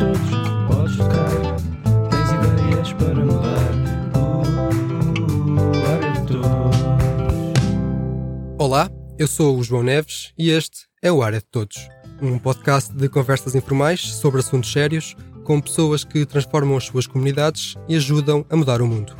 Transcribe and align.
todos, 0.00 0.18
podes 0.66 0.96
tocar. 0.96 1.28
Tens 2.08 2.30
ideias 2.32 2.92
para 2.94 3.22
mudar. 3.22 3.70
Uh. 4.16 4.40
Olá, 8.58 8.90
eu 9.18 9.26
sou 9.28 9.58
o 9.58 9.62
João 9.62 9.82
Neves 9.82 10.32
e 10.38 10.48
este 10.50 10.86
é 11.02 11.12
o 11.12 11.22
Área 11.22 11.40
de 11.40 11.44
Todos, 11.44 11.76
um 12.22 12.38
podcast 12.38 12.94
de 12.94 13.10
conversas 13.10 13.54
informais 13.54 14.00
sobre 14.00 14.40
assuntos 14.40 14.72
sérios 14.72 15.14
com 15.44 15.60
pessoas 15.60 16.02
que 16.02 16.24
transformam 16.24 16.78
as 16.78 16.84
suas 16.84 17.06
comunidades 17.06 17.74
e 17.86 17.96
ajudam 17.96 18.46
a 18.48 18.56
mudar 18.56 18.80
o 18.80 18.86
mundo. 18.86 19.14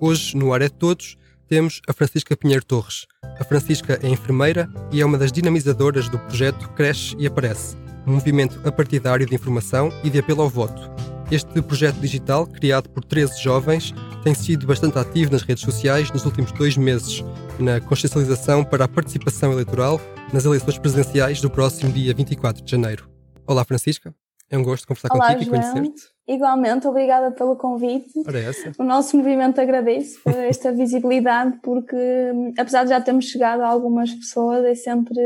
Hoje, 0.00 0.34
no 0.36 0.54
Área 0.54 0.68
de 0.68 0.74
Todos, 0.74 1.18
temos 1.46 1.82
a 1.86 1.92
Francisca 1.92 2.34
Pinheiro 2.36 2.64
Torres. 2.64 3.06
A 3.38 3.44
Francisca 3.44 3.98
é 4.02 4.08
enfermeira 4.08 4.66
e 4.90 5.02
é 5.02 5.04
uma 5.04 5.18
das 5.18 5.30
dinamizadoras 5.30 6.08
do 6.08 6.18
projeto 6.18 6.70
Cresce 6.70 7.14
e 7.18 7.26
Aparece, 7.26 7.76
movimento 8.06 8.60
apartidário 8.66 9.26
de 9.26 9.34
informação 9.34 9.92
e 10.02 10.10
de 10.10 10.18
apelo 10.18 10.42
ao 10.42 10.48
voto. 10.48 10.90
Este 11.30 11.62
projeto 11.62 11.96
digital, 11.96 12.46
criado 12.46 12.90
por 12.90 13.04
13 13.04 13.40
jovens, 13.42 13.94
tem 14.22 14.34
sido 14.34 14.66
bastante 14.66 14.98
ativo 14.98 15.32
nas 15.32 15.42
redes 15.42 15.64
sociais 15.64 16.10
nos 16.10 16.24
últimos 16.24 16.52
dois 16.52 16.76
meses, 16.76 17.24
na 17.58 17.80
consciencialização 17.80 18.62
para 18.62 18.84
a 18.84 18.88
participação 18.88 19.52
eleitoral 19.52 20.00
nas 20.32 20.44
eleições 20.44 20.78
presidenciais 20.78 21.40
do 21.40 21.50
próximo 21.50 21.92
dia 21.92 22.14
24 22.14 22.62
de 22.62 22.70
janeiro. 22.70 23.08
Olá, 23.46 23.64
Francisca. 23.64 24.14
É 24.50 24.58
um 24.58 24.62
gosto 24.62 24.86
conversar 24.86 25.08
Olá, 25.12 25.32
contigo 25.32 25.56
João. 25.56 25.62
e 25.62 25.72
conhecer-te. 25.72 26.12
Igualmente, 26.28 26.86
obrigada 26.86 27.30
pelo 27.32 27.56
convite. 27.56 28.12
É. 28.18 28.72
O 28.78 28.84
nosso 28.84 29.16
movimento 29.16 29.58
agradece 29.60 30.18
por 30.22 30.34
esta 30.44 30.70
visibilidade, 30.70 31.58
porque 31.62 31.96
hum, 31.96 32.52
apesar 32.58 32.84
de 32.84 32.90
já 32.90 33.00
termos 33.00 33.24
chegado 33.24 33.62
a 33.62 33.68
algumas 33.68 34.12
pessoas, 34.12 34.64
é 34.64 34.74
sempre, 34.74 35.16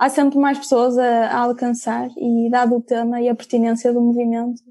há 0.00 0.08
sempre 0.08 0.38
mais 0.38 0.58
pessoas 0.58 0.96
a, 0.96 1.26
a 1.26 1.38
alcançar 1.40 2.08
e 2.16 2.48
dado 2.50 2.76
o 2.76 2.80
tema 2.80 3.20
e 3.20 3.28
a 3.28 3.34
pertinência 3.34 3.92
do 3.92 4.00
movimento, 4.00 4.62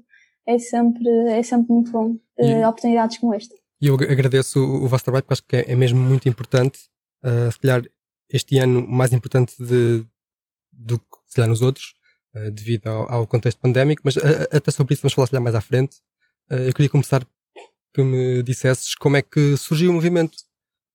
é 0.46 0.58
sempre, 0.58 1.08
é 1.28 1.42
sempre 1.42 1.72
muito 1.72 1.92
bom 1.92 2.16
eh, 2.36 2.60
E- 2.60 2.64
oportunidades 2.66 3.18
como 3.18 3.32
esta. 3.32 3.54
E 3.80 3.86
eu 3.86 3.94
agradeço 3.94 4.58
o 4.58 4.84
o 4.84 4.88
vosso 4.88 5.04
trabalho 5.04 5.22
porque 5.24 5.34
acho 5.34 5.46
que 5.46 5.56
é 5.56 5.72
é 5.72 5.76
mesmo 5.76 6.00
muito 6.00 6.28
importante. 6.28 6.78
Uh, 7.24 7.50
se 7.52 7.58
calhar 7.60 7.82
este 8.28 8.58
ano 8.58 8.86
mais 8.86 9.12
importante 9.12 9.54
de, 9.58 10.04
do 10.72 10.98
que 10.98 11.16
se 11.28 11.36
calhar 11.36 11.48
nos 11.48 11.62
outros, 11.62 11.94
uh, 12.34 12.50
devido 12.50 12.88
ao, 12.88 13.10
ao 13.12 13.26
contexto 13.26 13.60
pandémico, 13.60 14.02
mas 14.04 14.16
até 14.50 14.70
sobre 14.70 14.94
isso 14.94 15.02
vamos 15.02 15.14
falar 15.14 15.26
se 15.26 15.30
calhar 15.30 15.42
mais 15.42 15.54
à 15.54 15.60
frente. 15.60 15.96
Uh, 16.50 16.66
eu 16.68 16.74
queria 16.74 16.90
começar 16.90 17.24
que 17.94 18.02
me 18.02 18.42
dissesses 18.42 18.94
como 18.94 19.16
é 19.16 19.22
que 19.22 19.56
surgiu 19.56 19.90
o 19.90 19.94
movimento. 19.94 20.36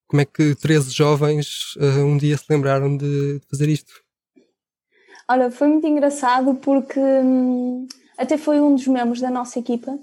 Como 0.08 0.22
é 0.22 0.26
que 0.26 0.54
13 0.56 0.92
jovens 0.92 1.76
uh, 1.78 2.06
um 2.06 2.18
dia 2.18 2.38
se 2.38 2.46
lembraram 2.50 2.96
de 2.98 3.42
fazer 3.50 3.70
isto? 3.70 4.05
Olha, 5.28 5.50
foi 5.50 5.68
muito 5.68 5.88
engraçado 5.88 6.56
porque 6.56 7.00
hum, 7.00 7.88
até 8.18 8.38
foi 8.38 8.62
um 8.62 8.76
dos 8.76 8.88
membros 8.88 9.20
da 9.22 9.30
nossa 9.30 9.58
equipa 9.59 9.98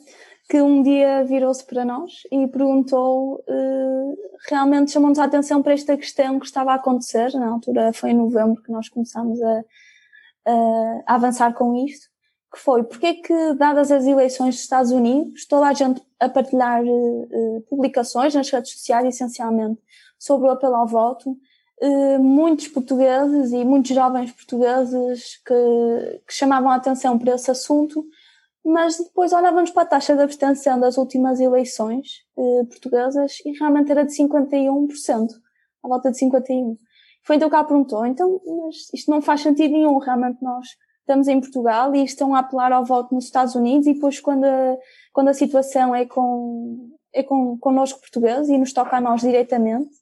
que 0.50 0.60
um 0.60 0.82
dia 0.82 1.24
virou-se 1.24 1.64
para 1.64 1.84
nós 1.84 2.12
e 2.30 2.46
perguntou, 2.48 3.42
eh, 3.48 4.14
realmente 4.50 4.90
chamou-nos 4.90 5.18
a 5.18 5.24
atenção 5.24 5.62
para 5.62 5.72
esta 5.72 5.96
questão 5.96 6.38
que 6.38 6.44
estava 6.46 6.72
a 6.72 6.74
acontecer, 6.74 7.32
na 7.34 7.48
altura 7.48 7.92
foi 7.92 8.10
em 8.10 8.14
novembro 8.16 8.60
que 8.62 8.70
nós 8.72 8.88
começámos 8.88 9.40
a, 9.40 9.64
a- 10.46 11.02
avançar 11.06 11.54
com 11.54 11.74
isto, 11.86 12.08
que 12.52 12.58
foi, 12.58 12.82
porque 12.84 13.06
é 13.06 13.14
que, 13.14 13.54
dadas 13.54 13.90
as 13.90 14.04
eleições 14.04 14.56
dos 14.56 14.64
Estados 14.64 14.90
Unidos, 14.90 15.46
toda 15.46 15.66
a 15.68 15.72
gente 15.72 16.02
a 16.20 16.28
partilhar 16.28 16.82
eh, 16.84 17.60
publicações 17.70 18.34
nas 18.34 18.50
redes 18.50 18.72
sociais, 18.72 19.06
essencialmente, 19.06 19.80
sobre 20.18 20.48
o 20.48 20.50
apelo 20.50 20.74
ao 20.74 20.86
voto, 20.86 21.34
muitos 22.20 22.68
portugueses 22.68 23.52
e 23.52 23.64
muitos 23.64 23.92
jovens 23.92 24.30
portugueses 24.32 25.40
que, 25.44 26.20
que 26.26 26.32
chamavam 26.32 26.70
a 26.70 26.76
atenção 26.76 27.18
para 27.18 27.34
esse 27.34 27.50
assunto, 27.50 28.04
mas 28.64 28.98
depois 28.98 29.32
olhávamos 29.32 29.70
para 29.70 29.82
a 29.82 29.86
taxa 29.86 30.14
de 30.14 30.22
abstenção 30.22 30.78
das 30.78 30.96
últimas 30.96 31.40
eleições 31.40 32.24
eh, 32.38 32.64
portuguesas 32.64 33.40
e 33.44 33.50
realmente 33.58 33.90
era 33.90 34.04
de 34.04 34.12
51%, 34.12 35.28
à 35.82 35.88
volta 35.88 36.12
de 36.12 36.18
51%. 36.18 36.78
Foi 37.24 37.36
então 37.36 37.48
que 37.48 37.54
ela 37.54 37.64
perguntou, 37.64 38.06
então, 38.06 38.40
mas 38.64 38.92
isto 38.92 39.10
não 39.10 39.20
faz 39.20 39.40
sentido 39.40 39.72
nenhum, 39.72 39.98
realmente 39.98 40.42
nós 40.42 40.66
estamos 41.00 41.28
em 41.28 41.40
Portugal 41.40 41.94
e 41.94 42.04
estão 42.04 42.34
a 42.34 42.40
apelar 42.40 42.72
ao 42.72 42.84
voto 42.84 43.14
nos 43.14 43.24
Estados 43.24 43.54
Unidos 43.54 43.86
e 43.86 43.94
depois 43.94 44.20
quando 44.20 44.44
a, 44.44 44.76
quando 45.12 45.28
a 45.28 45.34
situação 45.34 45.94
é 45.94 46.06
com, 46.06 46.90
é 47.12 47.22
com, 47.22 47.58
connosco 47.58 48.00
portugueses 48.00 48.48
e 48.48 48.58
nos 48.58 48.72
toca 48.72 48.96
a 48.96 49.00
nós 49.00 49.20
diretamente, 49.20 49.90
eh, 49.90 50.01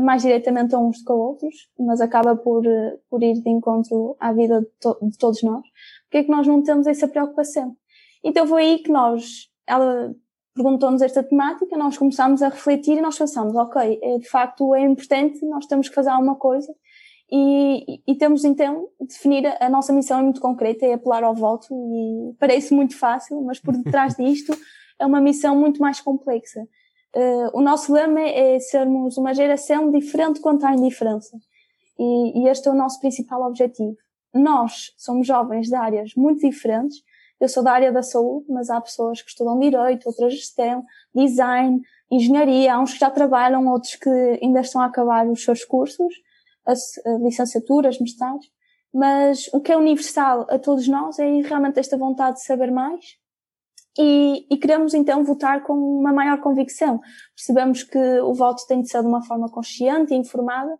mais 0.00 0.22
diretamente 0.22 0.74
a 0.74 0.78
uns 0.78 1.06
a 1.06 1.12
outros, 1.12 1.54
mas 1.78 2.00
acaba 2.00 2.34
por, 2.36 2.66
eh, 2.66 2.98
por 3.08 3.22
ir 3.22 3.34
de 3.40 3.48
encontro 3.50 4.16
à 4.18 4.32
vida 4.32 4.60
de, 4.60 4.66
to- 4.80 4.98
de 5.02 5.16
todos 5.18 5.42
nós. 5.42 5.62
Porque 6.04 6.18
é 6.18 6.24
que 6.24 6.30
nós 6.30 6.46
não 6.46 6.62
temos 6.62 6.86
essa 6.86 7.06
preocupação? 7.08 7.76
Então 8.22 8.46
foi 8.46 8.62
aí 8.62 8.78
que 8.78 8.90
nós, 8.90 9.48
ela 9.66 10.14
perguntou-nos 10.54 11.02
esta 11.02 11.22
temática, 11.22 11.76
nós 11.76 11.98
começámos 11.98 12.42
a 12.42 12.48
refletir 12.48 12.98
e 12.98 13.00
nós 13.00 13.18
pensámos, 13.18 13.54
ok, 13.56 13.98
é, 14.02 14.18
de 14.18 14.28
facto 14.28 14.74
é 14.74 14.82
importante, 14.82 15.44
nós 15.46 15.66
temos 15.66 15.88
que 15.88 15.94
fazer 15.94 16.10
alguma 16.10 16.36
coisa 16.36 16.72
e, 17.30 18.00
e, 18.06 18.14
temos 18.14 18.44
então 18.44 18.88
de 19.00 19.08
definir 19.08 19.46
a, 19.46 19.66
a 19.66 19.68
nossa 19.68 19.92
missão 19.92 20.18
é 20.20 20.22
muito 20.22 20.40
concreta, 20.40 20.86
é 20.86 20.92
apelar 20.94 21.24
ao 21.24 21.34
voto 21.34 21.66
e 21.72 22.34
parece 22.38 22.72
muito 22.74 22.96
fácil, 22.96 23.40
mas 23.42 23.58
por 23.58 23.76
detrás 23.76 24.14
disto 24.14 24.56
é 25.00 25.06
uma 25.06 25.20
missão 25.20 25.56
muito 25.56 25.80
mais 25.80 26.00
complexa. 26.00 26.66
Eh, 27.14 27.50
o 27.52 27.60
nosso 27.60 27.92
lema 27.92 28.20
é 28.20 28.58
sermos 28.58 29.16
uma 29.16 29.32
geração 29.32 29.90
diferente 29.90 30.40
quanto 30.40 30.66
à 30.66 30.74
indiferença. 30.74 31.38
E, 31.98 32.40
e 32.40 32.48
este 32.48 32.66
é 32.68 32.70
o 32.70 32.74
nosso 32.74 32.98
principal 32.98 33.42
objetivo. 33.42 33.96
Nós 34.32 34.92
somos 34.98 35.26
jovens 35.26 35.68
de 35.68 35.76
áreas 35.76 36.12
muito 36.16 36.40
diferentes. 36.40 36.98
Eu 37.40 37.48
sou 37.48 37.62
da 37.62 37.72
área 37.72 37.92
da 37.92 38.02
saúde, 38.02 38.46
mas 38.48 38.68
há 38.68 38.80
pessoas 38.80 39.22
que 39.22 39.28
estudam 39.28 39.58
direito, 39.60 40.06
outras 40.06 40.34
gestão, 40.34 40.84
design, 41.14 41.80
engenharia. 42.10 42.74
Há 42.74 42.80
uns 42.80 42.94
que 42.94 42.98
já 42.98 43.10
trabalham, 43.10 43.68
outros 43.68 43.94
que 43.94 44.10
ainda 44.42 44.60
estão 44.60 44.80
a 44.80 44.86
acabar 44.86 45.26
os 45.28 45.44
seus 45.44 45.64
cursos, 45.64 46.12
as, 46.66 46.98
as 47.06 47.20
licenciaturas, 47.20 48.00
mestrados. 48.00 48.46
Mas 48.92 49.48
o 49.52 49.60
que 49.60 49.72
é 49.72 49.76
universal 49.76 50.46
a 50.48 50.58
todos 50.58 50.88
nós 50.88 51.18
é 51.18 51.28
realmente 51.42 51.78
esta 51.78 51.96
vontade 51.96 52.38
de 52.38 52.44
saber 52.44 52.72
mais 52.72 53.04
e, 53.98 54.46
e 54.50 54.56
queremos 54.56 54.94
então 54.94 55.24
votar 55.24 55.62
com 55.62 55.74
uma 55.74 56.12
maior 56.12 56.40
convicção. 56.40 57.00
Percebemos 57.34 57.82
que 57.82 57.98
o 58.20 58.34
voto 58.34 58.66
tem 58.66 58.82
de 58.82 58.88
ser 58.88 59.00
de 59.00 59.06
uma 59.06 59.22
forma 59.22 59.48
consciente 59.48 60.12
e 60.12 60.16
informada 60.16 60.76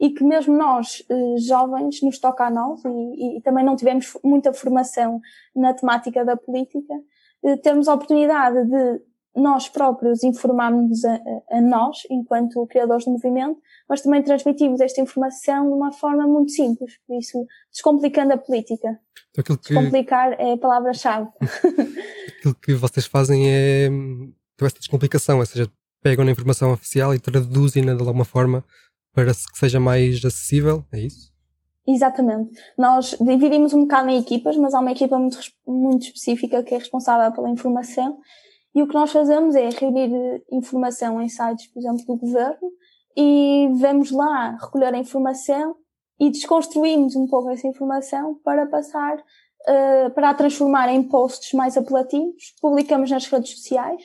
e 0.00 0.10
que 0.10 0.22
mesmo 0.22 0.56
nós, 0.56 1.02
eh, 1.10 1.38
jovens, 1.38 2.00
nos 2.02 2.18
toca 2.20 2.44
a 2.46 2.50
nós 2.50 2.80
e, 2.84 3.38
e 3.38 3.42
também 3.42 3.64
não 3.64 3.74
tivemos 3.74 4.16
muita 4.22 4.52
formação 4.52 5.20
na 5.56 5.74
temática 5.74 6.24
da 6.24 6.36
política, 6.36 6.94
eh, 7.42 7.56
termos 7.56 7.88
a 7.88 7.94
oportunidade 7.94 8.64
de 8.66 9.00
nós 9.38 9.68
próprios 9.68 10.22
informarmos 10.22 11.04
a, 11.04 11.14
a- 11.50 11.60
nós, 11.60 11.98
enquanto 12.10 12.66
criadores 12.66 13.04
do 13.04 13.12
movimento, 13.12 13.58
mas 13.88 14.02
também 14.02 14.22
transmitirmos 14.22 14.80
esta 14.80 15.00
informação 15.00 15.66
de 15.68 15.74
uma 15.74 15.92
forma 15.92 16.26
muito 16.26 16.52
simples, 16.52 16.94
por 17.06 17.16
isso, 17.18 17.46
descomplicando 17.72 18.32
a 18.34 18.38
política. 18.38 18.98
Então, 19.30 19.56
que, 19.56 19.74
Descomplicar 19.74 20.32
é 20.38 20.52
a 20.54 20.58
palavra-chave. 20.58 21.28
aquilo 22.38 22.54
que 22.54 22.74
vocês 22.74 23.06
fazem 23.06 23.44
é 23.48 23.88
hum, 23.90 24.32
esta 24.60 24.78
descomplicação, 24.78 25.38
ou 25.38 25.46
seja, 25.46 25.70
pegam 26.02 26.24
na 26.24 26.30
informação 26.32 26.72
oficial 26.72 27.14
e 27.14 27.18
traduzem-na 27.18 27.94
de 27.94 28.00
alguma 28.00 28.24
forma 28.24 28.64
para 29.14 29.32
que 29.32 29.58
seja 29.58 29.80
mais 29.80 30.24
acessível, 30.24 30.84
é 30.92 31.00
isso? 31.00 31.32
Exatamente. 31.86 32.50
Nós 32.76 33.16
dividimos 33.18 33.72
um 33.72 33.82
bocado 33.82 34.10
em 34.10 34.18
equipas, 34.18 34.56
mas 34.56 34.74
há 34.74 34.80
uma 34.80 34.92
equipa 34.92 35.18
muito, 35.18 35.38
muito 35.66 36.02
específica 36.04 36.62
que 36.62 36.74
é 36.74 36.78
responsável 36.78 37.32
pela 37.32 37.48
informação. 37.48 38.18
E 38.78 38.82
o 38.82 38.86
que 38.86 38.94
nós 38.94 39.10
fazemos 39.10 39.56
é 39.56 39.70
reunir 39.70 40.14
eh, 40.14 40.40
informação 40.52 41.20
em 41.20 41.28
sites, 41.28 41.66
por 41.66 41.80
exemplo, 41.80 42.04
do 42.06 42.16
governo, 42.16 42.70
e 43.16 43.68
vamos 43.74 44.12
lá 44.12 44.56
recolher 44.62 44.94
a 44.94 44.98
informação 44.98 45.74
e 46.20 46.30
desconstruímos 46.30 47.16
um 47.16 47.26
pouco 47.26 47.50
essa 47.50 47.66
informação 47.66 48.36
para 48.44 48.66
passar, 48.66 49.16
eh, 49.66 50.10
para 50.10 50.30
a 50.30 50.34
transformar 50.34 50.88
em 50.90 51.02
posts 51.02 51.52
mais 51.54 51.76
apelativos, 51.76 52.54
publicamos 52.60 53.10
nas 53.10 53.26
redes 53.26 53.50
sociais 53.50 54.00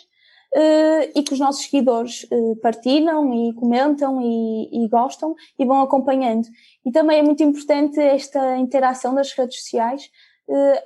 eh, 0.56 1.12
e 1.20 1.22
que 1.22 1.34
os 1.34 1.40
nossos 1.40 1.66
seguidores 1.66 2.26
eh, 2.32 2.56
partilham 2.60 3.32
e 3.32 3.54
comentam 3.54 4.20
e, 4.24 4.86
e 4.86 4.88
gostam 4.88 5.36
e 5.60 5.66
vão 5.66 5.84
acompanhando. 5.84 6.48
E 6.84 6.92
também 6.92 7.20
é 7.20 7.22
muito 7.22 7.44
importante 7.44 8.00
esta 8.00 8.58
interação 8.58 9.14
das 9.14 9.32
redes 9.34 9.60
sociais, 9.60 10.10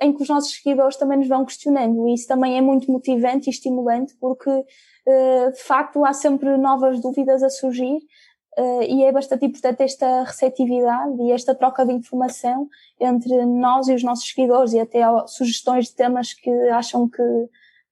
em 0.00 0.12
que 0.12 0.22
os 0.22 0.28
nossos 0.28 0.54
seguidores 0.54 0.96
também 0.96 1.18
nos 1.18 1.28
vão 1.28 1.44
questionando. 1.44 2.08
E 2.08 2.14
isso 2.14 2.28
também 2.28 2.56
é 2.56 2.60
muito 2.60 2.90
motivante 2.90 3.48
e 3.48 3.52
estimulante, 3.52 4.14
porque 4.20 4.50
eh, 5.06 5.50
de 5.50 5.62
facto 5.62 6.04
há 6.04 6.12
sempre 6.12 6.56
novas 6.56 7.00
dúvidas 7.00 7.42
a 7.42 7.50
surgir. 7.50 7.98
eh, 8.58 8.86
e 8.92 9.04
é 9.04 9.12
bastante 9.12 9.46
importante 9.46 9.82
esta 9.82 10.24
receptividade 10.24 11.22
e 11.22 11.32
esta 11.32 11.54
troca 11.54 11.86
de 11.86 11.92
informação 11.92 12.68
entre 13.00 13.46
nós 13.46 13.88
e 13.88 13.94
os 13.94 14.02
nossos 14.02 14.28
seguidores 14.28 14.72
e 14.72 14.80
até 14.80 15.00
sugestões 15.26 15.86
de 15.86 15.94
temas 15.94 16.34
que 16.34 16.50
acham 16.70 17.08
que, 17.08 17.22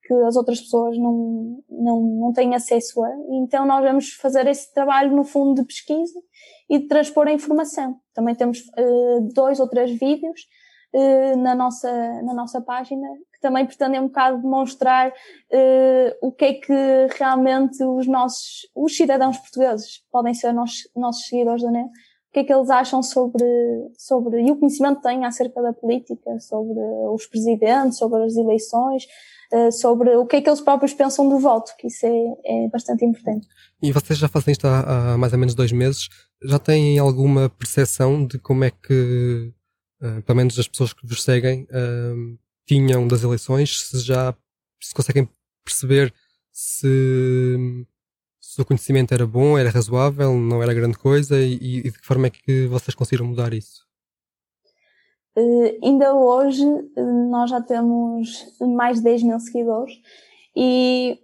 que 0.06 0.14
as 0.26 0.36
outras 0.36 0.60
pessoas 0.60 0.98
não, 0.98 1.62
não, 1.70 2.00
não 2.00 2.32
têm 2.32 2.54
acesso 2.54 3.02
a. 3.04 3.10
Então 3.30 3.64
nós 3.66 3.82
vamos 3.84 4.10
fazer 4.14 4.46
esse 4.46 4.72
trabalho 4.74 5.14
no 5.14 5.24
fundo 5.24 5.54
de 5.54 5.66
pesquisa 5.66 6.20
e 6.68 6.78
de 6.80 6.88
transpor 6.88 7.28
a 7.28 7.32
informação. 7.32 7.96
Também 8.14 8.34
temos 8.34 8.60
uh, 8.60 9.20
dois 9.34 9.60
ou 9.60 9.68
três 9.68 9.90
vídeos 9.92 10.40
uh, 10.94 11.36
na, 11.36 11.54
nossa, 11.54 11.90
na 12.22 12.34
nossa 12.34 12.60
página, 12.60 13.06
que 13.32 13.40
também 13.40 13.66
pretendem 13.66 14.00
um 14.00 14.06
bocado 14.06 14.40
demonstrar 14.40 15.10
uh, 15.10 16.16
o 16.20 16.32
que 16.32 16.44
é 16.44 16.52
que 16.54 16.72
realmente 17.18 17.82
os 17.84 18.06
nossos, 18.06 18.68
os 18.74 18.96
cidadãos 18.96 19.38
portugueses 19.38 20.02
podem 20.10 20.34
ser 20.34 20.52
nossos, 20.52 20.88
nossos 20.96 21.26
seguidores 21.26 21.62
da 21.62 21.70
NET, 21.70 21.86
o 21.86 22.32
que 22.32 22.40
é 22.40 22.44
que 22.44 22.52
eles 22.52 22.68
acham 22.70 23.02
sobre, 23.02 23.44
sobre, 23.96 24.42
e 24.42 24.50
o 24.50 24.56
conhecimento 24.56 24.96
que 24.96 25.08
têm 25.08 25.24
acerca 25.24 25.62
da 25.62 25.72
política, 25.72 26.38
sobre 26.40 26.78
os 27.12 27.26
presidentes, 27.26 27.98
sobre 27.98 28.22
as 28.24 28.36
eleições, 28.36 29.04
uh, 29.52 29.72
sobre 29.72 30.16
o 30.16 30.26
que 30.26 30.36
é 30.36 30.42
que 30.42 30.48
eles 30.48 30.60
próprios 30.60 30.92
pensam 30.92 31.28
do 31.28 31.38
voto, 31.38 31.72
que 31.78 31.86
isso 31.86 32.04
é, 32.06 32.64
é 32.64 32.68
bastante 32.68 33.04
importante. 33.04 33.46
E 33.82 33.92
vocês 33.92 34.18
já 34.18 34.28
fazem 34.28 34.52
isto 34.52 34.66
há, 34.66 35.14
há 35.14 35.18
mais 35.18 35.32
ou 35.32 35.38
menos 35.38 35.54
dois 35.54 35.72
meses, 35.72 36.08
já 36.42 36.58
têm 36.58 36.98
alguma 36.98 37.48
percepção 37.48 38.26
de 38.26 38.38
como 38.38 38.64
é 38.64 38.70
que 38.70 39.52
uh, 40.00 40.22
pelo 40.22 40.37
menos 40.37 40.58
as 40.58 40.69
pessoas 40.69 40.93
que 40.93 41.06
vos 41.06 41.22
seguem, 41.22 41.64
uh, 41.64 42.38
tinham 42.66 43.06
das 43.06 43.22
eleições, 43.22 43.88
se 43.88 44.00
já 44.00 44.34
se 44.81 44.94
conseguem 44.94 45.28
perceber 45.64 46.12
se, 46.52 46.87
se 48.40 48.60
o 48.60 48.64
conhecimento 48.64 49.12
era 49.12 49.26
bom, 49.26 49.58
era 49.58 49.70
razoável, 49.70 50.34
não 50.34 50.62
era 50.62 50.75
grande 50.75 50.98
coisa 50.98 51.40
e, 51.40 51.54
e 51.54 51.82
de 51.82 51.93
que 51.93 52.06
forma 52.06 52.26
é 52.26 52.31
que 52.31 52.66
vocês 52.66 52.94
conseguiram 52.94 53.26
mudar 53.26 53.52
isso? 53.52 53.87
Uh, 55.37 55.78
ainda 55.84 56.14
hoje 56.14 56.64
nós 57.31 57.50
já 57.50 57.60
temos 57.60 58.46
mais 58.60 58.99
de 58.99 59.04
10 59.04 59.22
mil 59.25 59.40
seguidores 59.40 59.92
e 60.56 61.19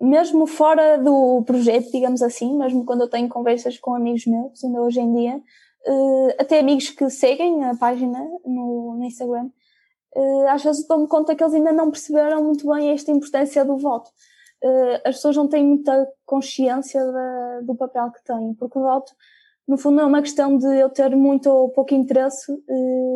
mesmo 0.00 0.46
fora 0.46 0.96
do 0.96 1.42
projeto, 1.44 1.90
digamos 1.90 2.22
assim, 2.22 2.56
mesmo 2.56 2.84
quando 2.84 3.02
eu 3.02 3.08
tenho 3.08 3.28
conversas 3.28 3.78
com 3.78 3.94
amigos 3.94 4.26
meus, 4.26 4.62
ainda 4.62 4.80
hoje 4.80 5.00
em 5.00 5.14
dia, 5.14 5.42
uh, 5.86 6.34
até 6.38 6.58
amigos 6.60 6.90
que 6.90 7.08
seguem 7.10 7.64
a 7.64 7.76
página 7.76 8.18
no, 8.44 8.96
no 8.96 9.04
Instagram, 9.04 9.50
uh, 10.16 10.48
às 10.48 10.62
vezes 10.62 10.86
dou-me 10.86 11.06
conta 11.06 11.34
que 11.34 11.42
eles 11.42 11.54
ainda 11.54 11.72
não 11.72 11.90
perceberam 11.90 12.42
muito 12.42 12.68
bem 12.68 12.90
esta 12.90 13.10
importância 13.10 13.64
do 13.64 13.76
voto. 13.76 14.10
Uh, 14.62 15.00
as 15.04 15.16
pessoas 15.16 15.36
não 15.36 15.48
têm 15.48 15.64
muita 15.64 16.08
consciência 16.26 17.04
da, 17.04 17.60
do 17.62 17.74
papel 17.74 18.10
que 18.10 18.24
têm, 18.24 18.54
porque 18.54 18.78
o 18.78 18.82
voto, 18.82 19.12
no 19.66 19.78
fundo, 19.78 20.00
é 20.00 20.04
uma 20.04 20.22
questão 20.22 20.56
de 20.56 20.66
eu 20.78 20.90
ter 20.90 21.14
muito 21.14 21.48
ou 21.48 21.68
pouco 21.70 21.94
interesse 21.94 22.50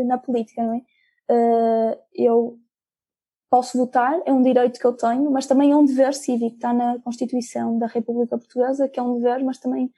na 0.07 0.19
política, 0.19 0.63
não 0.63 0.75
é? 0.75 0.83
eu 2.15 2.59
posso 3.49 3.79
votar, 3.79 4.21
é 4.27 4.33
um 4.33 4.43
direito 4.43 4.79
que 4.79 4.87
eu 4.87 4.93
tenho, 4.93 5.31
mas 5.31 5.47
também 5.47 5.73
é 5.73 5.77
um 5.77 5.85
dever 5.85 6.13
cívico, 6.13 6.57
está 6.57 6.75
na 6.75 6.99
Constituição 6.99 7.79
da 7.79 7.87
República 7.87 8.37
Portuguesa, 8.37 8.87
que 8.87 9.01
é 9.01 9.03
um 9.03 9.15
dever, 9.15 9.43
mas 9.43 9.57
também 9.59 9.91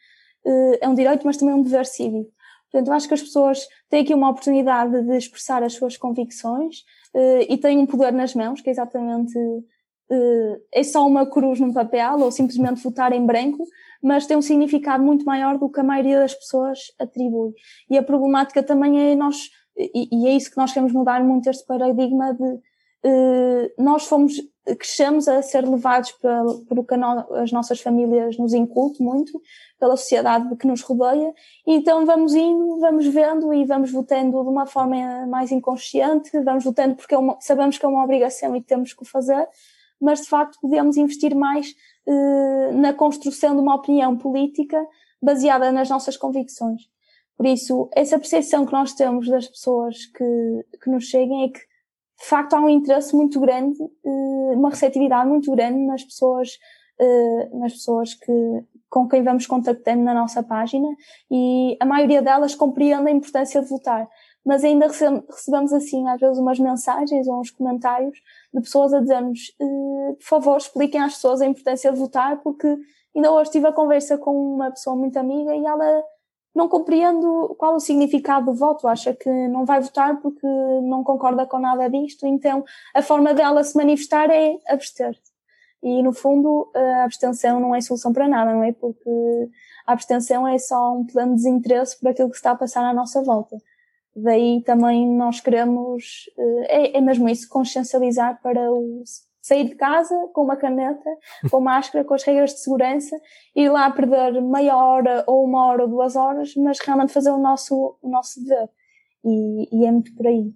é 0.81 0.89
um 0.89 0.95
direito, 0.95 1.27
mas 1.27 1.37
também 1.37 1.55
é 1.55 1.57
um 1.57 1.63
dever 1.63 1.87
cívico. 1.87 2.31
Portanto, 2.75 2.89
eu 2.89 2.95
acho 2.95 3.07
que 3.07 3.15
as 3.15 3.23
pessoas 3.23 3.69
têm 3.89 4.03
aqui 4.03 4.13
uma 4.13 4.31
oportunidade 4.31 5.01
de 5.01 5.17
expressar 5.17 5.63
as 5.63 5.75
suas 5.75 5.97
convicções 5.97 6.79
uh, 7.15 7.47
e 7.49 7.57
têm 7.57 7.79
um 7.79 7.87
poder 7.87 8.13
nas 8.13 8.35
mãos, 8.35 8.61
que 8.61 8.69
é 8.69 8.73
exatamente 8.73 9.39
uh, 9.39 10.61
é 10.73 10.83
só 10.83 11.07
uma 11.07 11.25
cruz 11.25 11.61
num 11.61 11.73
papel 11.73 12.19
ou 12.19 12.33
simplesmente 12.33 12.83
votar 12.83 13.13
em 13.13 13.25
branco, 13.25 13.65
mas 14.03 14.27
tem 14.27 14.37
um 14.37 14.43
significado 14.43 15.05
muito 15.05 15.25
maior 15.25 15.57
do 15.57 15.71
que 15.71 15.79
a 15.79 15.85
maioria 15.85 16.19
das 16.19 16.35
pessoas 16.35 16.81
atribui. 16.99 17.53
E 17.89 17.97
a 17.97 18.03
problemática 18.03 18.61
também 18.61 19.13
é 19.13 19.15
nós, 19.15 19.37
e, 19.79 20.09
e 20.11 20.27
é 20.27 20.35
isso 20.35 20.51
que 20.51 20.57
nós 20.57 20.73
queremos 20.73 20.93
mudar 20.93 21.23
muito 21.23 21.49
este 21.49 21.65
paradigma 21.65 22.35
de 22.35 22.43
uh, 22.45 23.71
nós 23.79 24.05
fomos 24.05 24.33
crescemos 24.79 25.29
a 25.29 25.43
ser 25.43 25.69
levados 25.69 26.13
pelo, 26.13 26.65
pelo 26.65 26.85
que 26.85 26.95
as 27.35 27.53
nossas 27.53 27.81
famílias 27.81 28.39
nos 28.39 28.55
incultam 28.55 29.05
muito, 29.05 29.41
pela 29.79 29.97
sociedade 29.97 30.57
que 30.57 30.67
nos 30.67 30.81
rodeia, 30.81 31.35
e 31.67 31.75
então 31.75 32.07
vamos 32.07 32.35
indo, 32.35 32.79
vamos 32.81 33.07
vendo 33.07 33.53
e 33.53 33.65
vamos 33.65 33.91
votando 33.91 34.43
de 34.43 34.49
uma 34.49 34.65
forma 34.65 35.27
mais 35.27 35.53
inconsciente, 35.53 36.31
vamos 36.41 36.65
votando 36.65 36.95
porque 36.95 37.15
é 37.15 37.19
uma, 37.19 37.37
sabemos 37.41 37.77
que 37.77 37.85
é 37.85 37.89
uma 37.89 38.03
obrigação 38.03 38.57
e 38.57 38.63
temos 38.63 38.95
que 38.95 39.03
o 39.03 39.07
fazer, 39.07 39.47
mas 40.01 40.23
de 40.23 40.29
facto 40.29 40.59
podemos 40.61 40.97
investir 40.97 41.35
mais 41.35 41.75
eh, 42.07 42.73
na 42.73 42.93
construção 42.93 43.55
de 43.55 43.61
uma 43.61 43.75
opinião 43.75 44.17
política 44.17 44.83
baseada 45.21 45.73
nas 45.73 45.89
nossas 45.89 46.17
convicções. 46.17 46.83
Por 47.37 47.47
isso, 47.47 47.89
essa 47.93 48.19
percepção 48.19 48.65
que 48.65 48.73
nós 48.73 48.93
temos 48.93 49.29
das 49.29 49.49
pessoas 49.49 50.07
que, 50.07 50.79
que 50.83 50.91
nos 50.91 51.05
cheguem 51.05 51.45
é 51.45 51.49
que 51.49 51.61
de 52.19 52.27
facto 52.27 52.55
há 52.55 52.61
um 52.61 52.69
interesse 52.69 53.15
muito 53.15 53.41
grande, 53.41 53.77
eh, 53.83 54.57
uma 54.57 54.71
receptividade 54.71 55.29
muito 55.29 55.51
grande 55.51 55.79
nas 55.85 56.05
pessoas, 56.05 56.59
eh, 56.99 57.49
nas 57.53 57.73
pessoas 57.73 58.15
que, 58.15 58.33
com 58.89 59.09
quem 59.09 59.23
vamos 59.23 59.47
contactando 59.47 60.03
na 60.03 60.15
nossa 60.15 60.43
página 60.43 60.89
e 61.31 61.77
a 61.81 61.85
maioria 61.85 62.23
delas 62.23 62.55
compreende 62.55 63.09
a 63.09 63.13
importância 63.13 63.61
de 63.61 63.69
votar. 63.69 64.09
Mas 64.47 64.63
ainda 64.63 64.87
recebemos 64.87 65.73
assim 65.73 66.07
às 66.09 66.21
vezes 66.21 66.39
umas 66.39 66.59
mensagens 66.59 67.27
ou 67.27 67.41
uns 67.41 67.51
comentários 67.51 68.17
de 68.53 68.61
pessoas 68.61 68.95
a 68.95 69.01
dizer-nos 69.01 69.55
eh, 69.61 70.13
por 70.19 70.25
favor 70.25 70.57
expliquem 70.57 71.01
às 71.01 71.15
pessoas 71.15 71.41
a 71.41 71.47
importância 71.47 71.93
de 71.93 71.99
votar 71.99 72.41
porque 72.43 72.77
ainda 73.15 73.33
hoje 73.33 73.51
tive 73.51 73.67
a 73.67 73.73
conversa 73.73 74.19
com 74.19 74.55
uma 74.55 74.71
pessoa 74.71 74.95
muito 74.95 75.19
amiga 75.19 75.55
e 75.55 75.65
ela 75.65 76.05
não 76.55 76.69
compreendo 76.69 77.55
qual 77.59 77.75
o 77.75 77.81
significado 77.81 78.47
do 78.47 78.55
voto, 78.55 78.87
acha 78.87 79.13
que 79.13 79.29
não 79.49 79.65
vai 79.65 79.81
votar 79.81 80.21
porque 80.21 80.47
não 80.83 81.03
concorda 81.03 81.45
com 81.47 81.59
nada 81.59 81.89
disto, 81.91 82.27
então 82.27 82.65
a 82.95 83.03
forma 83.03 83.35
dela 83.35 83.65
se 83.65 83.77
manifestar 83.77 84.31
é 84.31 84.57
abster. 84.69 85.19
E 85.83 86.03
no 86.03 86.13
fundo 86.13 86.71
a 86.75 87.05
abstenção 87.05 87.61
não 87.61 87.75
é 87.75 87.81
solução 87.81 88.13
para 88.13 88.29
nada, 88.29 88.55
não 88.55 88.63
é? 88.63 88.73
Porque 88.73 89.11
a 89.87 89.93
abstenção 89.93 90.47
é 90.49 90.57
só 90.59 90.95
um 90.95 91.05
plano 91.05 91.33
de 91.33 91.43
desinteresse 91.43 91.99
por 91.99 92.09
aquilo 92.09 92.31
que 92.31 92.37
está 92.37 92.53
a 92.53 92.57
passar 92.57 92.85
à 92.85 92.95
nossa 92.95 93.23
volta. 93.23 93.59
Daí 94.17 94.63
também 94.63 95.07
nós 95.07 95.41
queremos, 95.41 96.31
eh, 96.39 96.95
é, 96.95 96.99
é 96.99 97.01
mesmo 97.01 97.29
isso, 97.29 97.49
consciencializar 97.49 98.41
para 98.41 98.73
os 98.73 99.23
sair 99.45 99.69
de 99.69 99.75
casa 99.75 100.15
com 100.33 100.43
uma 100.43 100.57
caneta, 100.57 101.11
com 101.51 101.61
máscara, 101.61 102.03
com 102.03 102.15
as 102.15 102.23
regras 102.23 102.55
de 102.55 102.61
segurança, 102.61 103.15
ir 103.55 103.69
lá 103.69 103.91
perder 103.91 104.41
meia 104.41 104.75
hora 104.75 105.23
ou 105.27 105.45
uma 105.45 105.67
hora 105.67 105.83
ou 105.83 105.89
duas 105.89 106.17
horas, 106.17 106.55
mas 106.57 106.79
realmente 106.81 107.13
fazer 107.13 107.31
o 107.31 107.37
nosso, 107.37 107.99
o 108.01 108.09
nosso 108.09 108.43
dever. 108.43 108.71
E, 109.23 109.69
e 109.71 109.85
é 109.85 109.93
muito 109.93 110.15
por 110.15 110.27
aí. 110.27 110.51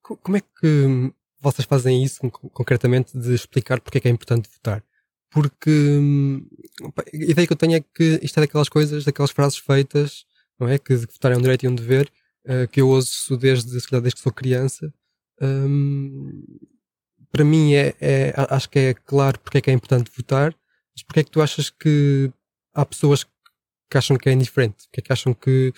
Como 0.00 0.38
é 0.38 0.40
que 0.40 1.12
vocês 1.42 1.66
fazem 1.66 2.02
isso 2.02 2.22
concretamente 2.30 3.18
de 3.18 3.34
explicar 3.34 3.82
porque 3.82 3.98
é 3.98 4.00
que 4.00 4.08
é 4.08 4.10
importante 4.10 4.48
votar? 4.48 4.82
Porque 5.30 6.00
a 6.98 7.30
ideia 7.30 7.46
que 7.46 7.52
eu 7.52 7.56
tenho 7.56 7.76
é 7.76 7.80
que 7.80 8.18
isto 8.22 8.38
é 8.38 8.40
daquelas 8.40 8.70
coisas, 8.70 9.04
daquelas 9.04 9.30
frases 9.30 9.58
feitas, 9.58 10.24
não 10.58 10.68
é? 10.68 10.78
Que 10.78 10.96
votar 10.96 11.32
é 11.32 11.36
um 11.36 11.42
direito 11.42 11.66
e 11.66 11.68
um 11.68 11.74
dever, 11.74 12.10
uh, 12.46 12.66
que 12.68 12.80
eu 12.80 12.88
ouço 12.88 13.36
desde, 13.36 13.70
desde 13.72 14.14
que 14.14 14.20
sou 14.20 14.32
criança. 14.32 14.92
Um, 15.40 16.44
para 17.32 17.44
mim 17.44 17.72
é, 17.72 17.94
é, 17.98 18.34
acho 18.50 18.68
que 18.68 18.78
é 18.78 18.94
claro 18.94 19.40
porque 19.40 19.58
é 19.58 19.60
que 19.62 19.70
é 19.70 19.74
importante 19.74 20.12
votar, 20.14 20.54
mas 20.94 21.02
porque 21.02 21.20
é 21.20 21.24
que 21.24 21.30
tu 21.30 21.40
achas 21.40 21.70
que 21.70 22.30
há 22.74 22.84
pessoas 22.84 23.24
que 23.90 23.98
acham 23.98 24.16
que 24.16 24.28
é 24.28 24.32
indiferente? 24.32 24.86
Porque 24.86 25.00
é 25.00 25.02
que 25.02 25.12
acham 25.12 25.32
que, 25.32 25.72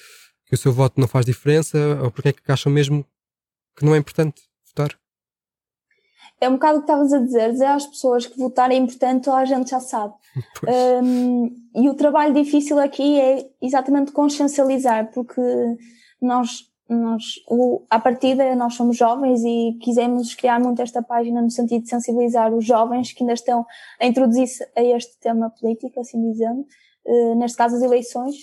que 0.46 0.54
o 0.54 0.58
seu 0.58 0.72
voto 0.72 1.00
não 1.00 1.06
faz 1.06 1.24
diferença? 1.24 1.78
Ou 2.02 2.10
porque 2.10 2.30
é 2.30 2.32
que 2.32 2.52
acham 2.52 2.72
mesmo 2.72 3.06
que 3.76 3.84
não 3.84 3.94
é 3.94 3.98
importante 3.98 4.42
votar? 4.66 4.98
É 6.40 6.48
um 6.48 6.54
bocado 6.54 6.78
o 6.78 6.80
que 6.80 6.90
estavas 6.90 7.12
a 7.12 7.18
dizer, 7.18 7.52
dizer 7.52 7.66
às 7.66 7.86
pessoas 7.86 8.26
que 8.26 8.36
votar 8.36 8.70
é 8.70 8.74
importante, 8.74 9.24
toda 9.24 9.38
a 9.38 9.44
gente 9.44 9.70
já 9.70 9.80
sabe. 9.80 10.14
Um, 10.66 11.54
e 11.76 11.88
o 11.88 11.94
trabalho 11.94 12.34
difícil 12.34 12.78
aqui 12.78 13.20
é 13.20 13.46
exatamente 13.62 14.10
consciencializar, 14.10 15.12
porque 15.12 15.40
nós 16.20 16.64
nós, 16.88 17.24
o, 17.48 17.82
à 17.88 17.98
partida, 17.98 18.54
nós 18.54 18.74
somos 18.74 18.96
jovens 18.96 19.42
e 19.42 19.78
quisemos 19.80 20.34
criar 20.34 20.60
muito 20.60 20.82
esta 20.82 21.02
página 21.02 21.40
no 21.40 21.50
sentido 21.50 21.82
de 21.82 21.88
sensibilizar 21.88 22.52
os 22.52 22.64
jovens 22.64 23.12
que 23.12 23.22
ainda 23.22 23.32
estão 23.32 23.64
a 24.00 24.06
introduzir-se 24.06 24.62
a 24.76 24.82
este 24.82 25.18
tema 25.18 25.50
político, 25.50 25.98
assim 26.00 26.30
dizendo, 26.30 26.66
uh, 27.06 27.34
neste 27.36 27.56
caso 27.56 27.76
as 27.76 27.82
eleições, 27.82 28.34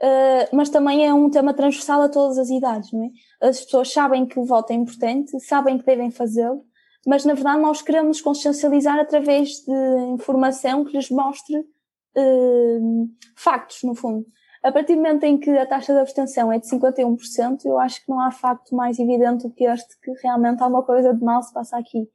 uh, 0.00 0.54
mas 0.56 0.70
também 0.70 1.06
é 1.06 1.12
um 1.12 1.28
tema 1.28 1.52
transversal 1.52 2.02
a 2.02 2.08
todas 2.08 2.38
as 2.38 2.50
idades, 2.50 2.92
não 2.92 3.04
é? 3.04 3.48
As 3.48 3.64
pessoas 3.64 3.92
sabem 3.92 4.26
que 4.26 4.38
o 4.38 4.44
voto 4.44 4.72
é 4.72 4.76
importante, 4.76 5.38
sabem 5.40 5.76
que 5.76 5.84
devem 5.84 6.10
fazê-lo, 6.10 6.64
mas 7.04 7.24
na 7.24 7.34
verdade 7.34 7.60
nós 7.60 7.82
queremos 7.82 8.20
consciencializar 8.20 8.98
através 9.00 9.64
de 9.66 10.12
informação 10.12 10.84
que 10.84 10.96
lhes 10.96 11.10
mostre 11.10 11.56
uh, 11.58 13.08
factos, 13.34 13.82
no 13.82 13.94
fundo. 13.94 14.24
A 14.68 14.72
partir 14.72 14.96
do 14.96 15.00
momento 15.00 15.24
em 15.24 15.38
que 15.38 15.48
a 15.48 15.64
taxa 15.64 15.94
de 15.94 16.00
abstenção 16.00 16.52
é 16.52 16.58
de 16.58 16.66
51%, 16.68 17.64
eu 17.64 17.78
acho 17.78 18.04
que 18.04 18.10
não 18.10 18.20
há 18.20 18.30
facto 18.30 18.76
mais 18.76 18.98
evidente 18.98 19.48
do 19.48 19.54
que 19.54 19.64
este 19.64 19.98
que 19.98 20.12
realmente 20.22 20.62
alguma 20.62 20.82
coisa 20.82 21.14
de 21.14 21.24
mal 21.24 21.42
se 21.42 21.54
passa 21.54 21.78
aqui. 21.78 22.06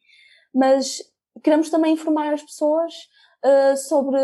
Mas 0.54 1.02
queremos 1.42 1.72
também 1.72 1.94
informar 1.94 2.32
as 2.32 2.44
pessoas 2.44 2.94
uh, 3.44 3.76
sobre 3.76 4.20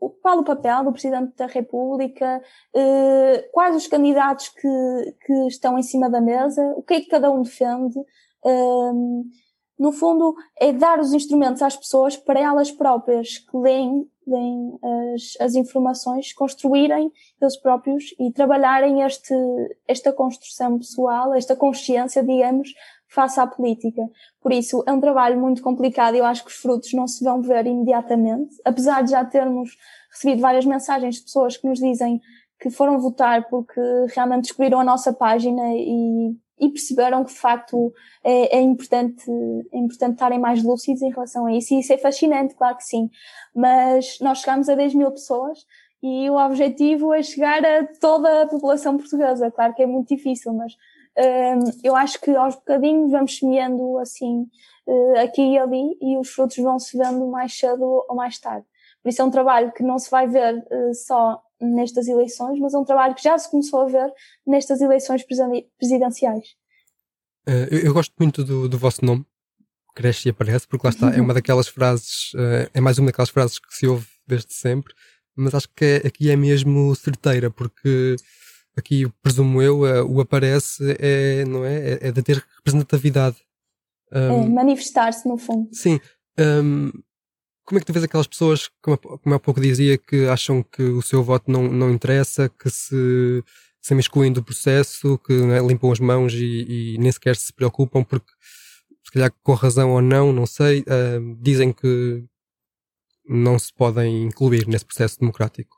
o, 0.00 0.08
qual 0.22 0.38
o 0.38 0.44
papel 0.44 0.84
do 0.84 0.92
Presidente 0.92 1.36
da 1.36 1.44
República, 1.44 2.40
uh, 2.74 3.50
quais 3.52 3.76
os 3.76 3.86
candidatos 3.86 4.48
que, 4.48 5.16
que 5.26 5.46
estão 5.48 5.78
em 5.78 5.82
cima 5.82 6.08
da 6.08 6.22
mesa, 6.22 6.62
o 6.78 6.82
que 6.82 6.94
é 6.94 7.00
que 7.02 7.08
cada 7.08 7.30
um 7.30 7.42
defende. 7.42 7.98
Uh, 8.42 9.24
no 9.78 9.92
fundo, 9.92 10.34
é 10.58 10.72
dar 10.72 10.98
os 11.00 11.12
instrumentos 11.12 11.60
às 11.60 11.76
pessoas 11.76 12.16
para 12.16 12.40
elas 12.40 12.70
próprias 12.70 13.36
que 13.36 13.54
leem, 13.58 14.08
leem 14.26 14.78
as, 15.14 15.36
as 15.40 15.54
informações, 15.54 16.32
construírem 16.32 17.12
eles 17.40 17.56
próprios 17.56 18.14
e 18.18 18.32
trabalharem 18.32 19.02
este, 19.02 19.34
esta 19.86 20.12
construção 20.12 20.78
pessoal, 20.78 21.34
esta 21.34 21.54
consciência, 21.54 22.22
digamos, 22.22 22.70
face 23.08 23.38
à 23.38 23.46
política. 23.46 24.02
Por 24.40 24.52
isso, 24.52 24.82
é 24.86 24.92
um 24.92 25.00
trabalho 25.00 25.40
muito 25.40 25.62
complicado 25.62 26.14
e 26.14 26.18
eu 26.18 26.24
acho 26.24 26.44
que 26.44 26.50
os 26.50 26.56
frutos 26.56 26.92
não 26.92 27.06
se 27.06 27.22
vão 27.22 27.40
ver 27.40 27.66
imediatamente, 27.66 28.56
apesar 28.64 29.02
de 29.02 29.12
já 29.12 29.24
termos 29.24 29.76
recebido 30.10 30.40
várias 30.40 30.64
mensagens 30.64 31.16
de 31.16 31.22
pessoas 31.22 31.56
que 31.56 31.68
nos 31.68 31.78
dizem 31.78 32.20
que 32.60 32.70
foram 32.70 32.98
votar 32.98 33.48
porque 33.48 33.80
realmente 34.14 34.44
descobriram 34.44 34.80
a 34.80 34.84
nossa 34.84 35.12
página 35.12 35.74
e, 35.74 36.34
e 36.58 36.68
perceberam 36.68 37.24
que 37.24 37.32
de 37.32 37.38
facto 37.38 37.92
é, 38.22 38.58
é, 38.58 38.60
importante, 38.60 39.24
é 39.72 39.78
importante 39.78 40.12
estarem 40.12 40.38
mais 40.38 40.62
lúcidos 40.62 41.02
em 41.02 41.10
relação 41.10 41.46
a 41.46 41.52
isso. 41.52 41.74
E 41.74 41.80
isso 41.80 41.92
é 41.92 41.98
fascinante, 41.98 42.54
claro 42.54 42.76
que 42.76 42.84
sim. 42.84 43.10
Mas 43.54 44.18
nós 44.20 44.38
chegamos 44.38 44.68
a 44.68 44.74
10 44.74 44.94
mil 44.94 45.10
pessoas 45.10 45.66
e 46.02 46.28
o 46.28 46.36
objetivo 46.36 47.12
é 47.14 47.22
chegar 47.22 47.64
a 47.64 47.86
toda 47.98 48.42
a 48.42 48.46
população 48.46 48.96
portuguesa. 48.96 49.50
Claro 49.50 49.74
que 49.74 49.82
é 49.82 49.86
muito 49.86 50.14
difícil, 50.14 50.52
mas 50.52 50.74
um, 51.16 51.70
eu 51.82 51.94
acho 51.94 52.20
que 52.20 52.34
aos 52.34 52.56
bocadinhos 52.56 53.10
vamos 53.10 53.38
semeando 53.38 53.98
assim 53.98 54.46
uh, 54.86 55.18
aqui 55.20 55.42
e 55.42 55.58
ali 55.58 55.96
e 56.00 56.18
os 56.18 56.28
frutos 56.28 56.56
vão 56.56 56.78
se 56.78 56.98
vendo 56.98 57.26
mais 57.28 57.56
cedo 57.56 58.04
ou 58.08 58.16
mais 58.16 58.38
tarde. 58.38 58.66
Por 59.02 59.08
isso 59.08 59.22
é 59.22 59.24
um 59.24 59.30
trabalho 59.30 59.72
que 59.72 59.82
não 59.82 59.98
se 59.98 60.10
vai 60.10 60.26
ver 60.26 60.56
uh, 60.58 60.94
só 60.94 61.40
nestas 61.60 62.08
eleições, 62.08 62.58
mas 62.58 62.74
é 62.74 62.78
um 62.78 62.84
trabalho 62.84 63.14
que 63.14 63.22
já 63.22 63.36
se 63.38 63.50
começou 63.50 63.82
a 63.82 63.86
ver 63.86 64.12
nestas 64.46 64.80
eleições 64.80 65.24
presidenciais. 65.78 66.44
Uh, 67.48 67.68
eu, 67.70 67.78
eu, 67.80 67.94
gosto 67.94 68.14
muito 68.18 68.42
do, 68.42 68.68
do, 68.68 68.78
vosso 68.78 69.04
nome, 69.04 69.24
Cresce 69.94 70.28
e 70.28 70.30
Aparece, 70.30 70.66
porque 70.66 70.86
lá 70.86 70.90
está, 70.90 71.14
é 71.14 71.20
uma 71.22 71.34
daquelas 71.34 71.68
frases, 71.68 72.32
uh, 72.34 72.70
é 72.72 72.80
mais 72.80 72.98
uma 72.98 73.06
daquelas 73.06 73.30
frases 73.30 73.58
que 73.58 73.74
se 73.74 73.86
ouve 73.86 74.06
desde 74.26 74.54
sempre, 74.54 74.94
mas 75.36 75.54
acho 75.54 75.68
que 75.74 75.84
é, 75.84 76.06
aqui 76.06 76.30
é 76.30 76.36
mesmo 76.36 76.94
certeira, 76.94 77.50
porque 77.50 78.16
aqui, 78.76 79.06
presumo 79.22 79.60
eu, 79.60 79.80
uh, 79.80 80.04
o 80.10 80.20
Aparece 80.20 80.96
é, 80.98 81.44
não 81.44 81.64
é? 81.64 81.92
É, 81.92 82.08
é 82.08 82.12
de 82.12 82.22
ter 82.22 82.42
representatividade. 82.56 83.36
Um, 84.12 84.44
é 84.44 84.48
manifestar-se, 84.48 85.28
no 85.28 85.36
fundo. 85.36 85.68
Sim. 85.72 86.00
Um, 86.38 86.90
como 87.64 87.78
é 87.78 87.80
que 87.80 87.86
tu 87.86 87.92
vês 87.92 88.04
aquelas 88.04 88.26
pessoas, 88.26 88.68
como, 88.82 88.98
há 89.34 89.38
pouco 89.38 89.60
dizia, 89.60 89.96
que 89.96 90.26
acham 90.26 90.62
que 90.62 90.82
o 90.82 91.02
seu 91.02 91.22
voto 91.22 91.50
não, 91.50 91.64
não 91.64 91.90
interessa, 91.90 92.48
que 92.48 92.68
se, 92.70 93.42
se 93.80 93.94
excluem 93.94 94.32
do 94.32 94.44
processo, 94.44 95.18
que 95.18 95.32
né, 95.32 95.60
limpam 95.60 95.90
as 95.90 96.00
mãos 96.00 96.34
e, 96.34 96.94
e, 96.94 96.98
nem 96.98 97.10
sequer 97.10 97.36
se 97.36 97.52
preocupam 97.52 98.04
porque, 98.04 98.30
se 99.02 99.12
calhar 99.12 99.32
com 99.42 99.54
razão 99.54 99.92
ou 99.92 100.02
não, 100.02 100.32
não 100.32 100.46
sei, 100.46 100.80
uh, 100.80 101.36
dizem 101.40 101.72
que 101.72 102.24
não 103.26 103.58
se 103.58 103.72
podem 103.72 104.24
incluir 104.24 104.66
nesse 104.66 104.84
processo 104.84 105.18
democrático? 105.18 105.76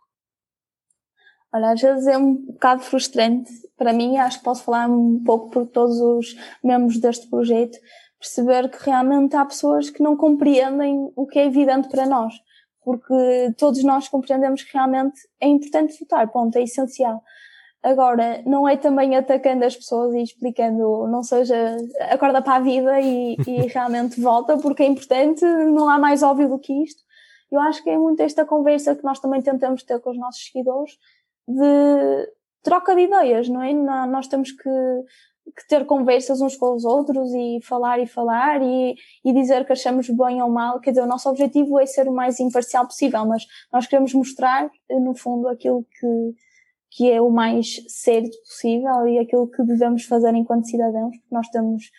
Olha, 1.53 1.71
às 1.71 1.81
vezes 1.81 2.07
é 2.07 2.19
um 2.19 2.35
bocado 2.35 2.83
frustrante 2.83 3.51
para 3.77 3.93
mim, 3.93 4.17
acho 4.19 4.39
que 4.39 4.45
posso 4.45 4.65
falar 4.65 4.89
um 4.91 5.23
pouco 5.25 5.51
por 5.51 5.67
todos 5.67 5.99
os 6.01 6.37
membros 6.63 6.99
deste 6.99 7.29
projeto, 7.29 7.79
perceber 8.19 8.71
que 8.71 8.85
realmente 8.85 9.37
há 9.37 9.45
pessoas 9.45 9.91
que 9.91 10.03
não 10.03 10.17
compreendem 10.17 11.13
o 11.15 11.27
que 11.27 11.39
é 11.39 11.47
evidente 11.47 11.89
para 11.89 12.07
nós, 12.07 12.35
porque 12.83 13.55
todos 13.59 13.83
nós 13.83 14.09
compreendemos 14.09 14.63
que 14.63 14.73
realmente 14.73 15.21
é 15.41 15.49
importante 15.49 15.99
votar, 15.99 16.29
ponto, 16.31 16.57
é 16.57 16.63
essencial. 16.63 17.23
Agora, 17.83 18.43
não 18.45 18.69
é 18.69 18.77
também 18.77 19.17
atacando 19.17 19.65
as 19.65 19.77
pessoas 19.77 20.13
e 20.15 20.23
explicando, 20.23 21.07
não 21.07 21.23
seja, 21.23 21.77
acorda 22.11 22.43
para 22.43 22.57
a 22.57 22.61
vida 22.61 23.01
e, 23.01 23.37
e 23.47 23.67
realmente 23.73 24.21
volta, 24.21 24.59
porque 24.59 24.83
é 24.83 24.87
importante, 24.87 25.45
não 25.45 25.89
há 25.89 25.99
mais 25.99 26.23
óbvio 26.23 26.49
do 26.49 26.59
que 26.59 26.73
isto. 26.83 27.03
Eu 27.51 27.61
acho 27.61 27.83
que 27.85 27.91
é 27.91 27.97
muito 27.97 28.21
esta 28.21 28.45
conversa 28.45 28.97
que 28.97 29.05
nós 29.05 29.21
também 29.21 29.41
tentamos 29.41 29.85
ter 29.85 30.01
com 30.01 30.11
os 30.11 30.19
nossos 30.19 30.45
seguidores 30.47 30.99
de 31.47 32.33
troca 32.63 32.95
de 32.97 33.03
ideias, 33.03 33.49
não 33.49 33.63
é? 33.63 33.73
Nós 33.73 34.27
temos 34.27 34.51
que 34.51 34.71
que 35.55 35.67
ter 35.69 35.87
conversas 35.87 36.41
uns 36.41 36.57
com 36.57 36.75
os 36.75 36.85
outros 36.85 37.33
e 37.33 37.61
falar 37.63 37.99
e 38.01 38.07
falar 38.07 38.61
e, 38.63 38.95
e 39.25 39.33
dizer 39.33 39.65
que 39.65 39.73
achamos 39.73 40.09
bem 40.11 40.43
ou 40.43 40.51
mal. 40.51 40.81
Quer 40.81 40.91
dizer, 40.91 41.03
o 41.03 41.07
nosso 41.07 41.29
objetivo 41.29 41.79
é 41.79 41.87
ser 41.87 42.09
o 42.09 42.13
mais 42.13 42.41
imparcial 42.41 42.87
possível, 42.87 43.25
mas 43.25 43.45
nós 43.73 43.87
queremos 43.87 44.13
mostrar, 44.13 44.71
no 44.91 45.15
fundo, 45.15 45.49
aquilo 45.49 45.85
que, 45.85 46.35
que 46.91 47.11
é 47.11 47.21
o 47.21 47.31
mais 47.31 47.83
sério 47.89 48.31
possível 48.45 49.07
e 49.07 49.19
aquilo 49.19 49.49
que 49.49 49.63
devemos 49.63 50.05
fazer 50.05 50.35
enquanto 50.35 50.67
cidadãos, 50.67 51.17
porque 51.17 51.35
nós 51.35 51.49
temos, 51.49 51.91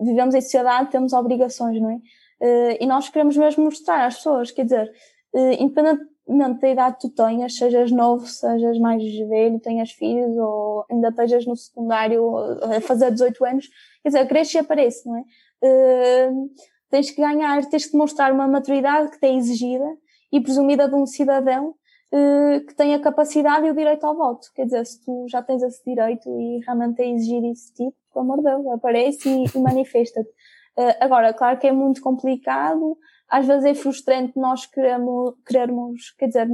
vivemos 0.00 0.34
em 0.34 0.40
sociedade, 0.40 0.90
temos 0.90 1.12
obrigações, 1.12 1.80
não 1.80 1.90
é? 1.90 1.98
Eh, 2.40 2.84
e 2.84 2.86
nós 2.86 3.08
queremos 3.08 3.36
mesmo 3.36 3.64
mostrar 3.64 4.06
às 4.06 4.16
pessoas, 4.16 4.50
quer 4.50 4.64
dizer, 4.64 4.90
eh, 5.34 5.62
independente 5.62 6.04
independentemente 6.30 6.60
da 6.60 6.68
idade 6.68 6.98
tu 7.00 7.10
tenhas, 7.10 7.56
sejas 7.56 7.90
novo, 7.90 8.26
sejas 8.26 8.78
mais 8.78 9.02
velho, 9.28 9.58
tenhas 9.58 9.90
filhos 9.90 10.36
ou 10.36 10.84
ainda 10.88 11.08
estejas 11.08 11.44
no 11.44 11.56
secundário 11.56 12.36
a 12.62 12.80
fazer 12.80 13.10
18 13.10 13.44
anos, 13.44 13.68
quer 14.02 14.08
dizer, 14.10 14.28
cresce 14.28 14.56
e 14.56 14.60
aparece, 14.60 15.08
não 15.08 15.16
é? 15.16 15.24
Uh, 15.62 16.50
tens 16.88 17.10
que 17.10 17.20
ganhar, 17.20 17.64
tens 17.66 17.86
que 17.86 17.92
demonstrar 17.92 18.32
uma 18.32 18.46
maturidade 18.46 19.10
que 19.10 19.18
te 19.18 19.26
é 19.26 19.34
exigida 19.34 19.86
e 20.32 20.40
presumida 20.40 20.88
de 20.88 20.94
um 20.94 21.04
cidadão 21.04 21.74
uh, 22.12 22.66
que 22.66 22.74
tem 22.76 22.94
a 22.94 23.00
capacidade 23.00 23.66
e 23.66 23.70
o 23.70 23.74
direito 23.74 24.04
ao 24.04 24.16
voto. 24.16 24.46
Quer 24.54 24.66
dizer, 24.66 24.86
se 24.86 25.04
tu 25.04 25.26
já 25.28 25.42
tens 25.42 25.62
esse 25.62 25.84
direito 25.84 26.28
e 26.28 26.60
realmente 26.64 27.02
é 27.02 27.10
exigir 27.10 27.44
isso 27.44 27.74
tipo, 27.74 27.96
pelo 28.12 28.24
amor 28.24 28.38
de 28.38 28.44
Deus, 28.44 28.66
aparece 28.68 29.28
e, 29.28 29.44
e 29.52 29.58
manifesta-te. 29.60 30.30
Uh, 30.78 30.94
agora, 31.00 31.34
claro 31.34 31.58
que 31.58 31.66
é 31.66 31.72
muito 31.72 32.00
complicado, 32.00 32.96
às 33.30 33.46
vezes 33.46 33.64
é 33.64 33.74
frustrante 33.74 34.32
nós 34.36 34.66
queremos, 34.66 35.34
querermos, 35.46 36.10
quer 36.18 36.26
dizer, 36.26 36.48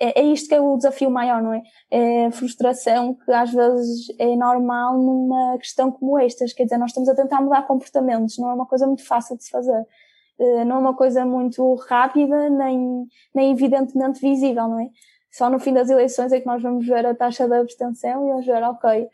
é, 0.00 0.20
é 0.20 0.24
isto 0.24 0.48
que 0.48 0.54
é 0.54 0.60
o 0.60 0.76
desafio 0.76 1.10
maior, 1.10 1.42
não 1.42 1.52
é? 1.52 1.62
É 1.90 2.26
a 2.26 2.30
frustração 2.30 3.14
que 3.14 3.30
às 3.30 3.52
vezes 3.52 4.06
é 4.18 4.34
normal 4.36 4.98
numa 4.98 5.58
questão 5.58 5.90
como 5.90 6.18
estas, 6.18 6.52
quer 6.52 6.64
dizer, 6.64 6.78
nós 6.78 6.90
estamos 6.90 7.08
a 7.08 7.14
tentar 7.14 7.40
mudar 7.40 7.66
comportamentos, 7.66 8.38
não 8.38 8.50
é 8.50 8.54
uma 8.54 8.66
coisa 8.66 8.86
muito 8.86 9.04
fácil 9.06 9.36
de 9.36 9.44
se 9.44 9.50
fazer. 9.50 9.84
Eh, 10.38 10.64
não 10.64 10.76
é 10.76 10.78
uma 10.78 10.94
coisa 10.94 11.24
muito 11.24 11.74
rápida, 11.88 12.48
nem, 12.48 13.06
nem 13.34 13.52
evidentemente 13.52 14.20
visível, 14.20 14.68
não 14.68 14.80
é? 14.80 14.88
Só 15.38 15.48
no 15.48 15.60
fim 15.60 15.72
das 15.72 15.88
eleições 15.88 16.32
é 16.32 16.40
que 16.40 16.46
nós 16.46 16.60
vamos 16.60 16.84
ver 16.84 17.06
a 17.06 17.14
taxa 17.14 17.46
de 17.46 17.54
abstenção 17.54 18.26
e 18.26 18.30
vamos 18.30 18.44
ver, 18.44 18.60
ok, 18.64 19.04
uh, 19.04 19.08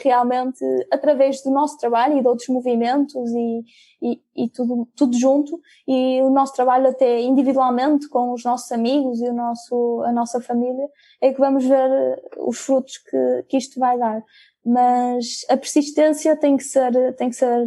realmente 0.00 0.64
através 0.92 1.42
do 1.42 1.50
nosso 1.50 1.76
trabalho 1.76 2.16
e 2.16 2.20
de 2.20 2.28
outros 2.28 2.46
movimentos 2.46 3.28
e, 3.32 3.64
e, 4.00 4.22
e, 4.36 4.48
tudo, 4.48 4.86
tudo 4.94 5.18
junto 5.18 5.60
e 5.88 6.22
o 6.22 6.30
nosso 6.30 6.54
trabalho 6.54 6.86
até 6.86 7.20
individualmente 7.20 8.08
com 8.08 8.32
os 8.32 8.44
nossos 8.44 8.70
amigos 8.70 9.20
e 9.20 9.28
o 9.28 9.34
nosso, 9.34 10.04
a 10.06 10.12
nossa 10.12 10.40
família 10.40 10.88
é 11.20 11.32
que 11.32 11.40
vamos 11.40 11.64
ver 11.66 12.22
os 12.38 12.56
frutos 12.60 12.98
que, 12.98 13.44
que 13.48 13.56
isto 13.56 13.80
vai 13.80 13.98
dar. 13.98 14.22
Mas 14.64 15.44
a 15.48 15.56
persistência 15.56 16.36
tem 16.36 16.56
que 16.56 16.62
ser, 16.62 16.92
tem 17.16 17.28
que 17.28 17.34
ser, 17.34 17.66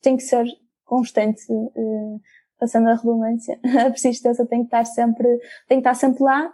tem 0.00 0.16
que 0.16 0.22
ser 0.22 0.46
constante. 0.86 1.44
Uh, 1.52 2.18
passando 2.58 2.88
a 2.88 2.94
redundância, 2.94 3.58
a 3.86 3.90
persistência 3.90 4.46
tem 4.46 4.60
que 4.60 4.66
estar 4.66 4.84
sempre, 4.84 5.26
tem 5.68 5.78
que 5.78 5.88
estar 5.88 5.94
sempre 5.94 6.22
lá. 6.22 6.52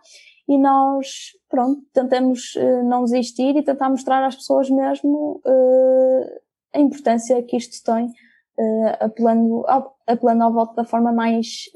E 0.48 0.58
nós, 0.58 1.30
pronto, 1.48 1.80
tentamos 1.92 2.56
uh, 2.56 2.82
não 2.82 3.04
desistir 3.04 3.56
e 3.56 3.62
tentar 3.62 3.88
mostrar 3.88 4.26
às 4.26 4.34
pessoas 4.34 4.68
mesmo 4.68 5.40
uh, 5.46 6.40
a 6.74 6.80
importância 6.80 7.40
que 7.44 7.56
isto 7.56 7.84
tem, 7.84 8.06
uh, 8.06 8.96
apelando, 8.98 9.64
ao, 9.68 9.96
apelando 10.06 10.42
ao 10.42 10.52
voto 10.52 10.74
da 10.74 10.84
forma 10.84 11.12
mais, 11.12 11.66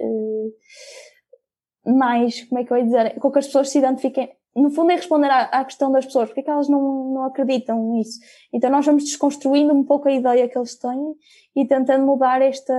mais, 1.86 2.42
como 2.48 2.60
é 2.60 2.64
que 2.64 2.72
eu 2.72 2.78
ia 2.78 2.84
dizer, 2.84 3.20
com 3.20 3.30
que 3.30 3.38
as 3.38 3.46
pessoas 3.46 3.70
se 3.70 3.78
identifiquem, 3.78 4.34
no 4.56 4.70
fundo 4.70 4.92
é 4.92 4.96
responder 4.96 5.30
à, 5.30 5.42
à 5.44 5.64
questão 5.64 5.90
das 5.90 6.06
pessoas, 6.06 6.28
porque 6.28 6.40
é 6.40 6.42
que 6.44 6.50
elas 6.50 6.68
não, 6.68 7.12
não 7.12 7.24
acreditam 7.24 7.92
nisso. 7.92 8.20
Então 8.52 8.70
nós 8.70 8.86
vamos 8.86 9.04
desconstruindo 9.04 9.74
um 9.74 9.82
pouco 9.82 10.08
a 10.08 10.12
ideia 10.12 10.48
que 10.48 10.56
eles 10.56 10.78
têm 10.78 11.14
e 11.56 11.66
tentando 11.66 12.06
mudar 12.06 12.40
esta, 12.40 12.72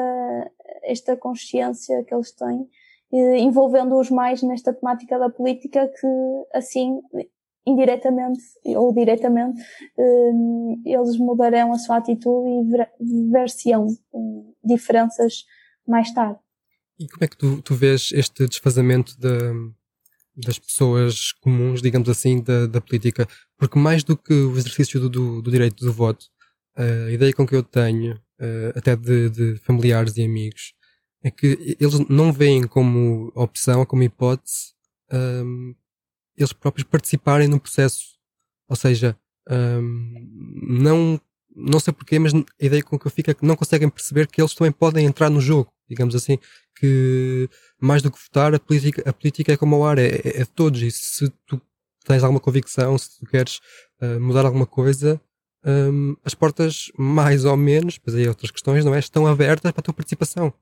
esta 0.85 1.15
consciência 1.17 2.03
que 2.03 2.13
eles 2.13 2.31
têm, 2.31 2.67
envolvendo-os 3.11 4.09
mais 4.09 4.41
nesta 4.41 4.73
temática 4.73 5.17
da 5.17 5.29
política 5.29 5.87
que 5.87 6.07
assim 6.53 6.99
indiretamente 7.65 8.41
ou 8.75 8.93
diretamente 8.93 9.59
hum, 9.97 10.81
eles 10.85 11.17
mudarão 11.17 11.73
a 11.73 11.77
sua 11.77 11.97
atitude 11.97 12.47
e 12.47 13.31
ver-se-ão 13.31 13.87
diferenças 14.63 15.45
mais 15.87 16.13
tarde. 16.13 16.39
E 16.99 17.07
como 17.07 17.23
é 17.23 17.27
que 17.27 17.37
tu, 17.37 17.61
tu 17.61 17.75
vês 17.75 18.11
este 18.13 18.47
desfazamento 18.47 19.19
de, 19.19 19.73
das 20.35 20.59
pessoas 20.59 21.31
comuns, 21.41 21.81
digamos 21.81 22.07
assim, 22.07 22.41
da, 22.41 22.67
da 22.67 22.79
política? 22.79 23.27
Porque 23.57 23.79
mais 23.79 24.03
do 24.03 24.15
que 24.15 24.33
o 24.33 24.57
exercício 24.57 24.99
do, 24.99 25.09
do, 25.09 25.41
do 25.41 25.51
direito 25.51 25.83
do 25.83 25.91
voto, 25.91 26.25
a 26.75 27.11
ideia 27.11 27.33
com 27.33 27.45
que 27.45 27.55
eu 27.55 27.63
tenho 27.63 28.19
uh, 28.39 28.77
até 28.77 28.95
de, 28.95 29.29
de, 29.29 29.55
familiares 29.57 30.17
e 30.17 30.23
amigos, 30.23 30.73
é 31.23 31.31
que 31.31 31.77
eles 31.79 31.99
não 32.09 32.31
veem 32.31 32.67
como 32.67 33.31
opção 33.35 33.85
como 33.85 34.03
hipótese 34.03 34.73
um, 35.11 35.17
ehm, 35.17 35.75
eles 36.37 36.53
próprios 36.53 36.87
participarem 36.87 37.47
no 37.47 37.59
processo. 37.59 38.03
Ou 38.69 38.75
seja, 38.75 39.17
um, 39.49 39.53
ehm, 39.55 40.27
não, 40.79 41.21
não 41.55 41.79
sei 41.79 41.93
porquê, 41.93 42.19
mas 42.19 42.33
a 42.33 42.43
ideia 42.59 42.83
com 42.83 42.99
que 42.99 43.07
eu 43.07 43.11
fico 43.11 43.31
é 43.31 43.33
que 43.33 43.45
não 43.45 43.55
conseguem 43.55 43.89
perceber 43.89 44.27
que 44.27 44.41
eles 44.41 44.53
também 44.53 44.71
podem 44.71 45.05
entrar 45.05 45.29
no 45.29 45.41
jogo, 45.41 45.71
digamos 45.89 46.13
assim, 46.15 46.37
que 46.75 47.49
mais 47.79 48.01
do 48.01 48.11
que 48.11 48.19
votar, 48.21 48.53
a 48.53 48.59
política, 48.59 49.09
a 49.09 49.13
política 49.13 49.53
é 49.53 49.57
como 49.57 49.77
o 49.77 49.85
ar, 49.85 49.97
é, 49.97 50.07
é, 50.07 50.41
é 50.41 50.43
de 50.43 50.51
todos. 50.51 50.81
E 50.81 50.91
se 50.91 51.29
tu 51.47 51.61
tens 52.05 52.23
alguma 52.23 52.39
convicção, 52.39 52.97
se 52.97 53.19
tu 53.19 53.25
queres 53.25 53.59
uh, 54.01 54.19
mudar 54.19 54.45
alguma 54.45 54.65
coisa, 54.65 55.19
um, 55.65 56.15
as 56.23 56.33
portas, 56.33 56.91
mais 56.97 57.43
ou 57.45 57.57
menos, 57.57 57.95
depois 57.95 58.15
aí 58.15 58.27
outras 58.27 58.51
questões, 58.51 58.85
não 58.85 58.93
é? 58.93 58.99
Estão 58.99 59.25
abertas 59.25 59.71
para 59.71 59.79
a 59.79 59.83
tua 59.83 59.93
participação. 59.93 60.53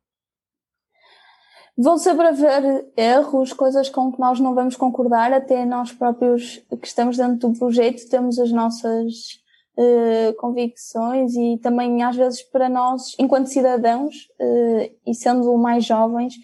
Vão 1.77 1.97
sempre 1.97 2.27
haver 2.27 2.85
erros, 2.95 3.51
coisas 3.51 3.89
com 3.89 4.11
que 4.11 4.19
nós 4.19 4.39
não 4.39 4.53
vamos 4.53 4.75
concordar, 4.75 5.33
até 5.33 5.65
nós 5.65 5.91
próprios 5.91 6.61
que 6.79 6.87
estamos 6.87 7.17
dentro 7.17 7.49
do 7.49 7.57
projeto 7.57 8.07
temos 8.09 8.37
as 8.37 8.51
nossas 8.51 9.39
uh, 9.75 10.33
convicções 10.37 11.33
e 11.35 11.57
também 11.57 12.03
às 12.03 12.15
vezes 12.15 12.43
para 12.43 12.69
nós, 12.69 13.15
enquanto 13.17 13.47
cidadãos 13.47 14.15
uh, 14.39 14.95
e 15.05 15.15
sendo 15.15 15.57
mais 15.57 15.83
jovens, 15.83 16.35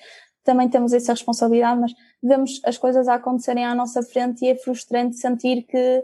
também 0.44 0.68
temos 0.68 0.94
essa 0.94 1.14
responsabilidade, 1.14 1.80
mas 1.80 1.94
vemos 2.24 2.60
as 2.66 2.80
coisas 2.80 3.08
a 3.08 3.16
acontecerem 3.16 3.66
à 3.66 3.76
nossa 3.76 4.02
frente 4.02 4.44
e 4.44 4.50
é 4.50 4.56
frustrante 4.56 5.16
sentir 5.16 5.62
que 5.62 6.04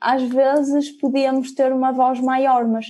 às 0.00 0.22
vezes 0.22 0.90
podíamos 0.90 1.52
ter 1.54 1.72
uma 1.72 1.92
voz 1.92 2.20
maior, 2.20 2.66
mas 2.66 2.86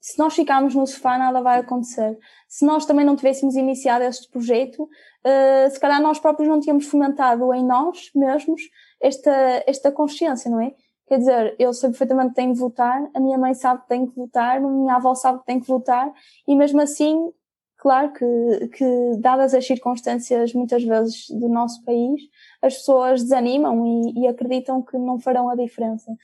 se 0.00 0.18
nós 0.18 0.34
ficarmos 0.34 0.74
no 0.74 0.86
sofá 0.86 1.18
nada 1.18 1.42
vai 1.42 1.60
acontecer. 1.60 2.18
Se 2.48 2.64
nós 2.64 2.86
também 2.86 3.04
não 3.04 3.14
tivéssemos 3.14 3.54
iniciado 3.54 4.02
este 4.04 4.28
projeto, 4.30 4.84
uh, 4.84 5.70
se 5.70 5.78
calhar 5.78 6.00
nós 6.00 6.18
próprios 6.18 6.48
não 6.48 6.58
tínhamos 6.58 6.86
fomentado 6.86 7.52
em 7.52 7.64
nós 7.64 8.10
mesmos 8.14 8.62
esta, 9.00 9.62
esta 9.66 9.92
consciência, 9.92 10.50
não 10.50 10.60
é? 10.60 10.72
Quer 11.06 11.18
dizer, 11.18 11.56
eu 11.58 11.72
sei 11.74 11.90
perfeitamente 11.90 12.30
que 12.30 12.34
tenho 12.36 12.52
que 12.54 12.60
votar, 12.60 13.10
a 13.14 13.20
minha 13.20 13.36
mãe 13.36 13.52
sabe 13.52 13.82
que 13.82 13.88
tenho 13.88 14.08
que 14.08 14.16
votar, 14.16 14.56
a 14.58 14.60
minha 14.60 14.94
avó 14.94 15.14
sabe 15.14 15.40
que 15.40 15.46
tenho 15.46 15.60
que 15.60 15.66
votar, 15.66 16.10
e 16.46 16.54
mesmo 16.54 16.80
assim, 16.80 17.32
claro 17.80 18.12
que, 18.12 18.68
que 18.68 19.16
dadas 19.18 19.54
as 19.54 19.66
circunstâncias 19.66 20.52
muitas 20.52 20.84
vezes 20.84 21.30
do 21.30 21.48
nosso 21.48 21.82
país, 21.84 22.20
as 22.60 22.74
pessoas 22.74 23.22
desanimam 23.22 23.86
e, 23.86 24.20
e 24.20 24.28
acreditam 24.28 24.82
que 24.82 24.98
não 24.98 25.18
farão 25.18 25.48
a 25.48 25.56
diferença. 25.56 26.14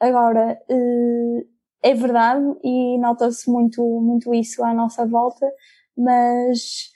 Agora, 0.00 0.60
uh, 0.68 1.46
é 1.82 1.94
verdade 1.94 2.44
e 2.64 2.98
nota-se 2.98 3.48
muito, 3.48 3.82
muito 4.00 4.34
isso 4.34 4.64
à 4.64 4.74
nossa 4.74 5.06
volta, 5.06 5.48
mas 5.96 6.90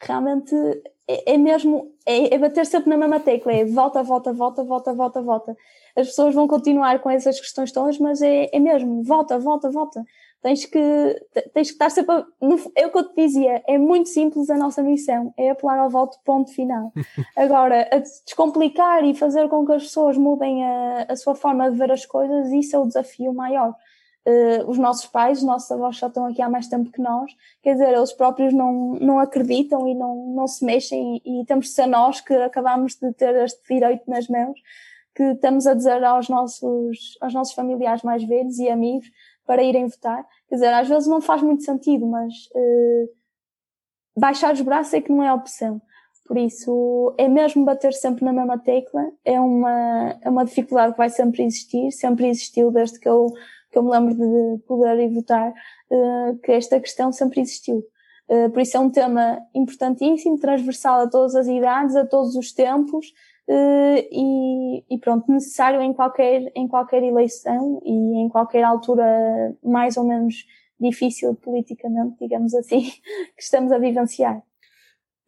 realmente 0.00 0.54
é, 1.08 1.34
é 1.34 1.38
mesmo, 1.38 1.92
é, 2.04 2.34
é, 2.34 2.38
bater 2.38 2.66
sempre 2.66 2.90
na 2.90 2.96
mesma 2.96 3.20
tecla, 3.20 3.52
é 3.52 3.64
volta, 3.64 4.02
volta, 4.02 4.32
volta, 4.32 4.64
volta, 4.64 4.92
volta, 4.92 5.22
volta. 5.22 5.56
As 5.96 6.08
pessoas 6.08 6.34
vão 6.34 6.48
continuar 6.48 7.00
com 7.00 7.10
essas 7.10 7.38
questões 7.38 7.70
todas, 7.70 7.98
mas 7.98 8.20
é, 8.22 8.48
é 8.52 8.58
mesmo, 8.58 9.04
volta, 9.04 9.38
volta, 9.38 9.70
volta. 9.70 10.04
Tens 10.42 10.64
que, 10.66 10.78
tens 11.54 11.68
que 11.68 11.74
estar 11.74 11.88
sempre, 11.88 12.14
a, 12.16 12.26
é 12.74 12.86
o 12.86 12.90
que 12.90 12.98
eu 12.98 13.08
te 13.08 13.14
dizia, 13.14 13.62
é 13.66 13.78
muito 13.78 14.08
simples 14.08 14.50
a 14.50 14.56
nossa 14.56 14.82
missão, 14.82 15.32
é 15.36 15.50
apelar 15.50 15.78
ao 15.78 15.88
voto 15.88 16.18
ponto 16.24 16.52
final. 16.52 16.92
Agora, 17.36 17.88
a 17.92 17.98
descomplicar 17.98 19.04
e 19.04 19.14
fazer 19.14 19.48
com 19.48 19.64
que 19.64 19.72
as 19.72 19.84
pessoas 19.84 20.18
mudem 20.18 20.64
a, 20.64 21.06
a 21.08 21.16
sua 21.16 21.34
forma 21.34 21.70
de 21.70 21.78
ver 21.78 21.92
as 21.92 22.04
coisas, 22.04 22.50
isso 22.50 22.74
é 22.74 22.78
o 22.78 22.86
desafio 22.86 23.32
maior 23.32 23.74
uh, 24.26 24.70
os 24.70 24.78
nossos 24.78 25.06
pais, 25.06 25.38
os 25.38 25.44
nossos 25.44 25.70
avós 25.70 25.96
já 25.96 26.06
estão 26.06 26.26
aqui 26.26 26.42
há 26.42 26.48
mais 26.48 26.68
tempo 26.68 26.90
que 26.90 27.00
nós, 27.00 27.32
quer 27.62 27.74
dizer, 27.74 27.92
eles 27.92 28.12
próprios 28.12 28.52
não, 28.52 28.94
não 28.94 29.18
acreditam 29.18 29.86
e 29.86 29.94
não, 29.94 30.34
não 30.34 30.46
se 30.46 30.64
mexem 30.64 31.20
e, 31.24 31.40
e 31.40 31.46
temos 31.46 31.66
de 31.66 31.72
ser 31.72 31.86
nós 31.86 32.20
que 32.20 32.34
acabamos 32.34 32.94
de 32.94 33.12
ter 33.12 33.34
este 33.44 33.60
direito 33.68 34.08
nas 34.08 34.28
mãos, 34.28 34.58
que 35.14 35.22
estamos 35.24 35.66
a 35.66 35.74
dizer 35.74 36.02
aos 36.04 36.28
nossos, 36.28 37.18
aos 37.20 37.34
nossos 37.34 37.54
familiares 37.54 38.02
mais 38.02 38.24
velhos 38.24 38.58
e 38.58 38.68
amigos 38.68 39.10
para 39.46 39.62
irem 39.62 39.86
votar. 39.86 40.24
Quer 40.48 40.56
dizer, 40.56 40.72
às 40.72 40.88
vezes 40.88 41.08
não 41.08 41.20
faz 41.20 41.42
muito 41.42 41.62
sentido, 41.64 42.06
mas 42.06 42.32
uh, 42.54 43.08
baixar 44.16 44.52
os 44.52 44.60
braços 44.60 44.94
é 44.94 45.00
que 45.00 45.12
não 45.12 45.22
é 45.22 45.32
opção. 45.32 45.80
Por 46.26 46.38
isso, 46.38 47.14
é 47.18 47.28
mesmo 47.28 47.64
bater 47.64 47.92
sempre 47.92 48.24
na 48.24 48.32
mesma 48.32 48.58
tecla, 48.58 49.02
é 49.24 49.40
uma, 49.40 50.18
é 50.22 50.30
uma 50.30 50.44
dificuldade 50.44 50.92
que 50.92 50.98
vai 50.98 51.10
sempre 51.10 51.42
existir, 51.42 51.90
sempre 51.90 52.28
existiu 52.28 52.70
desde 52.70 52.98
que 52.98 53.08
eu 53.08 53.26
que 53.72 53.78
eu 53.78 53.82
me 53.82 53.90
lembro 53.90 54.14
de 54.14 54.62
poder 54.64 55.00
ir 55.00 55.08
votar, 55.08 55.50
uh, 55.50 56.38
que 56.42 56.52
esta 56.52 56.78
questão 56.78 57.10
sempre 57.10 57.40
existiu. 57.40 57.82
Uh, 58.28 58.50
por 58.50 58.60
isso 58.60 58.76
é 58.76 58.80
um 58.80 58.90
tema 58.90 59.40
importantíssimo, 59.54 60.38
transversal 60.38 61.00
a 61.00 61.08
todas 61.08 61.34
as 61.34 61.48
idades, 61.48 61.96
a 61.96 62.06
todos 62.06 62.36
os 62.36 62.52
tempos, 62.52 63.06
e, 64.10 64.84
e, 64.90 64.98
pronto, 64.98 65.30
necessário 65.30 65.80
em 65.80 65.92
qualquer, 65.92 66.52
em 66.54 66.68
qualquer 66.68 67.02
eleição 67.02 67.80
e 67.84 68.24
em 68.24 68.28
qualquer 68.28 68.64
altura 68.64 69.04
mais 69.62 69.96
ou 69.96 70.04
menos 70.04 70.46
difícil 70.80 71.34
politicamente, 71.36 72.16
digamos 72.20 72.54
assim, 72.54 72.90
que 73.36 73.42
estamos 73.42 73.72
a 73.72 73.78
vivenciar. 73.78 74.42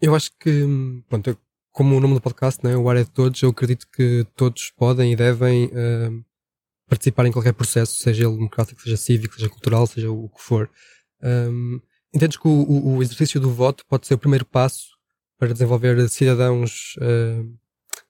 Eu 0.00 0.14
acho 0.14 0.30
que, 0.38 0.66
pronto, 1.08 1.38
como 1.72 1.96
o 1.96 2.00
nome 2.00 2.14
do 2.14 2.20
podcast, 2.20 2.64
né, 2.64 2.76
o 2.76 2.88
ar 2.88 2.96
é 2.96 3.04
de 3.04 3.10
todos, 3.10 3.40
eu 3.42 3.50
acredito 3.50 3.86
que 3.90 4.26
todos 4.36 4.70
podem 4.76 5.12
e 5.12 5.16
devem 5.16 5.66
uh, 5.66 6.24
participar 6.88 7.26
em 7.26 7.32
qualquer 7.32 7.52
processo, 7.52 7.96
seja 7.96 8.24
ele 8.24 8.36
democrático, 8.36 8.80
seja 8.80 8.96
cívico, 8.96 9.34
seja 9.34 9.48
cultural, 9.48 9.86
seja 9.86 10.10
o 10.10 10.28
que 10.28 10.40
for. 10.40 10.70
Um, 11.22 11.80
entendes 12.12 12.36
que 12.36 12.46
o, 12.46 12.96
o, 12.96 13.02
exercício 13.02 13.40
do 13.40 13.50
voto 13.50 13.84
pode 13.88 14.06
ser 14.06 14.14
o 14.14 14.18
primeiro 14.18 14.44
passo 14.44 14.88
para 15.38 15.52
desenvolver 15.52 16.08
cidadãos 16.08 16.96
uh, 16.98 17.63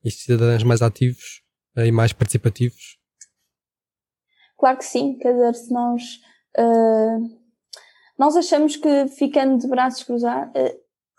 e 0.05 0.11
cidadãs 0.11 0.62
mais 0.62 0.83
ativos 0.83 1.43
uh, 1.77 1.81
e 1.81 1.93
mais 1.93 2.12
participativos? 2.12 2.99
Claro 4.59 4.79
que 4.79 4.85
sim, 4.85 5.19
quer 5.19 5.33
dizer, 5.33 5.55
se 5.55 5.73
nós, 5.73 6.03
uh, 6.59 7.38
nós 8.19 8.37
achamos 8.37 8.77
que 8.77 9.09
ficando 9.09 9.59
de 9.59 9.69
braços 9.69 10.05
cruzados, 10.05 10.53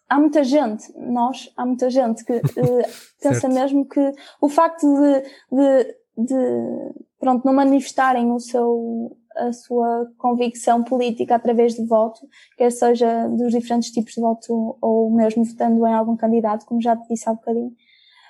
há 0.10 0.20
muita 0.20 0.44
gente, 0.44 0.86
nós, 0.98 1.52
há 1.56 1.66
muita 1.66 1.90
gente 1.90 2.24
que 2.24 2.42
pensa 3.22 3.50
mesmo 3.50 3.88
que 3.88 4.12
o 4.42 4.50
facto 4.50 4.86
de, 4.88 5.22
de, 5.52 6.26
de 6.26 6.94
pronto, 7.20 7.46
não 7.46 7.54
manifestarem 7.54 8.32
o 8.32 8.40
seu, 8.40 9.18
a 9.36 9.52
sua 9.52 10.08
convicção 10.18 10.84
política 10.84 11.36
através 11.36 11.74
de 11.74 11.86
voto, 11.86 12.22
quer 12.58 12.72
seja 12.72 13.28
dos 13.30 13.52
diferentes 13.52 13.92
tipos 13.92 14.14
de 14.14 14.22
voto 14.22 14.78
ou 14.82 15.12
mesmo 15.12 15.44
votando 15.44 15.86
em 15.86 15.94
algum 15.94 16.16
candidato, 16.16 16.66
como 16.66 16.82
já 16.82 16.96
te 16.96 17.08
disse 17.08 17.28
há 17.28 17.34
bocadinho, 17.34 17.74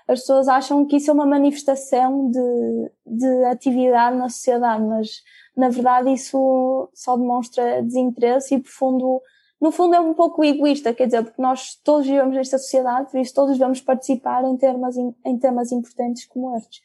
as 0.08 0.20
pessoas 0.20 0.48
acham 0.48 0.86
que 0.86 0.98
isso 0.98 1.10
é 1.10 1.14
uma 1.14 1.26
manifestação 1.26 2.30
de, 2.30 2.92
de 3.06 3.46
atividade 3.46 4.16
na 4.18 4.30
sociedade, 4.30 4.84
mas 4.84 5.24
na 5.56 5.70
verdade 5.70 6.14
isso 6.14 6.90
só 6.94 7.18
demonstra 7.18 7.82
desinteresse 7.82 8.56
e 8.56 8.60
profundo, 8.60 9.22
no 9.60 9.72
fundo 9.72 9.96
é 9.96 10.00
um 10.00 10.14
pouco 10.14 10.44
egoísta, 10.44 10.94
quer 10.94 11.06
dizer, 11.08 11.24
porque 11.24 11.42
nós 11.42 11.76
todos 11.84 12.06
vivemos 12.06 12.36
nesta 12.36 12.58
sociedade, 12.58 13.10
por 13.10 13.20
isso 13.20 13.34
todos 13.34 13.58
devemos 13.58 13.82
participar 13.82 14.44
em 14.44 14.56
temas, 14.58 14.96
em 14.98 15.38
temas 15.40 15.72
importantes 15.72 16.26
como 16.26 16.56
estes. 16.56 16.82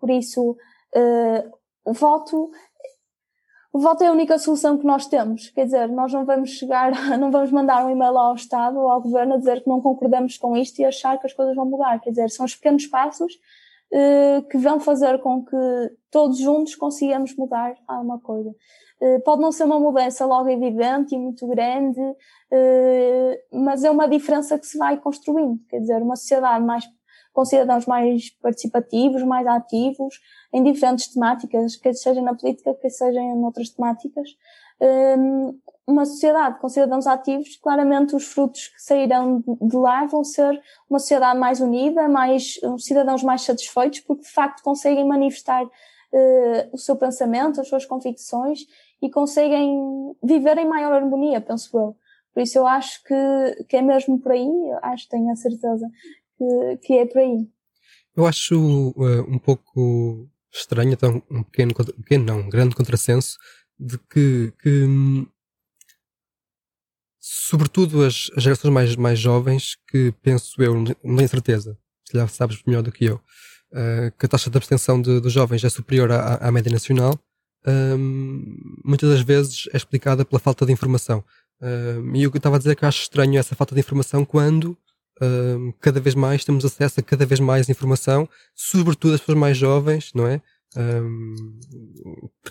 Por 0.00 0.10
isso, 0.10 0.50
uh, 0.50 1.56
o 1.84 1.92
voto 1.92 2.50
o 3.76 3.78
voto 3.78 4.02
é 4.02 4.06
a 4.06 4.12
única 4.12 4.38
solução 4.38 4.78
que 4.78 4.86
nós 4.86 5.04
temos. 5.06 5.50
Quer 5.50 5.66
dizer, 5.66 5.86
nós 5.90 6.10
não 6.10 6.24
vamos 6.24 6.48
chegar, 6.48 6.92
não 7.20 7.30
vamos 7.30 7.52
mandar 7.52 7.84
um 7.84 7.90
e-mail 7.90 8.16
ao 8.16 8.34
Estado 8.34 8.78
ou 8.78 8.88
ao 8.88 9.02
Governo 9.02 9.34
a 9.34 9.36
dizer 9.36 9.62
que 9.62 9.68
não 9.68 9.82
concordamos 9.82 10.38
com 10.38 10.56
isto 10.56 10.78
e 10.78 10.84
achar 10.86 11.18
que 11.18 11.26
as 11.26 11.34
coisas 11.34 11.54
vão 11.54 11.66
mudar. 11.66 12.00
Quer 12.00 12.08
dizer, 12.08 12.30
são 12.30 12.46
os 12.46 12.54
pequenos 12.54 12.86
passos 12.86 13.34
uh, 13.92 14.48
que 14.48 14.56
vão 14.56 14.80
fazer 14.80 15.18
com 15.18 15.44
que 15.44 15.56
todos 16.10 16.38
juntos 16.38 16.74
consigamos 16.74 17.36
mudar 17.36 17.74
alguma 17.86 18.18
coisa. 18.18 18.48
Uh, 18.98 19.20
pode 19.22 19.42
não 19.42 19.52
ser 19.52 19.64
uma 19.64 19.78
mudança 19.78 20.24
logo 20.24 20.48
evidente 20.48 21.14
e 21.14 21.18
muito 21.18 21.46
grande, 21.46 22.00
uh, 22.00 23.62
mas 23.62 23.84
é 23.84 23.90
uma 23.90 24.08
diferença 24.08 24.58
que 24.58 24.66
se 24.66 24.78
vai 24.78 24.96
construindo. 24.96 25.60
Quer 25.68 25.80
dizer, 25.80 26.00
uma 26.00 26.16
sociedade 26.16 26.64
mais 26.64 26.86
com 27.36 27.44
cidadãos 27.44 27.84
mais 27.84 28.30
participativos, 28.40 29.22
mais 29.22 29.46
ativos, 29.46 30.18
em 30.50 30.62
diferentes 30.62 31.12
temáticas, 31.12 31.76
quer 31.76 31.92
seja 31.92 32.22
na 32.22 32.34
política, 32.34 32.72
quer 32.72 32.88
seja 32.88 33.20
em 33.20 33.44
outras 33.44 33.68
temáticas. 33.68 34.30
Um, 34.80 35.58
uma 35.86 36.06
sociedade 36.06 36.58
com 36.58 36.68
cidadãos 36.70 37.06
ativos, 37.06 37.58
claramente 37.58 38.16
os 38.16 38.24
frutos 38.24 38.68
que 38.68 38.82
sairão 38.82 39.44
de 39.60 39.76
lá 39.76 40.06
vão 40.06 40.24
ser 40.24 40.58
uma 40.88 40.98
sociedade 40.98 41.38
mais 41.38 41.60
unida, 41.60 42.08
mais, 42.08 42.58
cidadãos 42.78 43.22
mais 43.22 43.42
satisfeitos, 43.42 44.00
porque 44.00 44.22
de 44.22 44.32
facto 44.32 44.62
conseguem 44.62 45.06
manifestar 45.06 45.62
uh, 45.62 45.68
o 46.72 46.78
seu 46.78 46.96
pensamento, 46.96 47.60
as 47.60 47.68
suas 47.68 47.84
convicções 47.84 48.60
e 49.02 49.10
conseguem 49.10 50.16
viver 50.22 50.56
em 50.56 50.66
maior 50.66 50.94
harmonia, 50.94 51.38
penso 51.38 51.78
eu. 51.78 51.94
Por 52.32 52.42
isso 52.42 52.58
eu 52.58 52.66
acho 52.66 53.02
que, 53.04 53.64
que 53.68 53.76
é 53.76 53.82
mesmo 53.82 54.18
por 54.18 54.32
aí, 54.32 54.50
acho, 54.82 55.06
tenho 55.08 55.30
a 55.30 55.36
certeza, 55.36 55.86
que, 56.36 56.76
que 56.82 56.92
é 56.94 57.06
por 57.06 57.18
aí. 57.18 57.48
Eu 58.16 58.26
acho 58.26 58.92
uh, 58.96 59.30
um 59.30 59.38
pouco 59.38 60.28
estranho, 60.52 60.92
então 60.92 61.22
um 61.30 61.42
pequeno, 61.42 61.74
pequeno 61.74 62.24
não, 62.24 62.40
um 62.40 62.48
grande 62.48 62.74
contrassenso 62.74 63.36
de 63.78 63.98
que, 63.98 64.52
que 64.62 64.86
sobretudo 67.20 68.04
as, 68.04 68.30
as, 68.34 68.42
gerações 68.42 68.72
mais, 68.72 68.96
mais 68.96 69.18
jovens, 69.18 69.76
que 69.88 70.12
penso 70.22 70.62
eu, 70.62 70.74
não 70.74 71.16
tenho 71.16 71.28
certeza, 71.28 71.78
se 72.04 72.12
calhar 72.12 72.28
sabes 72.28 72.62
melhor 72.66 72.82
do 72.82 72.90
que 72.90 73.04
eu, 73.04 73.16
uh, 73.16 74.10
que 74.18 74.24
a 74.24 74.28
taxa 74.28 74.48
de 74.48 74.56
abstenção 74.56 75.00
dos 75.00 75.32
jovens 75.32 75.62
é 75.62 75.68
superior 75.68 76.10
à, 76.10 76.36
à 76.36 76.50
média 76.50 76.72
nacional, 76.72 77.20
um, 77.66 78.56
muitas 78.84 79.10
das 79.10 79.20
vezes 79.20 79.68
é 79.72 79.76
explicada 79.76 80.24
pela 80.24 80.38
falta 80.38 80.64
de 80.64 80.72
informação. 80.72 81.24
Um, 81.60 82.14
e 82.14 82.22
eu 82.22 82.30
estava 82.30 82.56
a 82.56 82.58
dizer 82.58 82.76
que 82.76 82.84
acho 82.84 83.02
estranho 83.02 83.38
essa 83.38 83.54
falta 83.54 83.74
de 83.74 83.80
informação 83.80 84.24
quando 84.24 84.78
cada 85.80 86.00
vez 86.00 86.14
mais 86.14 86.44
temos 86.44 86.64
acesso 86.64 87.00
a 87.00 87.02
cada 87.02 87.24
vez 87.24 87.40
mais 87.40 87.68
informação, 87.68 88.28
sobretudo 88.54 89.14
as 89.14 89.20
pessoas 89.20 89.38
mais 89.38 89.56
jovens, 89.56 90.10
não 90.14 90.26
é? 90.26 90.42
um, 90.76 91.58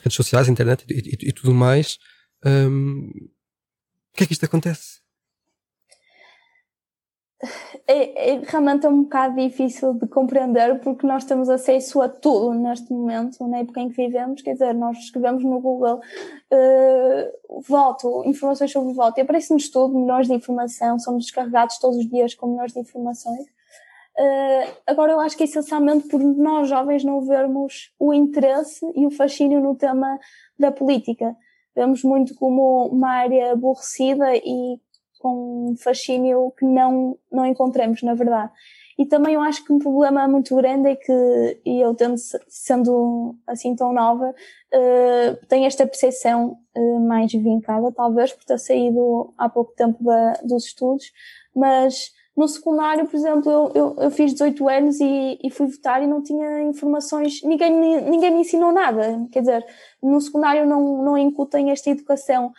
redes 0.02 0.16
sociais, 0.16 0.48
internet 0.48 0.86
e, 0.90 0.94
e, 0.94 1.30
e 1.30 1.34
tudo 1.34 1.54
mais. 1.54 1.98
Um, 2.46 3.10
que 4.16 4.24
é 4.24 4.28
que 4.28 4.34
isto 4.34 4.46
acontece? 4.46 5.02
É, 7.88 8.32
é, 8.32 8.42
realmente 8.44 8.84
é 8.88 8.90
um 8.90 9.04
bocado 9.04 9.36
difícil 9.36 9.94
de 9.94 10.08
compreender 10.08 10.80
porque 10.80 11.06
nós 11.06 11.24
temos 11.24 11.50
acesso 11.50 12.02
a 12.02 12.10
tudo 12.10 12.52
neste 12.56 12.92
momento, 12.92 13.48
na 13.48 13.60
época 13.60 13.80
em 13.80 13.90
que 13.90 13.96
vivemos, 13.96 14.42
quer 14.42 14.54
dizer, 14.54 14.74
nós 14.74 14.98
escrevemos 14.98 15.44
no 15.44 15.60
Google 15.60 16.00
uh, 16.00 17.62
voto, 17.62 18.24
informações 18.26 18.72
sobre 18.72 18.92
voto, 18.92 19.20
e 19.20 19.22
aparece-nos 19.22 19.70
tudo, 19.70 20.00
milhões 20.00 20.28
de 20.28 20.34
informação, 20.34 20.98
somos 20.98 21.26
descarregados 21.26 21.78
todos 21.78 21.98
os 21.98 22.10
dias 22.10 22.34
com 22.34 22.48
milhões 22.48 22.74
de 22.74 22.80
informações. 22.80 23.44
Uh, 24.18 24.74
agora 24.88 25.12
eu 25.12 25.20
acho 25.20 25.38
que 25.38 25.44
é 25.44 25.46
essencialmente 25.46 26.08
por 26.08 26.20
nós 26.20 26.68
jovens 26.68 27.04
não 27.04 27.22
vermos 27.22 27.94
o 28.00 28.12
interesse 28.12 28.84
e 28.96 29.06
o 29.06 29.12
fascínio 29.12 29.62
no 29.62 29.76
tema 29.76 30.18
da 30.58 30.72
política. 30.72 31.36
Vemos 31.76 32.04
muito 32.04 32.34
como 32.34 32.88
uma 32.88 33.10
área 33.10 33.52
aborrecida 33.52 34.36
e 34.38 34.80
com 35.26 35.72
um 35.72 35.76
fascínio 35.76 36.54
que 36.56 36.64
não, 36.64 37.18
não 37.32 37.48
encontramos, 37.48 38.04
na 38.04 38.14
verdade. 38.14 38.52
E 38.96 39.08
também 39.08 39.34
eu 39.34 39.42
acho 39.42 39.66
que 39.66 39.74
um 39.74 39.80
problema 39.80 40.28
muito 40.28 40.56
grande 40.56 40.90
é 40.90 40.96
que, 40.96 41.62
e 41.66 41.82
eu 41.82 41.96
tendo, 41.96 42.16
sendo 42.48 43.36
assim 43.48 43.76
tão 43.76 43.92
nova, 43.92 44.30
uh, 44.30 45.46
tenho 45.48 45.66
esta 45.66 45.88
percepção 45.88 46.60
uh, 46.78 47.00
mais 47.00 47.32
vincada, 47.32 47.92
talvez 47.92 48.34
por 48.34 48.46
ter 48.46 48.60
saído 48.60 49.34
há 49.36 49.50
pouco 49.50 49.74
tempo 49.76 50.04
da, 50.04 50.34
dos 50.44 50.66
estudos, 50.66 51.12
mas 51.56 52.12
no 52.38 52.48
secundário, 52.48 53.08
por 53.08 53.16
exemplo, 53.16 53.52
eu, 53.52 53.72
eu, 53.74 53.96
eu 53.98 54.12
fiz 54.12 54.32
18 54.34 54.70
anos 54.70 55.00
e, 55.00 55.40
e, 55.44 55.50
fui 55.50 55.66
votar 55.66 56.04
e 56.04 56.08
não 56.08 56.22
tinha 56.22 56.62
informações, 56.64 57.42
ninguém, 57.44 57.72
ninguém 58.02 58.32
me 58.32 58.42
ensinou 58.42 58.72
nada. 58.72 59.26
Quer 59.32 59.40
dizer, 59.40 59.66
no 60.04 60.22
secundário 60.22 60.68
não, 60.68 61.04
não 61.04 61.18
incutem 61.18 61.72
esta 61.72 61.90
educação, 61.90 62.52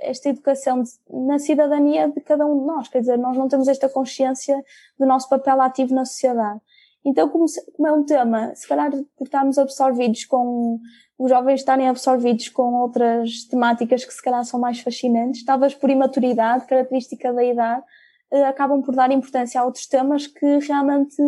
esta 0.00 0.28
educação 0.28 0.82
na 1.10 1.38
cidadania 1.38 2.08
de 2.08 2.20
cada 2.20 2.46
um 2.46 2.60
de 2.60 2.66
nós. 2.66 2.88
Quer 2.88 3.00
dizer, 3.00 3.18
nós 3.18 3.36
não 3.36 3.48
temos 3.48 3.68
esta 3.68 3.88
consciência 3.88 4.62
do 4.98 5.06
nosso 5.06 5.28
papel 5.28 5.60
ativo 5.60 5.94
na 5.94 6.04
sociedade. 6.04 6.60
Então, 7.04 7.28
como, 7.28 7.46
como 7.74 7.88
é 7.88 7.92
um 7.92 8.04
tema, 8.04 8.54
se 8.54 8.66
calhar 8.68 8.90
por 9.16 9.24
estarmos 9.24 9.58
absorvidos 9.58 10.24
com, 10.24 10.78
os 11.18 11.30
jovens 11.30 11.60
estarem 11.60 11.88
absorvidos 11.88 12.48
com 12.48 12.74
outras 12.74 13.44
temáticas 13.44 14.04
que 14.04 14.12
se 14.12 14.22
calhar 14.22 14.44
são 14.44 14.58
mais 14.58 14.80
fascinantes, 14.80 15.44
talvez 15.44 15.74
por 15.74 15.90
imaturidade, 15.90 16.66
característica 16.66 17.32
da 17.32 17.44
idade, 17.44 17.84
eh, 18.30 18.44
acabam 18.44 18.82
por 18.82 18.94
dar 18.94 19.10
importância 19.10 19.60
a 19.60 19.64
outros 19.64 19.86
temas 19.86 20.26
que 20.26 20.58
realmente 20.58 21.22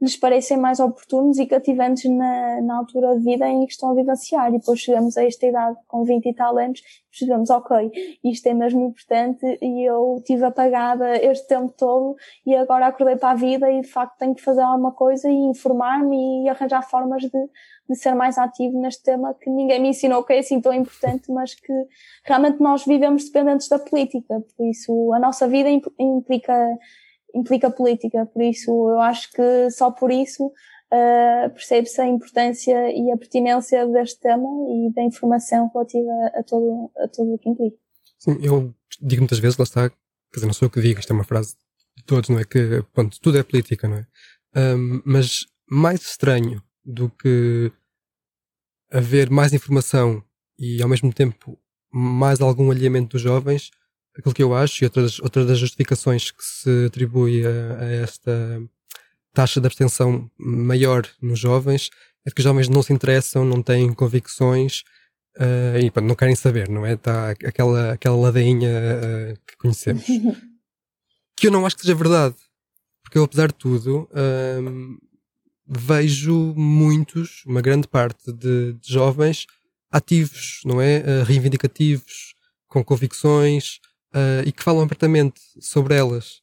lhes 0.00 0.16
parecem 0.16 0.56
mais 0.56 0.80
oportunos 0.80 1.38
e 1.38 1.46
cativantes 1.46 2.10
na, 2.10 2.60
na 2.62 2.78
altura 2.78 3.16
de 3.16 3.24
vida 3.24 3.48
em 3.48 3.66
que 3.66 3.72
estão 3.72 3.90
a 3.90 3.94
vivenciar. 3.94 4.48
E 4.48 4.58
depois 4.58 4.80
chegamos 4.80 5.16
a 5.16 5.24
esta 5.24 5.46
idade 5.46 5.76
com 5.86 6.04
20 6.04 6.26
e 6.26 6.34
tal 6.34 6.56
anos 6.58 6.80
percebemos, 7.10 7.50
ok, 7.50 7.90
isto 8.24 8.46
é 8.46 8.54
mesmo 8.54 8.86
importante 8.86 9.44
e 9.60 9.84
eu 9.84 10.22
tive 10.24 10.44
apagada 10.44 11.16
este 11.16 11.48
tempo 11.48 11.74
todo 11.76 12.16
e 12.46 12.54
agora 12.54 12.86
acordei 12.86 13.16
para 13.16 13.32
a 13.32 13.34
vida 13.34 13.70
e 13.70 13.80
de 13.80 13.88
facto 13.88 14.16
tenho 14.16 14.34
que 14.34 14.42
fazer 14.42 14.60
alguma 14.60 14.92
coisa 14.92 15.28
e 15.28 15.34
informar-me 15.34 16.44
e 16.44 16.48
arranjar 16.48 16.88
formas 16.88 17.22
de, 17.22 17.48
de 17.88 17.96
ser 17.96 18.14
mais 18.14 18.38
ativo 18.38 18.80
neste 18.80 19.02
tema 19.02 19.34
que 19.34 19.50
ninguém 19.50 19.80
me 19.80 19.88
ensinou 19.88 20.22
que 20.22 20.32
é 20.32 20.38
assim 20.38 20.60
tão 20.60 20.72
importante, 20.72 21.30
mas 21.32 21.54
que 21.54 21.72
realmente 22.24 22.60
nós 22.60 22.84
vivemos 22.84 23.24
dependentes 23.24 23.68
da 23.68 23.78
política. 23.78 24.42
Por 24.56 24.66
isso, 24.68 25.12
a 25.12 25.18
nossa 25.18 25.48
vida 25.48 25.68
implica 25.98 26.54
implica 27.34 27.70
política, 27.70 28.26
por 28.26 28.42
isso 28.42 28.70
eu 28.70 29.00
acho 29.00 29.30
que 29.32 29.70
só 29.70 29.90
por 29.90 30.10
isso 30.10 30.46
uh, 30.46 31.50
percebe-se 31.50 32.00
a 32.00 32.06
importância 32.06 32.90
e 32.92 33.10
a 33.10 33.16
pertinência 33.16 33.86
deste 33.86 34.20
tema 34.20 34.48
e 34.68 34.92
da 34.94 35.02
informação 35.02 35.70
relativa 35.72 36.10
a 36.34 36.42
todo, 36.42 36.90
a 36.98 37.08
todo 37.08 37.34
o 37.34 37.38
que 37.38 37.48
implica. 37.48 37.76
Sim, 38.18 38.38
eu 38.42 38.74
digo 39.00 39.22
muitas 39.22 39.38
vezes, 39.38 39.56
lá 39.56 39.64
está, 39.64 39.88
quer 39.88 39.96
dizer, 40.34 40.46
não 40.46 40.52
sou 40.52 40.66
eu 40.66 40.70
que 40.70 40.80
digo, 40.80 41.00
isto 41.00 41.12
é 41.12 41.14
uma 41.14 41.24
frase 41.24 41.54
de 41.96 42.04
todos, 42.04 42.28
não 42.28 42.38
é? 42.38 42.44
Que, 42.44 42.82
pronto, 42.92 43.18
tudo 43.20 43.38
é 43.38 43.42
política, 43.42 43.88
não 43.88 43.96
é? 43.96 44.06
Um, 44.56 45.02
mas 45.04 45.46
mais 45.70 46.00
estranho 46.00 46.62
do 46.84 47.08
que 47.10 47.72
haver 48.90 49.30
mais 49.30 49.52
informação 49.52 50.22
e 50.58 50.82
ao 50.82 50.88
mesmo 50.88 51.12
tempo 51.12 51.58
mais 51.92 52.40
algum 52.40 52.70
alinhamento 52.70 53.10
dos 53.10 53.22
jovens 53.22 53.70
aquilo 54.20 54.34
que 54.34 54.42
eu 54.42 54.54
acho 54.54 54.84
e 54.84 54.86
outras, 54.86 55.18
outras 55.20 55.46
das 55.46 55.58
justificações 55.58 56.30
que 56.30 56.44
se 56.44 56.86
atribui 56.86 57.44
a, 57.44 57.80
a 57.80 57.84
esta 57.92 58.62
taxa 59.32 59.60
de 59.60 59.66
abstenção 59.66 60.30
maior 60.38 61.06
nos 61.20 61.38
jovens 61.38 61.90
é 62.24 62.30
que 62.30 62.40
os 62.40 62.44
jovens 62.44 62.68
não 62.68 62.82
se 62.82 62.92
interessam, 62.92 63.44
não 63.44 63.62
têm 63.62 63.92
convicções 63.92 64.82
uh, 65.38 65.78
e 65.80 65.90
pronto, 65.90 66.06
não 66.06 66.14
querem 66.14 66.34
saber, 66.34 66.68
não 66.68 66.84
é? 66.84 66.94
Está 66.94 67.30
aquela, 67.30 67.92
aquela 67.92 68.16
ladainha 68.16 68.70
uh, 68.70 69.40
que 69.46 69.56
conhecemos. 69.56 70.04
que 71.36 71.46
eu 71.46 71.50
não 71.50 71.64
acho 71.64 71.76
que 71.76 71.82
seja 71.82 71.94
verdade. 71.94 72.36
Porque 73.02 73.16
eu, 73.16 73.24
apesar 73.24 73.48
de 73.48 73.54
tudo, 73.54 74.08
uh, 74.10 74.98
vejo 75.66 76.54
muitos, 76.56 77.42
uma 77.46 77.62
grande 77.62 77.88
parte 77.88 78.30
de, 78.32 78.74
de 78.74 78.92
jovens 78.92 79.46
ativos, 79.90 80.60
não 80.64 80.80
é? 80.80 81.22
reivindicativos, 81.24 82.34
com 82.68 82.84
convicções, 82.84 83.80
uh, 84.14 84.46
e 84.46 84.52
que 84.52 84.62
falam 84.62 84.82
abertamente 84.82 85.40
sobre 85.60 85.94
elas, 85.94 86.42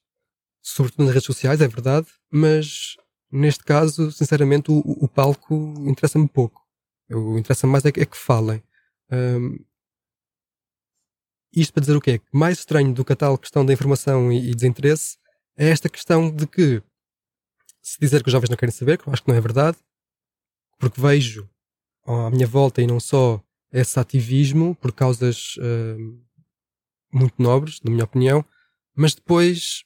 sobretudo 0.61 1.05
nas 1.05 1.13
redes 1.13 1.25
sociais, 1.25 1.61
é 1.61 1.67
verdade, 1.67 2.07
mas 2.31 2.95
neste 3.31 3.63
caso, 3.63 4.11
sinceramente, 4.11 4.71
o, 4.71 4.79
o 4.79 5.07
palco 5.07 5.55
interessa-me 5.87 6.27
pouco. 6.27 6.65
Eu 7.09 7.37
interessa 7.37 7.67
mais 7.67 7.85
é 7.85 7.91
que, 7.91 8.01
é 8.01 8.05
que 8.05 8.17
falem. 8.17 8.61
Um, 9.11 9.59
isto 11.53 11.73
para 11.73 11.81
dizer 11.81 11.95
o 11.95 12.01
quê? 12.01 12.21
Mais 12.31 12.59
estranho 12.59 12.93
do 12.93 13.05
que 13.05 13.13
a 13.13 13.15
tal 13.15 13.37
questão 13.37 13.65
da 13.65 13.73
informação 13.73 14.31
e, 14.31 14.51
e 14.51 14.55
desinteresse 14.55 15.17
é 15.55 15.69
esta 15.69 15.89
questão 15.89 16.29
de 16.29 16.45
que 16.45 16.81
se 17.81 17.97
dizer 17.99 18.21
que 18.21 18.27
os 18.27 18.33
jovens 18.33 18.49
não 18.49 18.57
querem 18.57 18.73
saber, 18.73 18.97
que 18.97 19.07
eu 19.07 19.13
acho 19.13 19.23
que 19.23 19.29
não 19.29 19.37
é 19.37 19.41
verdade, 19.41 19.77
porque 20.77 20.99
vejo 20.99 21.49
à 22.05 22.29
minha 22.29 22.45
volta 22.45 22.81
e 22.81 22.87
não 22.87 22.99
só 22.99 23.41
esse 23.71 23.99
ativismo 23.99 24.75
por 24.75 24.91
causas 24.91 25.55
uh, 25.57 26.26
muito 27.11 27.41
nobres, 27.41 27.79
na 27.83 27.91
minha 27.91 28.03
opinião, 28.03 28.43
mas 28.95 29.13
depois 29.13 29.83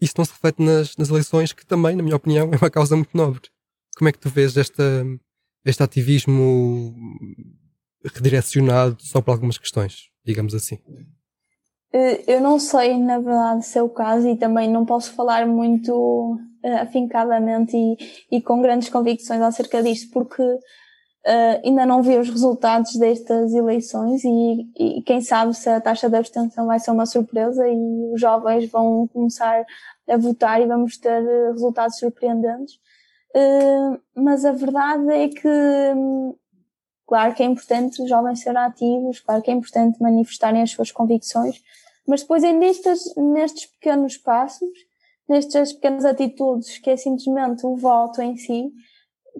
isso 0.00 0.14
não 0.16 0.24
se 0.24 0.32
reflete 0.32 0.62
nas, 0.62 0.96
nas 0.96 1.08
eleições, 1.08 1.52
que 1.52 1.66
também, 1.66 1.96
na 1.96 2.02
minha 2.02 2.16
opinião, 2.16 2.50
é 2.52 2.56
uma 2.56 2.70
causa 2.70 2.96
muito 2.96 3.16
nobre. 3.16 3.48
Como 3.96 4.08
é 4.08 4.12
que 4.12 4.18
tu 4.18 4.30
vês 4.30 4.56
esta, 4.56 5.04
este 5.64 5.82
ativismo 5.82 6.94
redirecionado 8.14 8.96
só 9.00 9.20
por 9.20 9.32
algumas 9.32 9.58
questões, 9.58 10.08
digamos 10.24 10.54
assim? 10.54 10.78
Eh, 11.92 12.34
eu 12.34 12.40
não 12.40 12.58
sei, 12.58 12.96
na 12.98 13.18
verdade, 13.18 13.66
se 13.66 13.78
é 13.78 13.82
o 13.82 13.88
caso 13.88 14.28
e 14.28 14.36
também 14.36 14.70
não 14.70 14.84
posso 14.84 15.12
falar 15.14 15.46
muito 15.46 16.38
uh, 16.62 16.76
afincadamente 16.80 17.76
e, 17.76 18.36
e 18.36 18.42
com 18.42 18.60
grandes 18.60 18.88
convicções 18.88 19.40
acerca 19.40 19.82
disto, 19.82 20.12
porque 20.12 20.42
Uh, 21.28 21.60
ainda 21.62 21.84
não 21.84 22.02
vi 22.02 22.16
os 22.16 22.30
resultados 22.30 22.96
destas 22.96 23.52
eleições 23.52 24.24
e, 24.24 24.66
e, 24.74 25.02
quem 25.02 25.20
sabe 25.20 25.52
se 25.52 25.68
a 25.68 25.78
taxa 25.78 26.08
de 26.08 26.16
abstenção 26.16 26.66
vai 26.66 26.80
ser 26.80 26.90
uma 26.90 27.04
surpresa 27.04 27.68
e 27.68 27.76
os 28.14 28.18
jovens 28.18 28.70
vão 28.70 29.06
começar 29.08 29.62
a 30.08 30.16
votar 30.16 30.58
e 30.62 30.66
vamos 30.66 30.96
ter 30.96 31.22
resultados 31.52 31.98
surpreendentes. 31.98 32.76
Uh, 33.36 34.00
mas 34.14 34.46
a 34.46 34.52
verdade 34.52 35.10
é 35.10 35.28
que, 35.28 35.48
um, 35.94 36.34
claro 37.06 37.34
que 37.34 37.42
é 37.42 37.46
importante 37.46 38.00
os 38.00 38.08
jovens 38.08 38.40
serem 38.40 38.62
ativos, 38.62 39.20
claro 39.20 39.42
que 39.42 39.50
é 39.50 39.54
importante 39.54 40.00
manifestarem 40.00 40.62
as 40.62 40.70
suas 40.70 40.90
convicções, 40.90 41.62
mas 42.06 42.22
depois 42.22 42.42
é 42.42 42.54
nestes, 42.54 43.14
nestes 43.16 43.66
pequenos 43.66 44.16
passos, 44.16 44.70
nestas 45.28 45.74
pequenas 45.74 46.06
atitudes, 46.06 46.78
que 46.78 46.88
é 46.88 46.96
simplesmente 46.96 47.66
o 47.66 47.76
voto 47.76 48.22
em 48.22 48.34
si, 48.34 48.72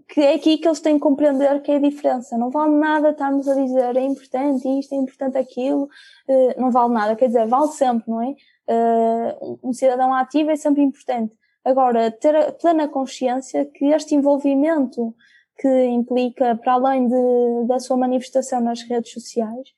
que 0.08 0.20
é 0.20 0.34
aqui 0.34 0.58
que 0.58 0.68
eles 0.68 0.80
têm 0.80 0.94
que 0.94 1.00
compreender 1.00 1.61
que 1.62 1.70
é 1.70 1.76
a 1.76 1.80
diferença. 1.80 2.37
Não 2.37 2.50
vale 2.50 2.74
nada 2.76 3.11
estarmos 3.11 3.48
a 3.48 3.54
dizer 3.54 3.96
é 3.96 4.02
importante 4.02 4.68
isto, 4.78 4.94
é 4.94 4.98
importante 4.98 5.38
aquilo, 5.38 5.84
uh, 6.28 6.61
não 6.61 6.70
vale 6.70 6.92
nada. 6.92 7.16
Quer 7.16 7.28
dizer, 7.28 7.46
vale 7.46 7.68
sempre, 7.68 8.11
não 8.11 8.22
é? 8.22 8.34
Uh, 8.68 9.58
um 9.62 9.72
cidadão 9.72 10.12
ativo 10.12 10.50
é 10.50 10.56
sempre 10.56 10.82
importante. 10.82 11.34
Agora, 11.64 12.11
ter 12.11 12.34
a 12.37 12.52
plena 12.52 12.88
consciência 12.88 13.64
que 13.64 13.87
este 13.87 14.14
envolvimento 14.14 15.14
que 15.58 15.84
implica, 15.87 16.56
para 16.56 16.74
além 16.74 17.08
de, 17.08 17.66
da 17.66 17.80
sua 17.80 17.96
manifestação 17.96 18.61
nas 18.61 18.82
redes 18.82 19.12
sociais, 19.12 19.68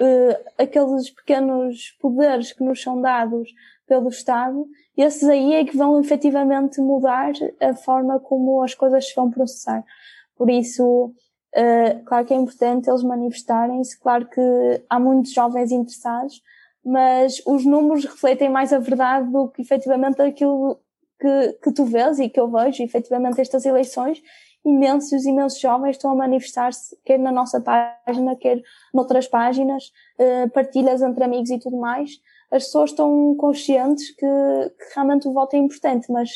uh, 0.00 0.52
aqueles 0.58 1.10
pequenos 1.10 1.96
poderes 2.00 2.52
que 2.52 2.64
nos 2.64 2.80
são 2.80 3.00
dados 3.00 3.48
pelo 3.86 4.08
Estado, 4.08 4.66
esses 5.02 5.28
aí 5.28 5.54
é 5.54 5.64
que 5.64 5.76
vão 5.76 6.00
efetivamente 6.00 6.80
mudar 6.80 7.32
a 7.60 7.74
forma 7.74 8.18
como 8.18 8.62
as 8.62 8.74
coisas 8.74 9.08
se 9.08 9.14
vão 9.14 9.30
processar. 9.30 9.84
Por 10.36 10.50
isso, 10.50 11.12
uh, 11.54 12.04
claro 12.04 12.26
que 12.26 12.34
é 12.34 12.36
importante 12.36 12.88
eles 12.88 13.02
manifestarem-se, 13.02 13.98
claro 14.00 14.26
que 14.26 14.40
há 14.88 14.98
muitos 14.98 15.32
jovens 15.32 15.70
interessados, 15.70 16.42
mas 16.84 17.42
os 17.46 17.64
números 17.64 18.04
refletem 18.04 18.48
mais 18.48 18.72
a 18.72 18.78
verdade 18.78 19.30
do 19.30 19.48
que 19.48 19.60
efetivamente 19.60 20.22
aquilo 20.22 20.78
que, 21.18 21.52
que 21.62 21.72
tu 21.72 21.84
vês 21.84 22.18
e 22.18 22.28
que 22.28 22.38
eu 22.38 22.48
vejo, 22.48 22.82
efetivamente 22.82 23.40
estas 23.40 23.64
eleições, 23.64 24.22
imensos, 24.64 25.24
imensos 25.24 25.60
jovens 25.60 25.92
estão 25.92 26.10
a 26.10 26.14
manifestar-se, 26.14 26.96
quer 27.04 27.18
na 27.18 27.32
nossa 27.32 27.60
página, 27.60 28.36
quer 28.36 28.62
noutras 28.92 29.26
páginas, 29.26 29.92
uh, 30.18 30.50
partilhas 30.50 31.02
entre 31.02 31.24
amigos 31.24 31.50
e 31.50 31.58
tudo 31.58 31.76
mais. 31.76 32.10
As 32.50 32.64
pessoas 32.64 32.90
estão 32.90 33.34
conscientes 33.36 34.10
que, 34.10 34.26
que 34.26 34.94
realmente 34.94 35.26
o 35.26 35.32
voto 35.32 35.54
é 35.54 35.58
importante, 35.58 36.10
mas 36.10 36.30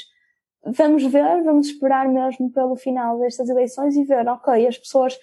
vamos 0.64 1.04
ver, 1.04 1.42
vamos 1.42 1.68
esperar 1.68 2.08
mesmo 2.08 2.50
pelo 2.50 2.76
final 2.76 3.18
destas 3.18 3.48
eleições 3.48 3.96
e 3.96 4.04
ver, 4.04 4.26
ok, 4.28 4.66
as 4.66 4.78
pessoas, 4.78 5.18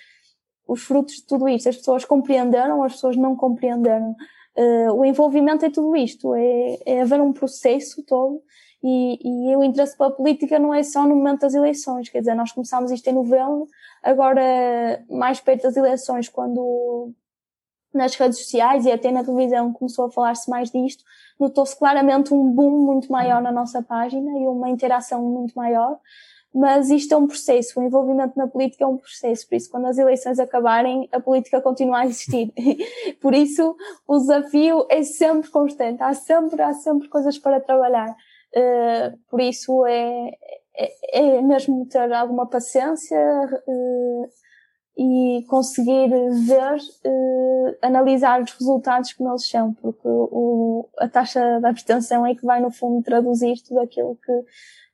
os 0.68 0.82
frutos 0.82 1.16
de 1.16 1.26
tudo 1.26 1.48
isto, 1.50 1.70
as 1.70 1.78
pessoas 1.78 2.06
compreenderam, 2.06 2.84
as 2.84 2.94
pessoas 2.94 3.16
não 3.16 3.36
compreenderam. 3.36 4.16
Uh, 4.56 4.92
o 4.94 5.06
envolvimento 5.06 5.66
é 5.66 5.70
tudo 5.70 5.96
isto, 5.96 6.34
é, 6.34 6.80
é 6.84 7.02
haver 7.02 7.22
um 7.22 7.32
processo 7.32 8.04
todo 8.04 8.42
e, 8.84 9.52
e 9.52 9.56
o 9.56 9.64
interesse 9.64 9.96
pela 9.96 10.12
política 10.12 10.58
não 10.58 10.74
é 10.74 10.82
só 10.82 11.04
no 11.04 11.16
momento 11.16 11.42
das 11.42 11.54
eleições, 11.54 12.10
quer 12.10 12.20
dizer, 12.20 12.36
nós 12.36 12.52
começámos 12.52 12.92
isto 12.92 13.08
em 13.08 13.14
novembro, 13.14 13.68
agora 14.02 15.04
mais 15.10 15.40
perto 15.40 15.64
das 15.64 15.78
eleições, 15.78 16.30
quando 16.30 17.14
nas 17.98 18.16
redes 18.16 18.40
sociais 18.40 18.86
e 18.86 18.92
até 18.92 19.12
na 19.12 19.24
televisão 19.24 19.74
começou 19.74 20.06
a 20.06 20.12
falar-se 20.12 20.50
mais 20.50 20.72
disto, 20.72 21.04
notou-se 21.40 21.78
claramente 21.78 22.34
um 22.34 22.50
boom 22.50 22.86
muito 22.86 23.12
maior 23.12 23.42
na 23.42 23.52
nossa 23.52 23.82
página 23.82 24.32
e 24.40 24.48
uma 24.48 24.70
interação 24.70 25.22
muito 25.24 25.54
maior. 25.56 26.00
Mas 26.54 26.90
isto 26.90 27.14
é 27.14 27.18
um 27.18 27.28
processo, 27.28 27.80
o 27.80 27.84
envolvimento 27.84 28.38
na 28.38 28.48
política 28.48 28.84
é 28.84 28.88
um 28.88 28.98
processo, 28.98 29.48
por 29.48 29.56
isso 29.56 29.70
quando 29.70 29.86
as 29.86 29.98
eleições 29.98 30.40
acabarem, 30.40 31.08
a 31.12 31.20
política 31.20 31.62
continua 31.62 32.00
a 32.00 32.06
existir. 32.06 32.52
por 33.22 33.36
isso 33.36 33.76
o 34.08 34.18
desafio 34.18 34.88
é 34.90 35.04
sempre 35.04 35.50
constante, 35.52 36.02
há 36.02 36.14
sempre, 36.14 36.62
há 36.62 36.74
sempre 36.74 37.10
coisas 37.10 37.38
para 37.38 37.60
trabalhar. 37.60 38.16
Uh, 38.56 39.18
por 39.30 39.42
isso 39.42 39.86
é, 39.86 40.32
é, 40.76 41.38
é, 41.38 41.42
mesmo 41.42 41.86
ter 41.86 42.12
alguma 42.14 42.48
paciência, 42.48 43.20
uh, 43.68 44.28
e 44.98 45.46
conseguir 45.48 46.10
ver, 46.10 46.78
uh, 47.06 47.78
analisar 47.84 48.42
os 48.42 48.52
resultados 48.54 49.14
como 49.14 49.30
eles 49.30 49.48
são, 49.48 49.74
porque 49.76 50.08
o, 50.08 50.90
a 50.98 51.08
taxa 51.08 51.60
de 51.60 51.68
abstenção 51.68 52.26
é 52.26 52.34
que 52.34 52.44
vai 52.44 52.60
no 52.60 52.72
fundo 52.72 53.04
traduzir 53.04 53.62
tudo 53.62 53.80
aquilo 53.80 54.18
que, 54.26 54.34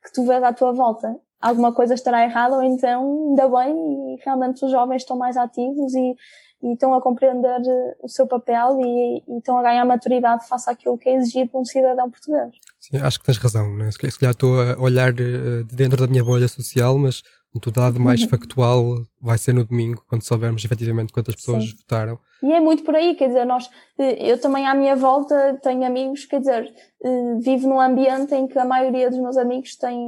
que 0.03 0.13
tu 0.13 0.25
vês 0.25 0.43
à 0.43 0.51
tua 0.51 0.73
volta. 0.73 1.15
Alguma 1.39 1.73
coisa 1.73 1.93
estará 1.93 2.23
errada 2.23 2.55
ou 2.55 2.63
então 2.63 3.29
ainda 3.29 3.47
bem 3.47 3.75
e 3.75 4.21
realmente 4.23 4.65
os 4.65 4.71
jovens 4.71 5.03
estão 5.03 5.17
mais 5.17 5.37
ativos 5.37 5.93
e, 5.93 6.15
e 6.63 6.73
estão 6.73 6.93
a 6.93 7.01
compreender 7.01 7.61
eh, 7.65 7.95
o 8.01 8.07
seu 8.07 8.25
papel 8.25 8.79
e, 8.81 9.23
e, 9.27 9.37
estão 9.37 9.57
a 9.57 9.63
ganhar 9.63 9.85
maturidade 9.85 10.47
face 10.47 10.69
àquilo 10.69 10.97
que 10.97 11.09
é 11.09 11.15
exigido 11.15 11.51
de 11.51 11.57
um 11.57 11.65
cidadão 11.65 12.09
português. 12.09 12.55
Sim, 12.79 12.97
acho 12.97 13.19
que 13.19 13.25
tens 13.25 13.37
razão. 13.37 13.73
Né? 13.75 13.91
Se 13.91 13.97
calhar 13.97 14.31
estou 14.31 14.61
a 14.61 14.79
olhar 14.79 15.09
eh, 15.09 15.63
de 15.63 15.75
dentro 15.75 15.97
da 15.97 16.07
minha 16.07 16.23
bolha 16.23 16.47
social, 16.47 16.97
mas 16.97 17.21
o 17.55 17.71
dado 17.71 17.99
mais 17.99 18.21
uhum. 18.21 18.29
factual 18.29 19.05
vai 19.21 19.37
ser 19.37 19.53
no 19.53 19.63
domingo, 19.63 20.03
quando 20.07 20.23
soubermos 20.23 20.65
efetivamente 20.65 21.13
quantas 21.13 21.35
pessoas 21.35 21.65
Sim. 21.65 21.75
votaram. 21.77 22.19
E 22.41 22.51
é 22.51 22.59
muito 22.59 22.83
por 22.83 22.95
aí, 22.95 23.15
quer 23.15 23.27
dizer, 23.27 23.45
nós, 23.45 23.69
eh, 23.97 24.31
eu 24.31 24.39
também 24.39 24.65
à 24.65 24.73
minha 24.73 24.95
volta 24.95 25.57
tenho 25.61 25.85
amigos, 25.85 26.25
quer 26.25 26.39
dizer, 26.39 26.73
eh, 27.03 27.35
vivo 27.39 27.69
num 27.69 27.79
ambiente 27.79 28.33
em 28.33 28.47
que 28.47 28.57
a 28.57 28.65
maioria 28.65 29.09
dos 29.09 29.19
meus 29.19 29.37
amigos 29.37 29.75
têm 29.75 29.99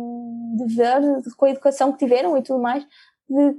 de 0.58 0.76
ver, 0.76 1.02
com 1.38 1.46
a 1.46 1.50
educação 1.52 1.92
que 1.92 2.00
tiveram 2.00 2.36
e 2.38 2.42
tudo 2.42 2.62
mais, 2.62 2.84
de 3.30 3.56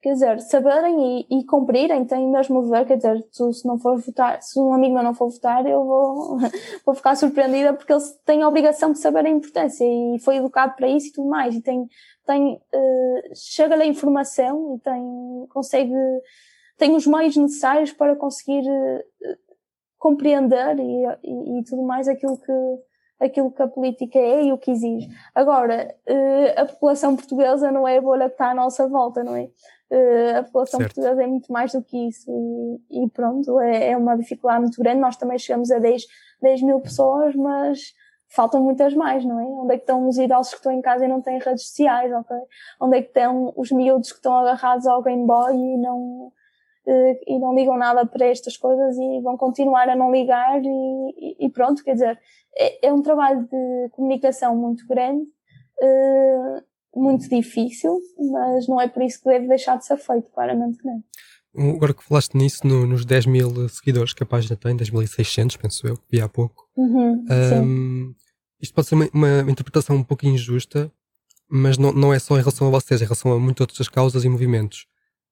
quer 0.00 0.14
dizer, 0.14 0.40
saberem 0.40 1.20
e, 1.20 1.40
e 1.40 1.44
cumprirem, 1.44 2.04
têm 2.06 2.26
mesmo 2.30 2.62
ver, 2.62 2.86
quer 2.86 2.96
dizer, 2.96 3.22
tu, 3.36 3.52
se 3.52 3.66
não 3.66 3.78
for 3.78 4.00
votar, 4.00 4.42
se 4.42 4.58
um 4.58 4.72
amigo 4.72 4.94
meu 4.94 5.02
não 5.02 5.14
for 5.14 5.30
votar, 5.30 5.66
eu 5.66 5.84
vou, 5.84 6.38
vou 6.84 6.94
ficar 6.94 7.16
surpreendida 7.16 7.74
porque 7.74 7.92
ele 7.92 8.02
tem 8.24 8.42
a 8.42 8.48
obrigação 8.48 8.92
de 8.92 8.98
saber 8.98 9.26
a 9.26 9.30
importância 9.30 9.84
e 9.84 10.18
foi 10.20 10.36
educado 10.36 10.74
para 10.74 10.88
isso 10.88 11.08
e 11.08 11.12
tudo 11.12 11.28
mais, 11.28 11.54
e 11.54 11.60
tem, 11.60 11.86
tem, 12.26 12.54
uh, 12.54 13.34
chega-lhe 13.34 13.82
a 13.82 13.86
informação 13.86 14.76
e 14.76 14.80
tem, 14.80 15.46
consegue, 15.50 15.92
tem 16.78 16.96
os 16.96 17.06
meios 17.06 17.36
necessários 17.36 17.92
para 17.92 18.16
conseguir 18.16 18.62
uh, 18.62 19.36
compreender 19.98 20.78
e, 20.78 21.04
e, 21.24 21.60
e 21.60 21.64
tudo 21.64 21.82
mais 21.82 22.08
aquilo 22.08 22.38
que, 22.38 22.52
aquilo 23.20 23.52
que 23.52 23.62
a 23.62 23.68
política 23.68 24.18
é 24.18 24.44
e 24.44 24.52
o 24.52 24.58
que 24.58 24.70
exige. 24.70 25.08
Agora, 25.34 25.94
uh, 26.08 26.60
a 26.60 26.64
população 26.64 27.14
portuguesa 27.14 27.70
não 27.70 27.86
é 27.86 27.98
a 27.98 28.00
bolha 28.00 28.26
que 28.26 28.34
está 28.34 28.50
à 28.50 28.54
nossa 28.54 28.88
volta, 28.88 29.22
não 29.22 29.36
é? 29.36 29.48
Uh, 29.90 30.38
a 30.38 30.42
população 30.44 30.80
certo. 30.80 30.94
portuguesa 30.94 31.22
é 31.22 31.26
muito 31.26 31.52
mais 31.52 31.72
do 31.72 31.82
que 31.82 32.08
isso 32.08 32.30
e, 32.90 33.04
e 33.04 33.10
pronto, 33.10 33.60
é, 33.60 33.90
é, 33.90 33.96
uma 33.96 34.16
dificuldade 34.16 34.62
muito 34.62 34.80
grande. 34.82 35.00
Nós 35.00 35.16
também 35.16 35.38
chegamos 35.38 35.70
a 35.70 35.78
10, 35.78 36.02
10 36.40 36.62
mil 36.62 36.80
pessoas, 36.80 37.34
mas 37.34 37.92
faltam 38.30 38.62
muitas 38.62 38.94
mais, 38.94 39.24
não 39.24 39.38
é? 39.38 39.44
Onde 39.44 39.74
é 39.74 39.76
que 39.76 39.82
estão 39.82 40.08
os 40.08 40.16
idosos 40.16 40.52
que 40.52 40.58
estão 40.58 40.72
em 40.72 40.80
casa 40.80 41.04
e 41.04 41.08
não 41.08 41.20
têm 41.20 41.38
redes 41.38 41.66
sociais, 41.66 42.12
ok? 42.12 42.36
Onde 42.80 42.98
é 42.98 43.02
que 43.02 43.08
estão 43.08 43.52
os 43.56 43.70
miúdos 43.70 44.12
que 44.12 44.18
estão 44.18 44.34
agarrados 44.38 44.86
ao 44.86 45.02
Game 45.02 45.26
Boy 45.26 45.54
e 45.54 45.76
não, 45.76 46.32
e 46.86 47.38
não 47.38 47.54
ligam 47.54 47.76
nada 47.76 48.06
para 48.06 48.26
estas 48.26 48.56
coisas 48.56 48.96
e 48.96 49.20
vão 49.20 49.36
continuar 49.36 49.88
a 49.88 49.96
não 49.96 50.10
ligar 50.10 50.60
e, 50.62 51.36
e 51.38 51.50
pronto, 51.50 51.84
quer 51.84 51.92
dizer, 51.92 52.18
é, 52.56 52.88
é, 52.88 52.92
um 52.92 53.02
trabalho 53.02 53.42
de 53.42 53.88
comunicação 53.90 54.56
muito 54.56 54.86
grande. 54.86 55.24
Uh, 55.82 56.70
muito 56.94 57.28
difícil, 57.28 57.98
mas 58.18 58.66
não 58.66 58.80
é 58.80 58.88
por 58.88 59.02
isso 59.02 59.20
que 59.22 59.28
deve 59.28 59.46
deixar 59.46 59.76
de 59.76 59.86
ser 59.86 59.96
feito, 59.96 60.30
claramente 60.30 60.78
não. 60.84 61.02
Agora 61.74 61.92
que 61.92 62.04
falaste 62.04 62.36
nisso, 62.36 62.66
no, 62.66 62.86
nos 62.86 63.04
10 63.04 63.26
mil 63.26 63.68
seguidores 63.68 64.12
que 64.12 64.22
a 64.22 64.26
página 64.26 64.56
tem, 64.56 64.76
10.600, 64.76 65.58
penso 65.58 65.86
eu, 65.86 65.96
que 65.96 66.04
vi 66.10 66.20
há 66.20 66.28
pouco, 66.28 66.68
uhum, 66.76 67.24
um, 67.64 68.14
isto 68.60 68.72
pode 68.72 68.86
ser 68.86 68.94
uma, 68.94 69.08
uma, 69.12 69.50
interpretação 69.50 69.96
um 69.96 70.04
pouco 70.04 70.26
injusta, 70.26 70.92
mas 71.48 71.76
não, 71.76 71.92
não 71.92 72.14
é 72.14 72.18
só 72.20 72.36
em 72.36 72.40
relação 72.40 72.68
a 72.68 72.70
vocês, 72.70 73.00
é 73.00 73.04
em 73.04 73.06
relação 73.06 73.32
a 73.32 73.38
muitas 73.38 73.62
outras 73.62 73.88
causas 73.88 74.24
e 74.24 74.28
movimentos. 74.28 74.86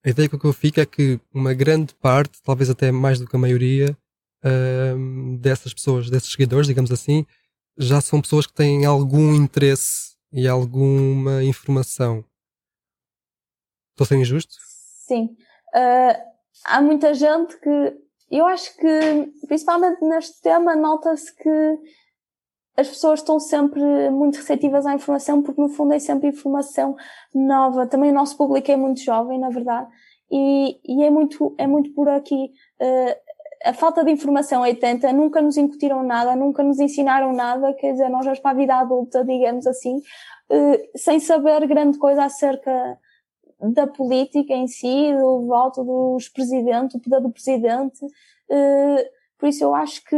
A 0.05 0.11
ideia 0.11 0.29
que 0.29 0.35
eu 0.37 0.53
fico 0.53 0.81
é 0.81 0.87
que 0.87 1.21
uma 1.35 1.53
grande 1.53 1.95
parte, 1.97 2.41
talvez 2.43 2.71
até 2.71 2.91
mais 2.93 3.19
do 3.19 3.27
que 3.27 3.37
a 3.37 3.39
maioria, 3.39 3.97
um, 4.97 5.37
dessas 5.37 5.75
pessoas, 5.75 6.09
desses 6.09 6.31
seguidores, 6.31 6.67
digamos 6.67 6.93
assim, 6.93 7.27
já 7.77 8.01
são 8.01 8.21
pessoas 8.21 8.47
que 8.47 8.55
têm 8.55 8.85
algum 8.85 9.35
interesse 9.35 10.17
e 10.33 10.47
alguma 10.47 11.43
informação. 11.43 12.25
Estou 13.91 14.07
ser 14.07 14.17
injusto? 14.17 14.55
Sim. 15.07 15.37
Uh, 15.75 16.15
há 16.65 16.81
muita 16.81 17.15
gente 17.15 17.59
que. 17.59 18.09
Eu 18.31 18.47
acho 18.47 18.77
que, 18.77 19.47
principalmente 19.47 20.05
neste 20.05 20.41
tema, 20.43 20.77
nota-se 20.77 21.35
que 21.35 21.79
as 22.79 22.87
pessoas 22.89 23.19
estão 23.19 23.41
sempre 23.41 23.83
muito 24.11 24.37
receptivas 24.37 24.87
à 24.87 24.95
informação, 24.95 25.43
porque 25.43 25.61
no 25.61 25.69
fundo 25.69 25.93
é 25.95 25.99
sempre 25.99 26.29
informação 26.29 26.97
nova. 27.35 27.89
Também 27.89 28.11
o 28.11 28.15
nosso 28.15 28.37
público 28.37 28.71
é 28.71 28.77
muito 28.77 29.01
jovem, 29.01 29.37
na 29.37 29.49
verdade, 29.49 29.89
e, 30.31 30.79
e 30.85 31.03
é 31.03 31.11
muito, 31.11 31.55
é 31.59 31.67
muito 31.67 31.93
por 31.93 32.09
aqui. 32.09 32.53
Uh, 32.81 33.29
a 33.65 33.73
falta 33.73 34.05
de 34.05 34.13
informação 34.13 34.65
é 34.65 34.73
tanta, 34.75 35.13
nunca 35.13 35.43
nos 35.43 35.57
incutiram 35.57 36.05
nada, 36.05 36.37
nunca 36.37 36.63
nos 36.63 36.79
ensinaram 36.79 37.33
nada, 37.33 37.75
quer 37.75 37.91
dizer, 37.91 38.09
nós 38.09 38.25
vamos 38.25 38.39
para 38.39 38.53
a 38.53 38.55
vida 38.55 38.77
adulta, 38.77 39.25
digamos 39.25 39.67
assim, 39.67 40.01
eh, 40.49 40.89
sem 40.95 41.19
saber 41.19 41.67
grande 41.67 41.99
coisa 41.99 42.23
acerca 42.23 42.97
da 43.61 43.89
política 43.89 44.55
em 44.55 44.69
si, 44.69 45.13
do 45.13 45.45
voto 45.47 45.83
dos 45.83 46.29
presidentes, 46.29 46.97
do 46.97 47.03
poder 47.03 47.21
do 47.21 47.33
presidente. 47.33 47.99
Por 49.39 49.49
isso 49.49 49.63
eu 49.63 49.75
acho 49.75 50.05
que 50.05 50.17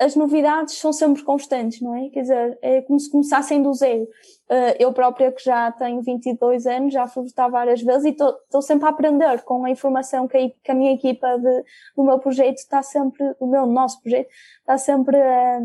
as 0.00 0.16
novidades 0.16 0.74
são 0.74 0.92
sempre 0.92 1.22
constantes, 1.22 1.80
não 1.80 1.94
é? 1.94 2.08
Quer 2.08 2.22
dizer, 2.22 2.58
é 2.60 2.82
como 2.82 2.98
se 2.98 3.08
começassem 3.08 3.62
do 3.62 3.72
zero. 3.72 4.02
Uh, 4.02 4.74
eu 4.80 4.92
própria 4.92 5.30
que 5.30 5.44
já 5.44 5.70
tenho 5.70 6.02
22 6.02 6.66
anos, 6.66 6.92
já 6.92 7.06
fui 7.06 7.24
votar 7.24 7.48
várias 7.48 7.80
vezes 7.80 8.06
e 8.06 8.08
estou 8.08 8.60
sempre 8.60 8.86
a 8.86 8.90
aprender 8.90 9.42
com 9.42 9.64
a 9.64 9.70
informação 9.70 10.26
que 10.26 10.52
a, 10.68 10.74
minha 10.74 10.92
equipa 10.92 11.38
de, 11.38 11.64
do 11.96 12.02
meu 12.02 12.18
projeto 12.18 12.56
está 12.56 12.82
sempre, 12.82 13.34
do 13.38 13.46
meu, 13.46 13.64
nosso 13.66 14.02
projeto, 14.02 14.28
está 14.58 14.76
sempre 14.76 15.16
a, 15.16 15.60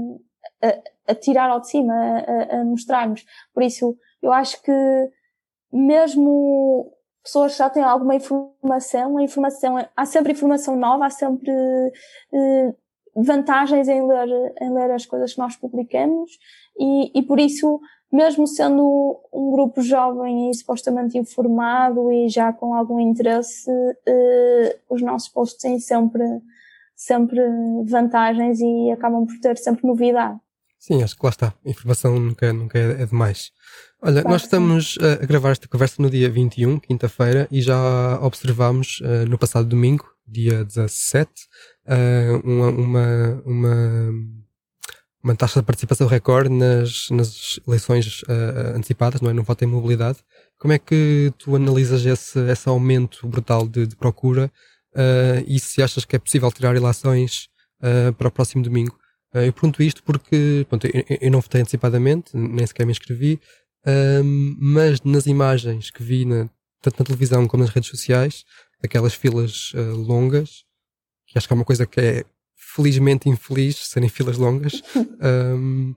a, 0.61 1.11
a 1.11 1.15
tirar 1.15 1.49
ao 1.49 1.61
de 1.61 1.69
cima, 1.69 1.93
a, 1.93 2.57
a 2.57 2.63
mostrar-nos. 2.63 3.25
Por 3.51 3.63
isso, 3.63 3.97
eu 4.21 4.31
acho 4.31 4.61
que 4.61 4.71
mesmo 5.73 6.94
pessoas 7.25 7.57
já 7.57 7.69
têm 7.69 7.83
alguma 7.83 8.15
informação, 8.15 9.17
a 9.17 9.23
informação, 9.23 9.89
há 9.95 10.05
sempre 10.05 10.33
informação 10.33 10.75
nova, 10.75 11.07
há 11.07 11.09
sempre 11.09 11.51
uh, 11.51 12.75
vantagens 13.15 13.87
em 13.87 14.07
ler, 14.07 14.53
em 14.61 14.71
ler 14.71 14.91
as 14.91 15.07
coisas 15.07 15.33
que 15.33 15.39
nós 15.39 15.55
publicamos 15.55 16.31
e, 16.79 17.19
e 17.19 17.23
por 17.23 17.39
isso, 17.39 17.81
mesmo 18.11 18.45
sendo 18.45 19.19
um 19.33 19.51
grupo 19.51 19.81
jovem 19.81 20.51
e 20.51 20.53
supostamente 20.53 21.17
informado 21.17 22.11
e 22.11 22.29
já 22.29 22.53
com 22.53 22.75
algum 22.75 22.99
interesse, 22.99 23.71
uh, 23.71 24.79
os 24.87 25.01
nossos 25.01 25.27
posts 25.27 25.59
têm 25.59 25.79
sempre, 25.79 26.23
sempre 26.95 27.41
vantagens 27.87 28.59
e 28.59 28.91
acabam 28.91 29.25
por 29.25 29.39
ter 29.39 29.57
sempre 29.57 29.87
novidade. 29.87 30.39
Sim, 30.77 31.01
acho 31.01 31.17
que 31.17 31.25
lá 31.25 31.31
está. 31.31 31.53
Informação 31.65 32.19
nunca, 32.19 32.53
nunca 32.53 32.77
é, 32.77 33.01
é 33.01 33.05
demais. 33.07 33.51
Olha, 34.05 34.21
claro, 34.21 34.29
nós 34.29 34.43
estamos 34.43 34.99
a, 35.01 35.23
a 35.23 35.25
gravar 35.25 35.49
esta 35.49 35.67
conversa 35.67 35.99
no 35.99 36.11
dia 36.11 36.29
21, 36.29 36.77
quinta-feira, 36.77 37.47
e 37.49 37.59
já 37.59 38.19
observámos 38.21 38.99
uh, 39.01 39.27
no 39.27 39.35
passado 39.35 39.67
domingo, 39.67 40.05
dia 40.27 40.63
17, 40.63 41.31
uh, 41.87 42.47
uma, 42.47 42.69
uma, 42.69 43.41
uma, 43.43 44.11
uma, 45.23 45.35
taxa 45.35 45.59
de 45.59 45.65
participação 45.65 46.05
recorde 46.05 46.51
nas, 46.51 47.09
nas 47.09 47.59
eleições 47.67 48.21
uh, 48.29 48.75
antecipadas, 48.75 49.21
não 49.21 49.31
é? 49.31 49.33
No 49.33 49.41
voto 49.41 49.63
em 49.63 49.67
mobilidade. 49.67 50.19
Como 50.59 50.71
é 50.71 50.77
que 50.77 51.33
tu 51.39 51.55
analisas 51.55 52.05
esse, 52.05 52.39
esse 52.47 52.69
aumento 52.69 53.27
brutal 53.27 53.67
de, 53.67 53.87
de 53.87 53.95
procura 53.95 54.51
e 55.47 55.59
se 55.59 55.81
achas 55.81 56.05
que 56.05 56.15
é 56.15 56.19
possível 56.19 56.51
tirar 56.51 56.77
uh, 56.77 58.13
para 58.15 58.27
o 58.27 58.31
próximo 58.31 58.61
domingo? 58.61 58.95
Eu 59.33 59.51
pergunto 59.51 59.83
isto 59.83 60.01
porque 60.03 60.65
pronto, 60.69 60.87
eu, 60.87 61.03
eu, 61.19 61.31
não 61.31 61.41
votei 61.41 61.59
antecipadamente, 61.59 62.37
nem 62.37 62.65
sequer 62.65 62.85
me 62.85 62.93
inscrevi, 62.93 63.41
mas 64.57 65.01
nas 65.01 65.25
imagens 65.25 65.91
que 65.91 66.03
vi 66.03 66.25
na, 66.25 66.49
tanto 66.81 66.99
na 66.99 67.05
televisão 67.05 67.47
como 67.47 67.63
nas 67.63 67.71
redes 67.71 67.89
sociais, 67.89 68.43
aquelas 68.83 69.13
filas 69.13 69.71
longas, 69.75 70.65
que 71.27 71.37
acho 71.37 71.47
que 71.47 71.53
é 71.53 71.55
uma 71.55 71.65
coisa 71.65 71.85
que 71.85 71.99
é 71.99 72.25
felizmente 72.75 73.29
infeliz 73.29 73.77
serem 73.87 74.09
filas 74.09 74.37
longas. 74.37 74.81
Um, 75.25 75.95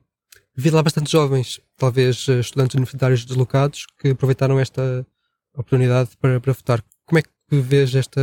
vi 0.55 0.70
lá 0.70 0.83
bastante 0.83 1.12
jovens, 1.12 1.61
talvez 1.77 2.27
eh, 2.29 2.40
estudantes 2.40 2.74
universitários 2.74 3.24
deslocados, 3.24 3.85
que 3.98 4.11
aproveitaram 4.11 4.59
esta 4.59 5.07
oportunidade 5.53 6.11
para, 6.20 6.40
para 6.40 6.53
votar. 6.53 6.83
Como 7.05 7.18
é 7.18 7.22
que 7.22 7.31
vês 7.51 7.94
esta, 7.94 8.20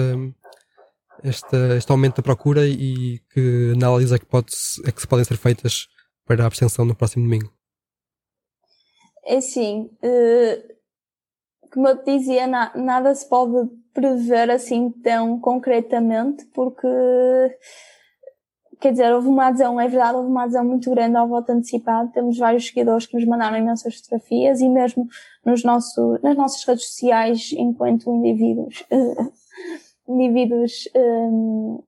esta, 1.23 1.77
este 1.77 1.91
aumento 1.91 2.17
da 2.17 2.23
procura 2.23 2.67
e 2.67 3.19
que 3.33 3.73
análises 3.75 4.13
é 4.13 4.19
que, 4.19 4.25
pode, 4.25 4.47
é 4.83 4.91
que 4.91 4.99
se 4.99 5.07
podem 5.07 5.23
ser 5.23 5.37
feitas 5.37 5.87
para 6.25 6.43
a 6.43 6.47
abstenção 6.47 6.85
no 6.85 6.95
próximo 6.95 7.23
domingo? 7.23 7.54
É 9.25 9.41
sim, 9.41 9.89
uh, 10.03 10.75
como 11.73 11.87
eu 11.87 11.97
te 11.97 12.17
dizia, 12.17 12.45
na, 12.45 12.71
nada 12.75 13.13
se 13.13 13.27
pode 13.27 13.69
prever 13.93 14.51
assim 14.51 14.91
tão 14.91 15.39
concretamente, 15.39 16.45
porque 16.53 16.87
quer 18.79 18.91
dizer, 18.91 19.13
houve 19.13 19.27
uma 19.27 19.47
adesão, 19.47 19.79
é 19.79 19.87
verdade, 19.87 20.17
houve 20.17 20.29
uma 20.29 20.43
adesão 20.43 20.63
muito 20.63 20.89
grande 20.91 21.17
ao 21.17 21.27
voto 21.27 21.49
antecipado. 21.49 22.11
Temos 22.11 22.37
vários 22.37 22.67
seguidores 22.67 23.07
que 23.07 23.15
nos 23.15 23.25
mandaram 23.25 23.57
imensas 23.57 23.95
fotografias 23.95 24.61
e 24.61 24.69
mesmo 24.69 25.07
nos 25.43 25.63
nosso, 25.63 26.19
nas 26.21 26.37
nossas 26.37 26.63
redes 26.63 26.87
sociais, 26.89 27.51
enquanto 27.57 28.13
indivíduos, 28.13 28.85
indivíduos, 30.07 30.87
um, 30.95 31.81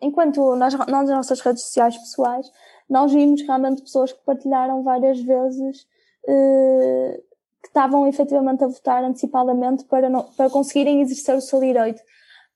enquanto 0.00 0.56
nas, 0.56 0.74
nas 0.74 1.08
nossas 1.08 1.40
redes 1.40 1.64
sociais 1.64 1.98
pessoais, 1.98 2.50
nós 2.88 3.12
vimos 3.12 3.42
realmente 3.42 3.82
pessoas 3.82 4.12
que 4.12 4.24
partilharam 4.24 4.82
várias 4.82 5.20
vezes 5.20 5.86
uh, 6.28 7.22
que 7.62 7.68
estavam 7.68 8.06
efetivamente 8.06 8.62
a 8.62 8.68
votar 8.68 9.02
antecipadamente 9.04 9.84
para, 9.84 10.08
não, 10.08 10.24
para 10.36 10.50
conseguirem 10.50 11.00
exercer 11.00 11.36
o 11.36 11.40
seu 11.40 11.60
direito. 11.60 12.00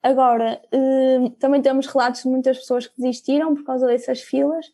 Agora, 0.02 0.60
uh, 0.72 1.30
também 1.38 1.60
temos 1.60 1.86
relatos 1.86 2.22
de 2.22 2.28
muitas 2.28 2.58
pessoas 2.58 2.86
que 2.86 3.00
desistiram 3.00 3.54
por 3.54 3.64
causa 3.64 3.86
dessas 3.86 4.20
filas, 4.20 4.66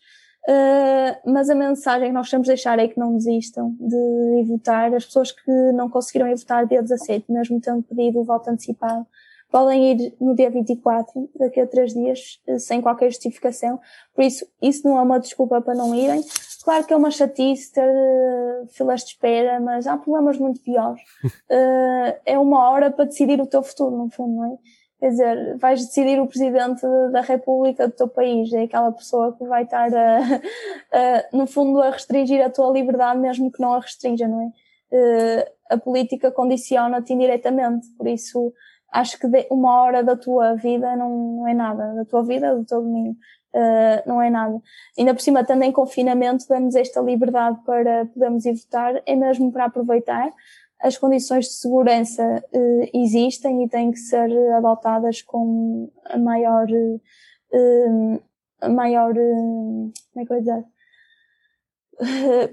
uh, 0.48 1.30
mas 1.30 1.48
a 1.48 1.54
mensagem 1.54 2.08
que 2.08 2.14
nós 2.14 2.28
temos 2.28 2.46
de 2.46 2.52
deixar 2.52 2.78
é 2.78 2.88
que 2.88 2.98
não 2.98 3.16
desistam 3.16 3.74
de 3.80 4.44
votar. 4.46 4.92
As 4.94 5.06
pessoas 5.06 5.32
que 5.32 5.50
não 5.72 5.88
conseguiram 5.88 6.28
ir 6.28 6.36
votar 6.36 6.66
dia 6.66 6.82
17, 6.82 7.30
mesmo 7.30 7.60
tendo 7.60 7.82
pedido 7.82 8.20
o 8.20 8.24
voto 8.24 8.50
antecipado, 8.50 9.06
podem 9.54 9.92
ir 9.92 10.16
no 10.20 10.34
dia 10.34 10.50
24, 10.50 11.30
daqui 11.36 11.60
a 11.60 11.66
três 11.68 11.94
dias, 11.94 12.40
uh, 12.48 12.58
sem 12.58 12.82
qualquer 12.82 13.08
justificação. 13.08 13.78
Por 14.12 14.24
isso, 14.24 14.44
isso 14.60 14.84
não 14.84 14.98
é 14.98 15.02
uma 15.02 15.20
desculpa 15.20 15.62
para 15.62 15.76
não 15.76 15.94
irem. 15.94 16.24
Claro 16.64 16.84
que 16.84 16.92
é 16.92 16.96
uma 16.96 17.12
chatice 17.12 17.72
ter 17.72 17.88
uh, 17.88 18.66
filas 18.70 19.02
de 19.02 19.10
espera, 19.10 19.60
mas 19.60 19.86
há 19.86 19.96
problemas 19.96 20.38
muito 20.38 20.60
piores. 20.60 21.00
Uh, 21.24 22.18
é 22.26 22.36
uma 22.36 22.68
hora 22.68 22.90
para 22.90 23.04
decidir 23.04 23.40
o 23.40 23.46
teu 23.46 23.62
futuro, 23.62 23.96
no 23.96 24.10
fundo, 24.10 24.34
não 24.34 24.54
é? 24.54 24.58
Quer 24.98 25.10
dizer, 25.10 25.56
vais 25.58 25.86
decidir 25.86 26.18
o 26.18 26.26
presidente 26.26 26.82
da 27.12 27.20
República 27.20 27.86
do 27.86 27.94
teu 27.94 28.08
país, 28.08 28.52
é 28.52 28.62
aquela 28.62 28.90
pessoa 28.90 29.36
que 29.36 29.44
vai 29.44 29.62
estar, 29.62 29.88
a, 29.94 30.18
a, 30.18 31.24
no 31.32 31.46
fundo, 31.46 31.80
a 31.80 31.90
restringir 31.90 32.44
a 32.44 32.50
tua 32.50 32.72
liberdade, 32.72 33.20
mesmo 33.20 33.52
que 33.52 33.62
não 33.62 33.74
a 33.74 33.78
restrinja, 33.78 34.26
não 34.26 34.40
é? 34.40 34.46
Uh, 34.90 35.54
a 35.70 35.78
política 35.78 36.32
condiciona-te 36.32 37.12
indiretamente, 37.12 37.86
por 37.96 38.08
isso 38.08 38.52
acho 38.92 39.18
que 39.18 39.26
uma 39.50 39.82
hora 39.82 40.02
da 40.02 40.16
tua 40.16 40.54
vida 40.54 40.94
não, 40.96 41.36
não 41.36 41.48
é 41.48 41.54
nada, 41.54 41.94
da 41.94 42.04
tua 42.04 42.22
vida, 42.22 42.54
do 42.54 42.64
teu 42.64 42.80
domingo, 42.80 43.16
uh, 43.54 44.08
não 44.08 44.22
é 44.22 44.30
nada. 44.30 44.60
Ainda 44.98 45.14
por 45.14 45.20
cima, 45.20 45.40
estando 45.40 45.62
em 45.62 45.72
confinamento, 45.72 46.46
damos 46.48 46.74
esta 46.74 47.00
liberdade 47.00 47.58
para 47.64 48.06
podermos 48.06 48.44
ir 48.44 48.54
votar, 48.54 49.02
é 49.04 49.16
mesmo 49.16 49.52
para 49.52 49.64
aproveitar 49.66 50.32
as 50.80 50.98
condições 50.98 51.46
de 51.46 51.52
segurança 51.54 52.44
uh, 52.52 52.90
existem 52.92 53.64
e 53.64 53.68
têm 53.68 53.90
que 53.90 53.98
ser 53.98 54.30
adotadas 54.52 55.22
com 55.22 55.90
a 56.04 56.18
maior, 56.18 56.66
uh, 56.70 58.22
a 58.60 58.68
maior, 58.68 59.14
como 59.14 59.92
é 60.16 60.24
que 60.26 60.32
eu 60.32 60.40
dizer? 60.40 60.64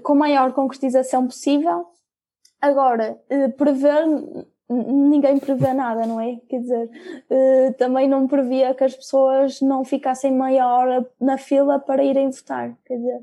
com 0.02 0.12
a 0.12 0.16
maior 0.16 0.52
concretização 0.52 1.26
possível. 1.26 1.86
Agora, 2.60 3.20
prever, 3.56 4.04
ninguém 4.72 5.38
prevê 5.38 5.72
nada, 5.72 6.06
não 6.06 6.20
é? 6.20 6.38
Quer 6.48 6.60
dizer, 6.60 6.90
também 7.78 8.08
não 8.08 8.26
previa 8.26 8.74
que 8.74 8.84
as 8.84 8.94
pessoas 8.94 9.60
não 9.60 9.84
ficassem 9.84 10.32
meia 10.32 10.66
hora 10.66 11.06
na 11.20 11.38
fila 11.38 11.78
para 11.78 12.02
irem 12.02 12.30
votar, 12.30 12.76
quer 12.84 12.96
dizer, 12.96 13.20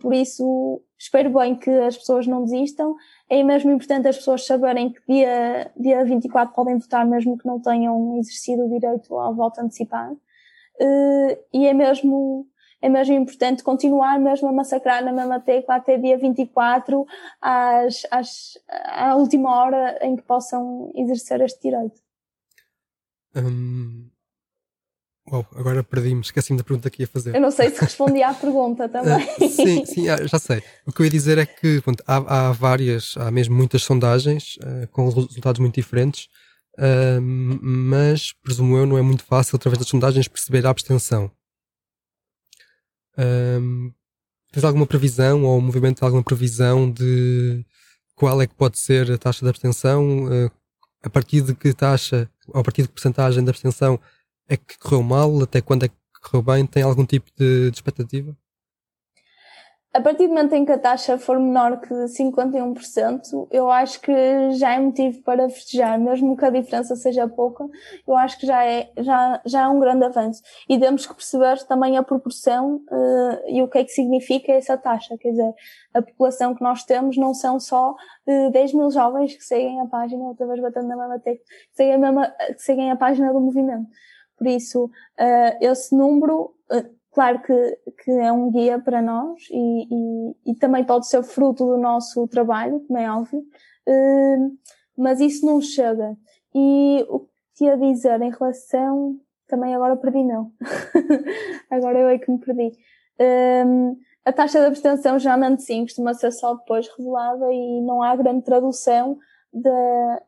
por 0.00 0.14
isso 0.14 0.82
espero 0.98 1.30
bem 1.30 1.54
que 1.54 1.70
as 1.70 1.96
pessoas 1.96 2.26
não 2.26 2.44
desistam 2.44 2.94
é 3.28 3.42
mesmo 3.42 3.72
importante 3.72 4.08
as 4.08 4.16
pessoas 4.16 4.46
saberem 4.46 4.92
que 4.92 5.00
dia, 5.08 5.70
dia 5.76 6.04
24 6.04 6.54
podem 6.54 6.78
votar 6.78 7.04
mesmo 7.04 7.36
que 7.36 7.46
não 7.46 7.60
tenham 7.60 8.16
exercido 8.18 8.64
o 8.64 8.68
direito 8.68 9.14
ao 9.16 9.34
voto 9.34 9.60
antecipado. 9.60 10.14
Uh, 10.80 11.36
e 11.52 11.66
é 11.66 11.74
mesmo, 11.74 12.46
é 12.82 12.88
mesmo 12.88 13.14
importante 13.14 13.62
continuar 13.62 14.18
mesmo 14.18 14.48
a 14.48 14.52
massacrar 14.52 15.04
na 15.04 15.12
mesma 15.12 15.40
tecla 15.40 15.76
até 15.76 15.96
dia 15.96 16.18
24 16.18 17.06
às, 17.40 18.02
às, 18.10 18.58
à 18.68 19.14
última 19.16 19.50
hora 19.56 19.98
em 20.02 20.16
que 20.16 20.22
possam 20.22 20.92
exercer 20.94 21.40
este 21.40 21.62
direito. 21.62 22.00
Hum, 23.34 24.08
Uau, 25.30 25.44
agora 25.56 25.82
perdi-me, 25.82 26.20
esqueci-me 26.20 26.56
da 26.56 26.62
pergunta 26.62 26.88
que 26.88 27.02
ia 27.02 27.06
fazer. 27.06 27.34
Eu 27.34 27.40
não 27.40 27.50
sei 27.50 27.70
se 27.70 27.80
respondi 27.80 28.22
à 28.22 28.32
pergunta 28.34 28.88
também. 28.88 29.26
Uh, 29.40 29.48
sim, 29.48 29.84
sim, 29.84 30.08
ah, 30.08 30.24
já 30.24 30.38
sei. 30.38 30.62
O 30.86 30.92
que 30.92 31.00
eu 31.00 31.04
ia 31.04 31.10
dizer 31.10 31.36
é 31.36 31.44
que 31.44 31.80
pronto, 31.80 32.02
há, 32.06 32.48
há, 32.48 32.52
várias, 32.52 33.14
há 33.16 33.30
mesmo 33.30 33.56
muitas 33.56 33.82
sondagens 33.82 34.56
uh, 34.58 34.86
com 34.92 35.08
resultados 35.08 35.58
muito 35.58 35.74
diferentes, 35.74 36.28
uh, 36.78 37.20
mas 37.20 38.32
presumo 38.34 38.76
eu 38.76 38.86
não 38.86 38.96
é 38.96 39.02
muito 39.02 39.24
fácil 39.24 39.56
através 39.56 39.78
das 39.78 39.88
sondagens 39.88 40.28
perceber 40.28 40.64
a 40.64 40.70
abstenção. 40.70 41.28
Tens 44.52 44.64
alguma 44.64 44.86
previsão 44.86 45.44
ou 45.44 45.58
o 45.58 45.62
movimento 45.62 45.98
tem 45.98 46.06
alguma 46.06 46.22
previsão 46.22 46.90
de 46.90 47.64
qual 48.14 48.40
é 48.40 48.46
que 48.46 48.54
pode 48.54 48.78
ser 48.78 49.10
a 49.12 49.18
taxa 49.18 49.44
de 49.44 49.48
abstenção? 49.50 50.28
a 51.06 51.10
partir 51.10 51.40
de 51.42 51.54
que 51.54 51.72
taxa, 51.72 52.28
ou 52.48 52.60
a 52.60 52.64
partir 52.64 52.82
de 52.82 52.88
que 52.88 52.94
porcentagem 52.94 53.42
de 53.42 53.48
abstenção 53.48 53.98
é 54.48 54.56
que 54.56 54.76
correu 54.78 55.02
mal? 55.02 55.42
Até 55.42 55.60
quando 55.60 55.84
é 55.84 55.88
que 55.88 55.94
correu 56.22 56.42
bem? 56.42 56.66
Tem 56.66 56.82
algum 56.82 57.06
tipo 57.06 57.30
de, 57.36 57.70
de 57.70 57.76
expectativa? 57.76 58.36
A 59.96 60.00
partir 60.02 60.26
do 60.26 60.34
momento 60.34 60.52
em 60.52 60.62
que 60.62 60.72
a 60.72 60.78
taxa 60.78 61.16
for 61.16 61.40
menor 61.40 61.80
que 61.80 61.88
51%, 61.88 63.48
eu 63.50 63.70
acho 63.70 63.98
que 64.02 64.12
já 64.50 64.74
é 64.74 64.78
motivo 64.78 65.22
para 65.22 65.48
festejar, 65.48 65.98
mesmo 65.98 66.36
que 66.36 66.44
a 66.44 66.50
diferença 66.50 66.94
seja 66.94 67.26
pouca, 67.26 67.66
eu 68.06 68.14
acho 68.14 68.38
que 68.38 68.46
já 68.46 68.62
é, 68.62 68.90
já, 68.98 69.40
já 69.46 69.62
é 69.62 69.68
um 69.68 69.80
grande 69.80 70.04
avanço. 70.04 70.42
E 70.68 70.78
temos 70.78 71.06
que 71.06 71.14
perceber 71.14 71.64
também 71.64 71.96
a 71.96 72.02
proporção 72.02 72.76
uh, 72.76 73.48
e 73.48 73.62
o 73.62 73.68
que 73.68 73.78
é 73.78 73.84
que 73.84 73.90
significa 73.90 74.52
essa 74.52 74.76
taxa. 74.76 75.16
Quer 75.16 75.30
dizer, 75.30 75.54
a 75.94 76.02
população 76.02 76.54
que 76.54 76.62
nós 76.62 76.84
temos 76.84 77.16
não 77.16 77.32
são 77.32 77.58
só 77.58 77.92
uh, 77.92 77.96
eh, 78.26 78.50
10 78.50 78.74
mil 78.74 78.90
jovens 78.90 79.34
que 79.34 79.44
seguem 79.44 79.80
a 79.80 79.86
página, 79.86 80.24
outra 80.24 80.46
vez 80.46 80.60
batendo 80.60 80.88
na 80.88 80.96
mesma 80.96 81.18
tecla, 81.20 81.42
que 81.42 81.74
seguem 81.74 81.94
a, 81.94 81.98
mesma, 81.98 82.28
que 82.28 82.62
seguem 82.62 82.90
a 82.90 82.96
página 82.96 83.32
do 83.32 83.40
movimento. 83.40 83.88
Por 84.36 84.46
isso, 84.46 84.84
uh, 84.84 85.56
esse 85.58 85.96
número, 85.96 86.54
claro 87.16 87.40
que, 87.40 87.78
que 88.04 88.10
é 88.10 88.30
um 88.30 88.50
guia 88.50 88.78
para 88.78 89.00
nós 89.00 89.48
e, 89.50 89.88
e, 89.90 90.50
e, 90.50 90.54
também 90.54 90.84
pode 90.84 91.08
ser 91.08 91.22
fruto 91.22 91.64
do 91.64 91.78
nosso 91.78 92.28
trabalho, 92.28 92.80
como 92.80 92.98
é 92.98 93.10
óbvio, 93.10 93.40
uh, 93.40 94.58
mas 94.94 95.18
isso 95.18 95.46
não 95.46 95.58
chega. 95.58 96.14
E 96.54 97.06
o 97.08 97.26
que 97.54 97.64
ia 97.64 97.78
dizer 97.78 98.20
em 98.20 98.30
relação, 98.30 99.18
também 99.48 99.74
agora 99.74 99.96
perdi 99.96 100.22
não. 100.24 100.52
agora 101.70 101.98
eu 102.00 102.08
é 102.10 102.18
que 102.18 102.30
me 102.30 102.38
perdi. 102.38 102.72
a 104.22 104.32
taxa 104.34 104.60
de 104.60 104.66
abstenção 104.66 105.18
geralmente 105.18 105.62
sim, 105.62 105.84
costuma 105.84 106.12
ser 106.12 106.32
só 106.32 106.54
depois 106.54 106.86
revelada 106.98 107.50
e 107.50 107.80
não 107.80 108.02
há 108.02 108.14
grande 108.14 108.44
tradução 108.44 109.16
da, 109.54 110.22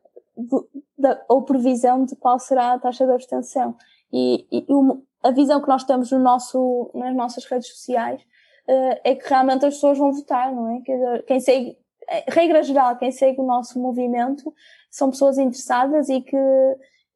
ou 1.28 1.42
previsão 1.42 2.06
de 2.06 2.16
qual 2.16 2.38
será 2.38 2.72
a 2.72 2.78
taxa 2.78 3.04
de 3.04 3.12
abstenção. 3.12 3.76
E, 4.10 4.46
e 4.50 4.64
a 5.22 5.30
visão 5.30 5.60
que 5.60 5.68
nós 5.68 5.84
temos 5.84 6.10
no 6.10 6.18
nosso, 6.18 6.90
nas 6.94 7.14
nossas 7.14 7.44
redes 7.44 7.68
sociais 7.68 8.20
uh, 8.68 9.00
é 9.04 9.14
que 9.14 9.28
realmente 9.28 9.66
as 9.66 9.74
pessoas 9.74 9.98
vão 9.98 10.12
votar, 10.12 10.52
não 10.52 10.76
é? 10.76 10.80
Quer 10.82 11.22
quem 11.24 11.40
segue, 11.40 11.76
regra 12.28 12.62
geral, 12.62 12.96
quem 12.96 13.10
segue 13.10 13.40
o 13.40 13.46
nosso 13.46 13.80
movimento 13.80 14.52
são 14.90 15.10
pessoas 15.10 15.38
interessadas 15.38 16.08
e 16.08 16.20
que, 16.20 16.36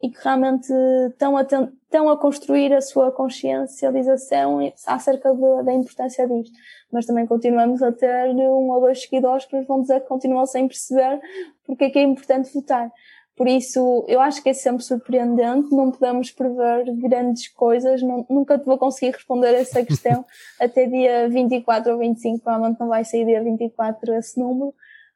e 0.02 0.10
que 0.10 0.18
realmente 0.22 0.72
estão 1.10 1.36
a, 1.36 1.42
estão 1.42 2.08
a 2.08 2.18
construir 2.18 2.72
a 2.74 2.80
sua 2.80 3.12
consciencialização 3.12 4.58
acerca 4.86 5.32
de, 5.32 5.62
da 5.62 5.72
importância 5.72 6.26
disto. 6.26 6.52
Mas 6.90 7.06
também 7.06 7.26
continuamos 7.26 7.82
a 7.82 7.92
ter 7.92 8.30
um 8.30 8.70
ou 8.70 8.80
dois 8.80 9.02
seguidores 9.02 9.46
que 9.46 9.56
nos 9.56 9.66
vão 9.66 9.80
dizer 9.80 10.00
que 10.00 10.08
continuam 10.08 10.44
sem 10.44 10.68
perceber 10.68 11.20
porque 11.64 11.84
é 11.84 11.90
que 11.90 11.98
é 11.98 12.02
importante 12.02 12.52
votar. 12.52 12.90
Por 13.36 13.48
isso, 13.48 14.04
eu 14.08 14.20
acho 14.20 14.42
que 14.42 14.50
é 14.50 14.52
sempre 14.52 14.84
surpreendente, 14.84 15.74
não 15.74 15.90
podemos 15.90 16.30
prever 16.30 16.84
grandes 16.96 17.48
coisas, 17.48 18.02
não, 18.02 18.26
nunca 18.28 18.58
te 18.58 18.66
vou 18.66 18.76
conseguir 18.76 19.12
responder 19.12 19.54
essa 19.54 19.84
questão 19.84 20.24
até 20.60 20.86
dia 20.86 21.28
24 21.30 21.92
ou 21.92 21.98
25, 21.98 22.40
provavelmente 22.40 22.78
não 22.78 22.88
vai 22.88 23.04
sair 23.04 23.24
dia 23.24 23.42
24 23.42 24.14
esse 24.14 24.38
número, 24.38 24.74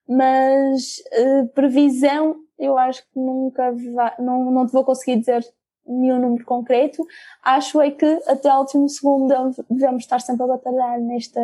mas 0.08 0.96
uh, 1.12 1.48
previsão, 1.48 2.36
eu 2.58 2.78
acho 2.78 3.02
que 3.02 3.18
nunca 3.18 3.72
vai, 3.94 4.14
não, 4.18 4.50
não 4.50 4.66
te 4.66 4.72
vou 4.72 4.84
conseguir 4.84 5.18
dizer 5.20 5.44
nenhum 5.86 6.18
número 6.18 6.44
concreto. 6.44 7.04
Acho 7.42 7.80
é 7.80 7.90
que 7.90 8.06
até 8.26 8.52
o 8.52 8.58
último 8.60 8.88
segundo 8.88 9.28
devemos 9.70 10.02
estar 10.02 10.20
sempre 10.20 10.44
a 10.44 10.48
batalhar 10.48 11.00
nesta, 11.00 11.40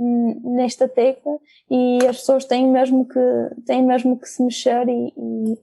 nesta 0.00 0.88
tecla 0.88 1.38
e 1.70 1.98
as 2.06 2.18
pessoas 2.18 2.44
têm 2.44 2.66
mesmo 2.66 3.06
que, 3.06 3.20
têm 3.66 3.84
mesmo 3.84 4.18
que 4.18 4.26
se 4.26 4.42
mexer 4.42 4.88
e, 4.88 5.12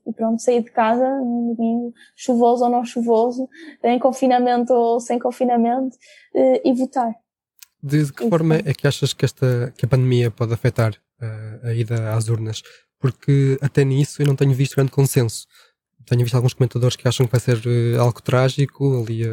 e, 0.06 0.12
pronto, 0.12 0.40
sair 0.40 0.62
de 0.62 0.70
casa 0.70 1.08
no 1.18 1.54
domingo, 1.54 1.92
chuvoso 2.14 2.64
ou 2.64 2.70
não 2.70 2.84
chuvoso, 2.84 3.48
em 3.82 3.98
confinamento 3.98 4.72
ou 4.72 5.00
sem 5.00 5.18
confinamento, 5.18 5.96
eh, 6.34 6.62
e 6.64 6.72
votar. 6.72 7.12
De, 7.82 8.04
de 8.04 8.12
que 8.12 8.24
e 8.24 8.30
forma 8.30 8.56
é 8.56 8.72
que 8.72 8.86
achas 8.86 9.12
que, 9.12 9.24
esta, 9.24 9.72
que 9.76 9.84
a 9.84 9.88
pandemia 9.88 10.30
pode 10.30 10.52
afetar 10.52 10.92
uh, 10.92 11.66
a 11.66 11.74
ida 11.74 12.14
às 12.14 12.28
urnas? 12.28 12.62
Porque 13.00 13.58
até 13.60 13.84
nisso 13.84 14.22
eu 14.22 14.26
não 14.26 14.36
tenho 14.36 14.52
visto 14.52 14.76
grande 14.76 14.90
consenso. 14.90 15.46
Tenho 16.06 16.22
visto 16.22 16.34
alguns 16.34 16.54
comentadores 16.54 16.96
que 16.96 17.06
acham 17.06 17.26
que 17.26 17.32
vai 17.32 17.40
ser 17.40 17.58
uh, 17.58 18.00
algo 18.00 18.20
trágico, 18.22 19.02
ali 19.02 19.24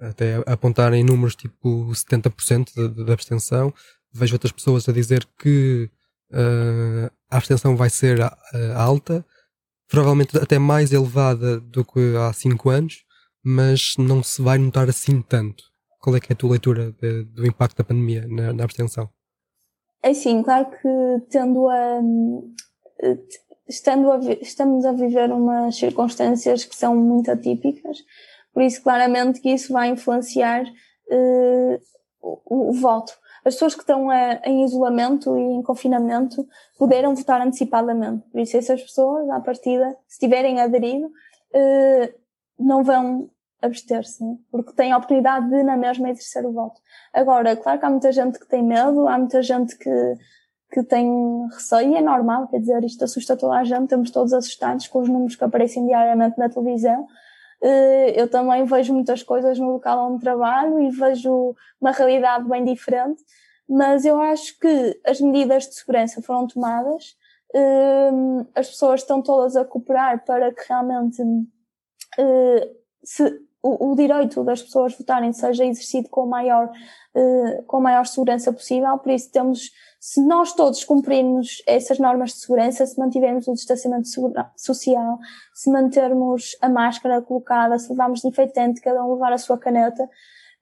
até 0.00 0.42
apontarem 0.46 1.04
números 1.04 1.36
tipo 1.36 1.86
70% 1.92 3.04
da 3.04 3.12
abstenção. 3.12 3.72
Vejo 4.14 4.34
outras 4.34 4.52
pessoas 4.52 4.88
a 4.88 4.92
dizer 4.92 5.26
que 5.38 5.90
a 7.30 7.36
abstenção 7.36 7.76
vai 7.76 7.90
ser 7.90 8.18
alta, 8.76 9.24
provavelmente 9.88 10.36
até 10.38 10.58
mais 10.58 10.92
elevada 10.92 11.60
do 11.60 11.84
que 11.84 12.16
há 12.16 12.32
5 12.32 12.70
anos, 12.70 13.04
mas 13.44 13.94
não 13.98 14.22
se 14.22 14.40
vai 14.40 14.58
notar 14.58 14.88
assim 14.88 15.20
tanto. 15.20 15.62
Qual 16.00 16.16
é 16.16 16.20
que 16.20 16.32
é 16.32 16.34
a 16.34 16.36
tua 16.36 16.50
leitura 16.50 16.92
de, 16.92 17.24
do 17.24 17.46
impacto 17.46 17.76
da 17.76 17.84
pandemia 17.84 18.26
na, 18.28 18.52
na 18.52 18.64
abstenção? 18.64 19.08
É 20.02 20.12
sim, 20.12 20.42
claro 20.42 20.70
que 20.70 21.26
tendo 21.30 21.66
a, 21.68 22.00
estando 23.68 24.12
a, 24.12 24.18
estamos 24.40 24.84
a 24.84 24.92
viver 24.92 25.32
umas 25.32 25.76
circunstâncias 25.76 26.64
que 26.64 26.76
são 26.76 26.94
muito 26.94 27.30
atípicas, 27.30 27.98
por 28.52 28.62
isso 28.62 28.82
claramente 28.82 29.40
que 29.40 29.50
isso 29.50 29.72
vai 29.72 29.88
influenciar 29.88 30.62
uh, 30.62 31.80
o, 32.20 32.70
o, 32.70 32.72
voto. 32.74 33.12
As 33.44 33.54
pessoas 33.54 33.74
que 33.74 33.82
estão 33.82 34.08
a, 34.10 34.40
em 34.44 34.64
isolamento 34.64 35.36
e 35.36 35.42
em 35.42 35.62
confinamento 35.62 36.46
puderam 36.78 37.14
votar 37.14 37.40
antecipadamente. 37.40 38.24
Por 38.30 38.40
isso 38.40 38.56
essas 38.56 38.82
pessoas, 38.82 39.28
à 39.28 39.40
partida, 39.40 39.96
se 40.08 40.18
tiverem 40.18 40.60
aderido, 40.60 41.06
uh, 41.06 42.14
não 42.58 42.82
vão 42.82 43.30
abster-se, 43.60 44.22
né? 44.22 44.36
porque 44.50 44.72
tem 44.72 44.92
a 44.92 44.96
oportunidade 44.96 45.48
de, 45.48 45.62
na 45.62 45.76
mesma, 45.76 46.10
exercer 46.10 46.44
o 46.44 46.52
voto. 46.52 46.80
Agora, 47.12 47.56
claro 47.56 47.78
que 47.78 47.86
há 47.86 47.90
muita 47.90 48.12
gente 48.12 48.38
que 48.38 48.46
tem 48.46 48.62
medo, 48.62 49.08
há 49.08 49.18
muita 49.18 49.42
gente 49.42 49.76
que, 49.76 50.14
que 50.70 50.82
tem 50.82 51.46
receio, 51.48 51.92
e 51.92 51.96
é 51.96 52.00
normal, 52.02 52.48
quer 52.48 52.60
dizer, 52.60 52.84
isto 52.84 53.04
assusta 53.04 53.36
toda 53.36 53.54
a 53.54 53.64
gente, 53.64 53.84
estamos 53.84 54.10
todos 54.10 54.32
assustados 54.32 54.86
com 54.88 55.00
os 55.00 55.08
números 55.08 55.36
que 55.36 55.44
aparecem 55.44 55.86
diariamente 55.86 56.38
na 56.38 56.48
televisão. 56.48 57.06
Eh, 57.62 58.20
eu 58.20 58.28
também 58.28 58.64
vejo 58.64 58.92
muitas 58.92 59.22
coisas 59.22 59.58
no 59.58 59.72
local 59.72 60.12
onde 60.12 60.22
trabalho 60.22 60.80
e 60.80 60.90
vejo 60.90 61.54
uma 61.80 61.92
realidade 61.92 62.48
bem 62.48 62.64
diferente, 62.64 63.22
mas 63.68 64.04
eu 64.04 64.20
acho 64.20 64.58
que 64.58 65.00
as 65.06 65.20
medidas 65.20 65.68
de 65.68 65.74
segurança 65.74 66.20
foram 66.22 66.46
tomadas, 66.46 67.16
eh, 67.54 68.10
as 68.54 68.68
pessoas 68.70 69.00
estão 69.00 69.22
todas 69.22 69.56
a 69.56 69.64
cooperar 69.64 70.24
para 70.24 70.52
que 70.52 70.62
realmente 70.68 71.22
eh, 72.18 72.70
se 73.02 73.40
o, 73.64 73.92
o, 73.92 73.96
direito 73.96 74.44
das 74.44 74.62
pessoas 74.62 74.94
votarem 74.94 75.32
seja 75.32 75.64
exercido 75.64 76.10
com 76.10 76.26
maior, 76.26 76.70
uh, 77.14 77.62
com 77.62 77.78
a 77.78 77.80
maior 77.80 78.06
segurança 78.06 78.52
possível, 78.52 78.98
por 78.98 79.10
isso 79.10 79.32
temos, 79.32 79.70
se 79.98 80.20
nós 80.20 80.52
todos 80.52 80.84
cumprirmos 80.84 81.62
essas 81.66 81.98
normas 81.98 82.34
de 82.34 82.40
segurança, 82.40 82.86
se 82.86 83.00
mantivermos 83.00 83.48
o 83.48 83.54
distanciamento 83.54 84.06
social, 84.54 85.18
se 85.54 85.70
mantermos 85.70 86.54
a 86.60 86.68
máscara 86.68 87.22
colocada, 87.22 87.78
se 87.78 87.88
levarmos 87.88 88.20
desinfetante, 88.20 88.82
cada 88.82 89.02
um 89.02 89.14
levar 89.14 89.32
a 89.32 89.38
sua 89.38 89.56
caneta, 89.56 90.06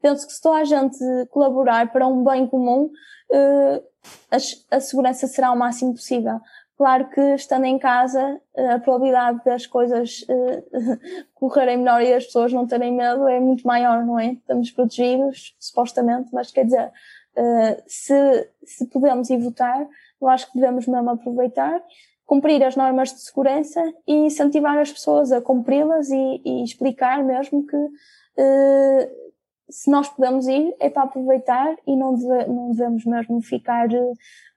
penso 0.01 0.25
que 0.25 0.33
se 0.33 0.41
toda 0.41 0.61
a 0.61 0.65
gente 0.65 0.99
colaborar 1.31 1.91
para 1.91 2.07
um 2.07 2.23
bem 2.23 2.47
comum, 2.47 2.85
uh, 3.33 3.83
a, 4.31 4.77
a 4.77 4.81
segurança 4.81 5.27
será 5.27 5.51
o 5.51 5.59
máximo 5.59 5.93
possível. 5.93 6.41
Claro 6.83 7.09
que 7.11 7.21
estando 7.35 7.65
em 7.65 7.79
casa, 7.79 8.41
eh, 8.57 8.73
a 8.73 8.81
probabilidade 8.81 9.41
das 9.45 9.69
coisas 9.69 10.23
uh, 10.23 10.99
correrem 11.33 11.77
melhor 11.77 12.03
e 12.03 12.13
as 12.13 12.25
pessoas 12.25 12.53
não 12.53 12.67
terem 12.67 12.93
medo 12.93 13.29
é 13.29 13.39
muito 13.39 13.65
maior, 13.65 14.05
não 14.05 14.19
é? 14.19 14.33
Estamos 14.33 14.69
protegidos, 14.73 15.55
supostamente, 15.61 16.31
mas 16.33 16.51
quer 16.51 16.65
dizer, 16.65 16.89
uh, 16.89 17.83
se, 17.87 18.51
se 18.65 18.89
podemos 18.89 19.31
ir 19.31 19.39
votar, 19.39 19.87
eu 20.21 20.27
acho 20.27 20.51
que 20.51 20.59
devemos 20.59 20.89
mesmo 20.89 21.11
aproveitar, 21.11 21.81
cumprir 22.27 22.61
as 22.65 22.75
normas 22.75 23.13
de 23.13 23.21
segurança 23.21 23.81
e 24.05 24.15
incentivar 24.15 24.77
as 24.77 24.91
pessoas 24.91 25.31
a 25.31 25.41
cumpri-las 25.41 26.11
e, 26.11 26.43
e, 26.45 26.65
explicar 26.65 27.23
mesmo 27.23 27.65
que 27.65 27.77
uh, 27.77 29.23
se 29.71 29.89
nós 29.89 30.09
podemos 30.09 30.49
ir 30.49 30.75
é 30.81 30.91
para 30.91 31.05
aproveitar 31.05 31.77
e 31.87 31.95
não, 31.95 32.17
deve, 32.17 32.47
não 32.47 32.73
devemos 32.73 33.05
mesmo 33.05 33.41
ficar 33.41 33.89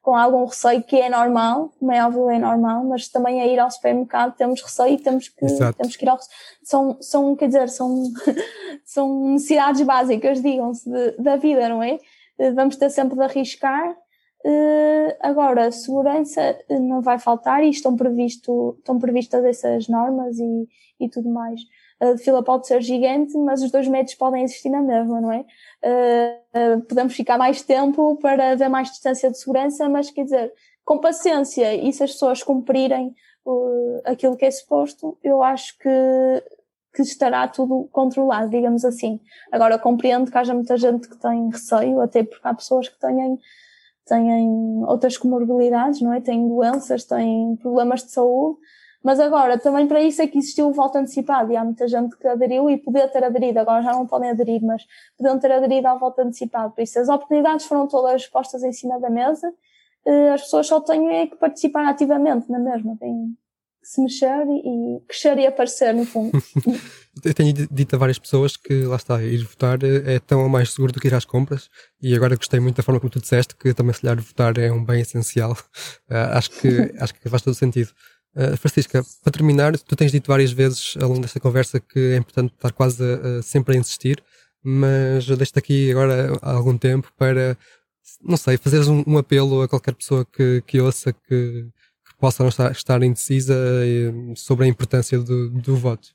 com 0.05 0.15
algum 0.15 0.45
receio 0.45 0.83
que 0.83 1.01
é 1.01 1.09
normal, 1.09 1.73
como 1.79 1.91
é 1.91 2.05
óbvio 2.05 2.29
é 2.29 2.37
normal, 2.37 2.83
mas 2.83 3.07
também 3.07 3.41
a 3.41 3.47
ir 3.47 3.59
ao 3.59 3.71
supermercado 3.71 4.35
temos 4.35 4.61
receio 4.61 4.93
e 4.93 4.99
temos 4.99 5.29
que, 5.29 5.43
temos 5.75 5.95
que 5.95 6.05
ir 6.05 6.09
ao 6.09 6.19
são, 6.61 6.95
são, 7.01 7.35
quer 7.35 7.47
dizer, 7.47 7.69
são, 7.69 8.03
são 8.85 9.31
necessidades 9.31 9.81
básicas, 9.81 10.43
digam-se, 10.43 10.87
da 11.17 11.37
vida, 11.37 11.67
não 11.67 11.81
é? 11.81 11.97
Eh, 12.37 12.51
vamos 12.51 12.75
ter 12.75 12.91
sempre 12.91 13.15
de 13.15 13.23
arriscar. 13.23 13.97
Uh, 14.45 15.09
agora, 15.21 15.71
segurança 15.71 16.39
eh, 16.39 16.79
não 16.79 17.01
vai 17.01 17.17
faltar 17.17 17.63
e 17.63 17.69
estão, 17.71 17.95
previsto, 17.95 18.75
estão 18.77 18.99
previstas 18.99 19.43
essas 19.43 19.87
normas 19.87 20.37
e, 20.37 20.69
e 20.99 21.09
tudo 21.09 21.29
mais 21.29 21.61
a 21.99 22.17
fila 22.17 22.43
pode 22.43 22.67
ser 22.67 22.81
gigante, 22.81 23.37
mas 23.37 23.61
os 23.61 23.71
dois 23.71 23.87
metros 23.87 24.15
podem 24.15 24.43
existir 24.43 24.69
na 24.69 24.81
mesma, 24.81 25.21
não 25.21 25.31
é? 25.31 25.45
Uh, 25.83 26.77
uh, 26.77 26.81
podemos 26.81 27.13
ficar 27.15 27.37
mais 27.37 27.61
tempo 27.61 28.17
para 28.17 28.51
haver 28.51 28.69
mais 28.69 28.89
distância 28.89 29.31
de 29.31 29.37
segurança, 29.37 29.87
mas 29.87 30.11
quer 30.11 30.23
dizer, 30.25 30.53
com 30.83 30.99
paciência 30.99 31.73
e 31.73 31.91
se 31.93 32.03
as 32.03 32.11
pessoas 32.11 32.43
cumprirem 32.43 33.15
uh, 33.45 34.01
aquilo 34.03 34.35
que 34.35 34.45
é 34.45 34.51
suposto, 34.51 35.17
eu 35.23 35.41
acho 35.41 35.77
que, 35.79 35.89
que 36.93 37.01
estará 37.01 37.47
tudo 37.47 37.87
controlado, 37.91 38.49
digamos 38.49 38.83
assim. 38.83 39.21
Agora, 39.51 39.79
compreendo 39.79 40.29
que 40.29 40.37
haja 40.37 40.53
muita 40.53 40.75
gente 40.75 41.07
que 41.07 41.17
tem 41.17 41.49
receio, 41.49 42.01
até 42.01 42.23
porque 42.23 42.47
há 42.47 42.53
pessoas 42.53 42.89
que 42.89 42.99
têm 42.99 43.39
têm 44.07 44.83
outras 44.85 45.17
comorbilidades, 45.17 45.99
não 45.99 46.13
é? 46.13 46.21
Têm 46.21 46.47
doenças, 46.47 47.05
têm 47.05 47.55
problemas 47.55 48.03
de 48.03 48.11
saúde 48.11 48.59
mas 49.05 49.19
agora, 49.19 49.55
também 49.59 49.85
para 49.85 50.01
isso 50.01 50.19
é 50.19 50.25
que 50.25 50.39
existiu 50.39 50.67
o 50.67 50.73
voto 50.73 50.97
antecipado 50.97 51.51
e 51.51 51.55
há 51.55 51.63
muita 51.63 51.87
gente 51.87 52.17
que 52.17 52.27
aderiu 52.27 52.67
e 52.71 52.77
podia 52.79 53.07
ter 53.07 53.23
aderido, 53.23 53.59
agora 53.59 53.83
já 53.83 53.91
não 53.91 54.07
podem 54.07 54.31
aderir, 54.31 54.63
mas 54.63 54.81
podiam 55.15 55.37
ter 55.37 55.51
aderido 55.51 55.87
ao 55.87 55.99
voto 55.99 56.21
antecipado. 56.21 56.73
Por 56.73 56.81
isso, 56.81 56.97
as 56.97 57.07
oportunidades 57.07 57.67
foram 57.67 57.87
todas 57.87 58.25
postas 58.25 58.63
em 58.63 58.73
cima 58.73 58.99
da 58.99 59.07
mesa, 59.07 59.53
eh, 60.07 60.31
as 60.31 60.41
pessoas 60.41 60.65
só 60.65 60.81
têm 60.81 61.07
é 61.17 61.27
que 61.27 61.35
participar 61.35 61.87
ativamente 61.87 62.51
na 62.51 62.57
mesma, 62.57 62.97
têm 62.99 63.37
que 63.79 63.87
se 63.87 64.01
mexer 64.01 64.43
e 64.47 64.99
crescer 65.07 65.37
e 65.37 65.45
aparecer, 65.45 65.93
no 65.93 66.03
fundo. 66.03 66.31
Eu 67.23 67.33
tenho 67.35 67.53
dito 67.53 67.95
a 67.95 67.99
várias 67.99 68.17
pessoas 68.17 68.57
que, 68.57 68.85
lá 68.85 68.95
está, 68.95 69.21
ir 69.21 69.43
votar 69.43 69.77
é 69.83 70.17
tão 70.17 70.41
ou 70.41 70.49
mais 70.49 70.71
seguro 70.73 70.91
do 70.91 70.99
que 70.99 71.07
ir 71.07 71.13
às 71.13 71.25
compras 71.25 71.69
e 72.01 72.15
agora 72.15 72.35
gostei 72.35 72.59
muito 72.59 72.77
da 72.77 72.83
forma 72.83 72.99
como 72.99 73.11
tu 73.11 73.21
disseste 73.21 73.55
que 73.55 73.71
também 73.71 73.93
se 73.93 74.01
calhar 74.01 74.19
votar 74.19 74.57
é 74.57 74.71
um 74.71 74.83
bem 74.83 75.01
essencial. 75.01 75.51
Uh, 76.09 76.33
acho, 76.33 76.49
que, 76.49 76.91
acho 76.99 77.13
que 77.13 77.29
faz 77.29 77.43
todo 77.43 77.53
sentido. 77.53 77.91
Uh, 78.35 78.57
Francisca, 78.57 79.01
para 79.23 79.31
terminar, 79.31 79.77
tu 79.79 79.95
tens 79.95 80.11
dito 80.11 80.27
várias 80.27 80.51
vezes 80.51 80.97
ao 81.01 81.07
longo 81.07 81.21
desta 81.21 81.39
conversa 81.39 81.79
que 81.79 81.99
é 82.13 82.17
importante 82.17 82.53
estar 82.53 82.73
quase 82.73 83.01
a, 83.01 83.41
sempre 83.41 83.75
a 83.75 83.79
insistir, 83.79 84.21
mas 84.61 85.25
deixo-te 85.25 85.59
aqui 85.59 85.91
agora 85.91 86.37
há 86.41 86.51
algum 86.51 86.77
tempo 86.77 87.09
para, 87.17 87.57
não 88.21 88.35
sei, 88.35 88.57
fazeres 88.57 88.89
um, 88.89 89.03
um 89.07 89.17
apelo 89.17 89.61
a 89.61 89.69
qualquer 89.69 89.93
pessoa 89.93 90.25
que, 90.25 90.61
que 90.67 90.81
ouça 90.81 91.13
que, 91.13 91.69
que 92.07 92.17
possa 92.19 92.43
não 92.43 92.49
estar, 92.49 92.71
estar 92.71 93.01
indecisa 93.03 93.55
sobre 94.35 94.65
a 94.65 94.67
importância 94.67 95.17
do, 95.17 95.49
do 95.49 95.77
voto. 95.77 96.09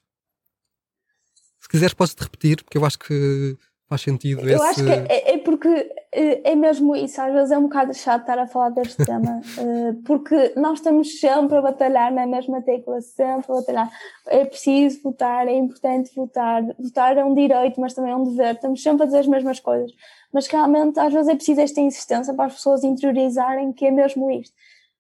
Se 1.59 1.69
quiseres, 1.71 1.95
podes-te 1.95 2.23
repetir, 2.23 2.63
porque 2.63 2.77
eu 2.77 2.85
acho 2.85 2.99
que 2.99 3.57
faz 3.89 4.03
sentido 4.03 4.41
eu 4.43 4.57
esse... 4.57 4.65
acho 4.65 4.85
que 4.85 4.91
é, 4.91 5.35
é 5.35 5.39
porque 5.39 5.69
é 6.13 6.57
mesmo 6.57 6.97
isso, 6.97 7.23
às 7.23 7.33
vezes 7.33 7.53
é 7.53 7.59
um 7.59 7.63
bocado 7.63 7.95
chato 7.95 8.23
estar 8.23 8.39
a 8.39 8.47
falar 8.47 8.71
deste 8.71 8.97
tema, 9.07 9.41
eh, 9.59 9.95
porque 10.05 10.53
nós 10.57 10.79
estamos 10.79 11.21
sempre 11.21 11.57
a 11.57 11.63
batalhar 11.63 12.13
na 12.13 12.27
mesma 12.27 12.61
tecla, 12.61 13.01
sempre 13.01 13.53
a 13.53 13.55
batalhar. 13.55 13.91
É 14.27 14.45
preciso 14.45 15.01
votar, 15.03 15.47
é 15.47 15.53
importante 15.53 16.13
votar, 16.15 16.63
votar 16.79 17.17
é 17.17 17.25
um 17.25 17.33
direito, 17.33 17.81
mas 17.81 17.95
também 17.95 18.11
é 18.11 18.17
um 18.17 18.25
dever, 18.25 18.57
estamos 18.57 18.83
sempre 18.83 19.05
a 19.05 19.07
dizer 19.07 19.21
as 19.21 19.27
mesmas 19.29 19.61
coisas. 19.61 19.93
Mas 20.33 20.49
realmente, 20.49 20.99
às 20.99 21.13
vezes 21.13 21.29
é 21.29 21.35
preciso 21.37 21.61
esta 21.61 21.81
insistência 21.81 22.35
para 22.35 22.47
as 22.47 22.55
pessoas 22.55 22.83
interiorizarem 22.83 23.73
que 23.73 23.87
é 23.87 23.91
mesmo 23.93 24.29
isto. 24.33 24.55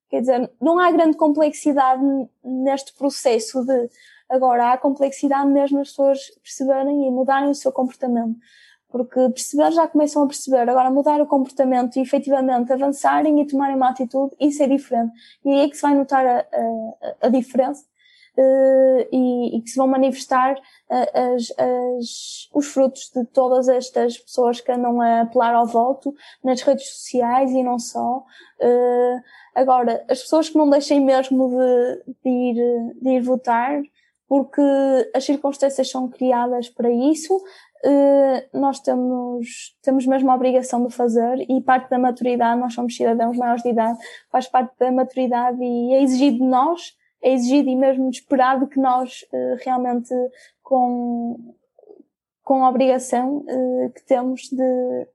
Quer 0.09 0.21
dizer, 0.21 0.51
não 0.61 0.79
há 0.79 0.91
grande 0.93 1.17
complexidade 1.17 2.03
neste 2.45 2.95
processo 2.95 3.65
de. 3.65 3.89
Agora, 4.29 4.73
há 4.73 4.79
complexidade 4.79 5.49
mesmo 5.49 5.81
as 5.81 5.89
pessoas 5.89 6.21
perceberem 6.41 7.09
e 7.09 7.11
mudarem 7.11 7.51
o 7.51 7.55
seu 7.55 7.73
comportamento 7.73 8.37
porque 8.91 9.29
perceber 9.31 9.71
já 9.73 9.87
começam 9.87 10.23
a 10.23 10.27
perceber, 10.27 10.69
agora 10.69 10.91
mudar 10.91 11.21
o 11.21 11.27
comportamento 11.27 11.97
e 11.97 12.03
efetivamente 12.03 12.73
avançarem 12.73 13.41
e 13.41 13.47
tomarem 13.47 13.77
uma 13.77 13.91
atitude, 13.91 14.35
isso 14.41 14.63
é 14.63 14.67
diferente. 14.67 15.13
E 15.45 15.51
é 15.51 15.61
aí 15.63 15.71
que 15.71 15.77
se 15.77 15.83
vai 15.83 15.95
notar 15.95 16.27
a, 16.27 16.39
a, 16.41 17.27
a 17.27 17.29
diferença 17.29 17.85
uh, 18.37 19.09
e, 19.13 19.57
e, 19.57 19.63
que 19.63 19.71
se 19.71 19.77
vão 19.77 19.87
manifestar 19.87 20.55
uh, 20.55 21.35
as, 21.35 21.53
as, 21.59 22.49
os 22.53 22.67
frutos 22.67 23.11
de 23.15 23.25
todas 23.27 23.69
estas 23.69 24.19
pessoas 24.19 24.61
que 24.61 24.73
andam 24.73 25.01
a 25.01 25.23
apelar 25.23 25.55
ao 25.55 25.67
voto 25.67 26.15
nas 26.43 26.63
redes 26.63 26.89
sociais 26.91 27.51
e 27.53 27.63
não 27.63 27.79
só. 27.79 28.25
Uh, 28.61 29.23
agora, 29.55 30.05
as 30.09 30.23
pessoas 30.23 30.49
que 30.49 30.59
não 30.59 30.69
deixem 30.69 31.01
mesmo 31.01 31.49
de, 31.49 32.15
de, 32.25 32.31
ir, 32.31 32.95
de 33.01 33.11
ir 33.11 33.21
votar, 33.21 33.81
porque 34.29 34.63
as 35.13 35.25
circunstâncias 35.25 35.91
são 35.91 36.09
criadas 36.09 36.69
para 36.69 36.89
isso, 36.89 37.37
eh, 37.83 38.49
nós 38.53 38.81
temos, 38.81 39.77
temos 39.83 40.07
mesmo 40.07 40.31
a 40.31 40.35
obrigação 40.35 40.87
de 40.87 40.95
fazer 40.95 41.47
e 41.49 41.61
parte 41.63 41.89
da 41.89 41.99
maturidade, 41.99 42.61
nós 42.61 42.75
somos 42.75 42.95
cidadãos 42.95 43.37
maiores 43.37 43.63
de 43.63 43.71
idade, 43.71 43.99
faz 44.31 44.47
parte 44.47 44.73
da 44.79 44.93
maturidade 44.93 45.63
e 45.63 45.95
é 45.95 46.03
exigido 46.03 46.39
de 46.39 46.45
nós, 46.45 46.95
é 47.23 47.33
exigido 47.33 47.69
e 47.71 47.77
mesmo 47.77 48.11
esperado 48.11 48.67
que 48.67 48.79
nós 48.79 49.25
eh, 49.33 49.57
realmente 49.65 50.15
com, 50.63 51.55
com 52.45 52.65
a 52.65 52.69
obrigação 52.69 53.45
eh, 53.49 53.91
que 53.95 54.03
temos 54.05 54.43
de, 54.51 55.07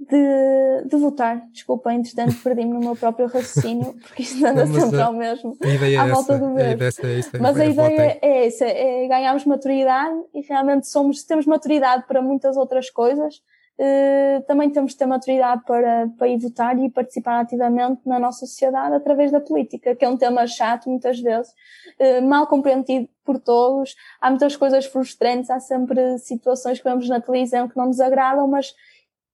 de, 0.00 0.88
de 0.88 0.96
votar. 0.96 1.46
Desculpa, 1.52 1.92
entretanto 1.92 2.34
perdi-me 2.42 2.72
no 2.72 2.80
meu 2.80 2.96
próprio 2.96 3.26
raciocínio, 3.26 3.94
porque 4.00 4.22
isto 4.22 4.44
anda 4.44 4.64
não, 4.64 4.80
sempre 4.80 5.00
a, 5.00 5.06
ao 5.06 5.12
mesmo. 5.12 5.56
A 5.62 5.68
ideia 5.68 6.00
é 6.00 6.10
essa, 6.10 6.38
do 6.38 6.48
mesmo. 6.50 6.82
É 6.82 7.18
essa, 7.18 7.38
mas 7.38 7.60
a 7.60 7.66
ideia 7.66 8.18
é 8.22 8.46
essa, 8.46 8.64
é 8.64 9.06
ganharmos 9.06 9.44
maturidade 9.44 10.18
e 10.34 10.40
realmente 10.40 10.88
somos, 10.88 11.22
temos 11.24 11.44
maturidade 11.44 12.04
para 12.06 12.22
muitas 12.22 12.56
outras 12.56 12.88
coisas. 12.88 13.42
Uh, 13.78 14.42
também 14.46 14.68
temos 14.68 14.92
de 14.92 14.98
ter 14.98 15.06
maturidade 15.06 15.62
para, 15.64 16.06
para 16.18 16.28
ir 16.28 16.38
votar 16.38 16.78
e 16.78 16.90
participar 16.90 17.40
ativamente 17.40 18.02
na 18.04 18.18
nossa 18.18 18.44
sociedade 18.44 18.94
através 18.94 19.30
da 19.30 19.40
política, 19.40 19.96
que 19.96 20.04
é 20.04 20.08
um 20.08 20.18
tema 20.18 20.46
chato 20.46 20.90
muitas 20.90 21.18
vezes, 21.18 21.50
uh, 21.98 22.22
mal 22.22 22.46
compreendido 22.46 23.08
por 23.24 23.38
todos. 23.38 23.94
Há 24.20 24.28
muitas 24.28 24.54
coisas 24.54 24.84
frustrantes, 24.84 25.48
há 25.48 25.60
sempre 25.60 26.18
situações 26.18 26.78
que 26.78 26.84
vemos 26.84 27.08
na 27.08 27.22
televisão 27.22 27.68
que 27.68 27.76
não 27.76 27.86
nos 27.86 28.00
agradam, 28.00 28.46
mas 28.46 28.74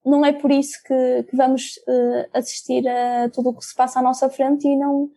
não 0.06 0.24
é 0.24 0.32
por 0.32 0.50
isso 0.52 0.80
que, 0.84 1.24
que 1.24 1.36
vamos 1.36 1.76
uh, 1.88 2.28
assistir 2.32 2.86
a 2.88 3.28
tudo 3.28 3.50
o 3.50 3.54
que 3.54 3.64
se 3.64 3.74
passa 3.74 3.98
à 3.98 4.02
nossa 4.02 4.30
frente 4.30 4.66
e 4.66 4.76
não, 4.76 5.10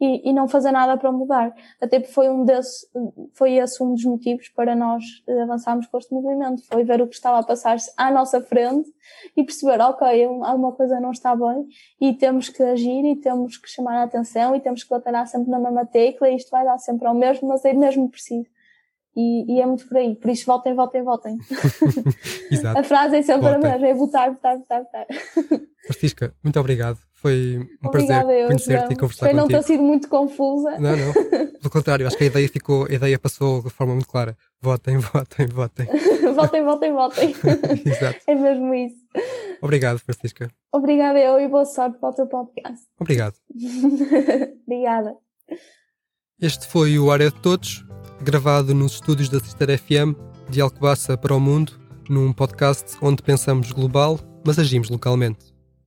e, 0.00 0.30
e, 0.30 0.32
não 0.32 0.46
fazer 0.46 0.70
nada 0.70 0.96
para 0.96 1.10
mudar. 1.10 1.52
Até 1.80 1.98
porque 1.98 2.14
foi 2.14 2.28
um 2.28 2.44
desse, 2.44 2.86
foi 3.34 3.54
esse 3.54 3.82
um 3.82 3.92
dos 3.92 4.04
motivos 4.04 4.48
para 4.50 4.76
nós 4.76 5.02
uh, 5.26 5.42
avançarmos 5.42 5.86
com 5.88 5.98
este 5.98 6.14
movimento. 6.14 6.62
Foi 6.68 6.84
ver 6.84 7.02
o 7.02 7.08
que 7.08 7.14
estava 7.16 7.40
a 7.40 7.42
passar-se 7.42 7.92
à 7.96 8.08
nossa 8.10 8.40
frente 8.40 8.88
e 9.36 9.42
perceber, 9.42 9.80
ok, 9.80 10.24
alguma 10.42 10.72
coisa 10.72 11.00
não 11.00 11.10
está 11.10 11.34
bem 11.34 11.66
e 12.00 12.14
temos 12.14 12.48
que 12.48 12.62
agir 12.62 13.04
e 13.04 13.16
temos 13.16 13.58
que 13.58 13.68
chamar 13.68 13.98
a 13.98 14.02
atenção 14.04 14.54
e 14.54 14.60
temos 14.60 14.84
que 14.84 14.90
batalhar 14.90 15.26
sempre 15.26 15.50
na 15.50 15.58
mesma 15.58 15.84
tecla 15.84 16.30
e 16.30 16.36
isto 16.36 16.50
vai 16.50 16.64
dar 16.64 16.78
sempre 16.78 17.08
ao 17.08 17.14
mesmo, 17.14 17.48
mas 17.48 17.64
é 17.64 17.72
mesmo 17.72 18.08
preciso. 18.08 18.48
E, 19.16 19.54
e, 19.54 19.60
é 19.62 19.66
muito 19.66 19.88
por 19.88 19.96
aí. 19.96 20.14
Por 20.14 20.30
isso, 20.30 20.44
votem, 20.44 20.74
votem, 20.74 21.02
votem. 21.02 21.38
Exato. 22.52 22.78
A 22.78 22.82
frase 22.82 23.16
é 23.16 23.22
sempre 23.22 23.50
votem. 23.50 23.70
a 23.70 23.72
mesma: 23.72 23.86
é 23.86 23.94
votar, 23.94 24.30
votar, 24.30 24.58
votar, 24.58 24.82
votar. 24.82 25.06
Francisca, 25.86 26.34
muito 26.44 26.60
obrigado. 26.60 26.98
Foi 27.14 27.58
um 27.82 27.88
Obrigada 27.88 28.26
prazer 28.26 28.46
conhecer-te 28.46 28.92
e 28.92 28.96
conversar 28.96 29.26
Espero 29.26 29.42
contigo. 29.42 29.52
não 29.52 29.62
ter 29.62 29.62
sido 29.66 29.82
muito 29.82 30.08
confusa. 30.08 30.70
Não, 30.78 30.94
não. 30.94 31.12
Pelo 31.58 31.70
contrário, 31.70 32.06
acho 32.06 32.16
que 32.16 32.24
a 32.24 32.26
ideia 32.26 32.48
ficou, 32.48 32.86
a 32.86 32.92
ideia 32.92 33.18
passou 33.18 33.62
de 33.62 33.70
forma 33.70 33.94
muito 33.94 34.06
clara. 34.06 34.36
Votem, 34.60 34.98
votem, 34.98 35.46
votem. 35.46 35.86
votem, 36.34 36.62
votem, 36.62 36.92
votem. 36.92 37.34
Exato. 37.86 38.20
É 38.26 38.34
mesmo 38.34 38.74
isso. 38.74 38.96
Obrigado, 39.62 39.98
Francisca. 39.98 40.50
Obrigada 40.70 41.18
eu 41.18 41.40
e 41.40 41.48
boa 41.48 41.64
sorte 41.64 41.98
para 41.98 42.10
o 42.10 42.14
teu 42.14 42.26
podcast. 42.26 42.84
Obrigado. 43.00 43.34
Obrigada. 44.66 45.16
Este 46.38 46.66
foi 46.66 46.98
o 46.98 47.10
Área 47.10 47.30
de 47.30 47.40
Todos 47.40 47.82
gravado 48.20 48.74
nos 48.74 48.96
estúdios 48.96 49.30
da 49.30 49.40
Sister 49.40 49.70
FM 49.78 50.14
de 50.50 50.60
Alcobaça 50.60 51.16
para 51.16 51.34
o 51.34 51.40
Mundo, 51.40 51.72
num 52.10 52.30
podcast 52.30 52.94
onde 53.00 53.22
pensamos 53.22 53.72
global, 53.72 54.20
mas 54.44 54.58
agimos 54.58 54.90
localmente. 54.90 55.55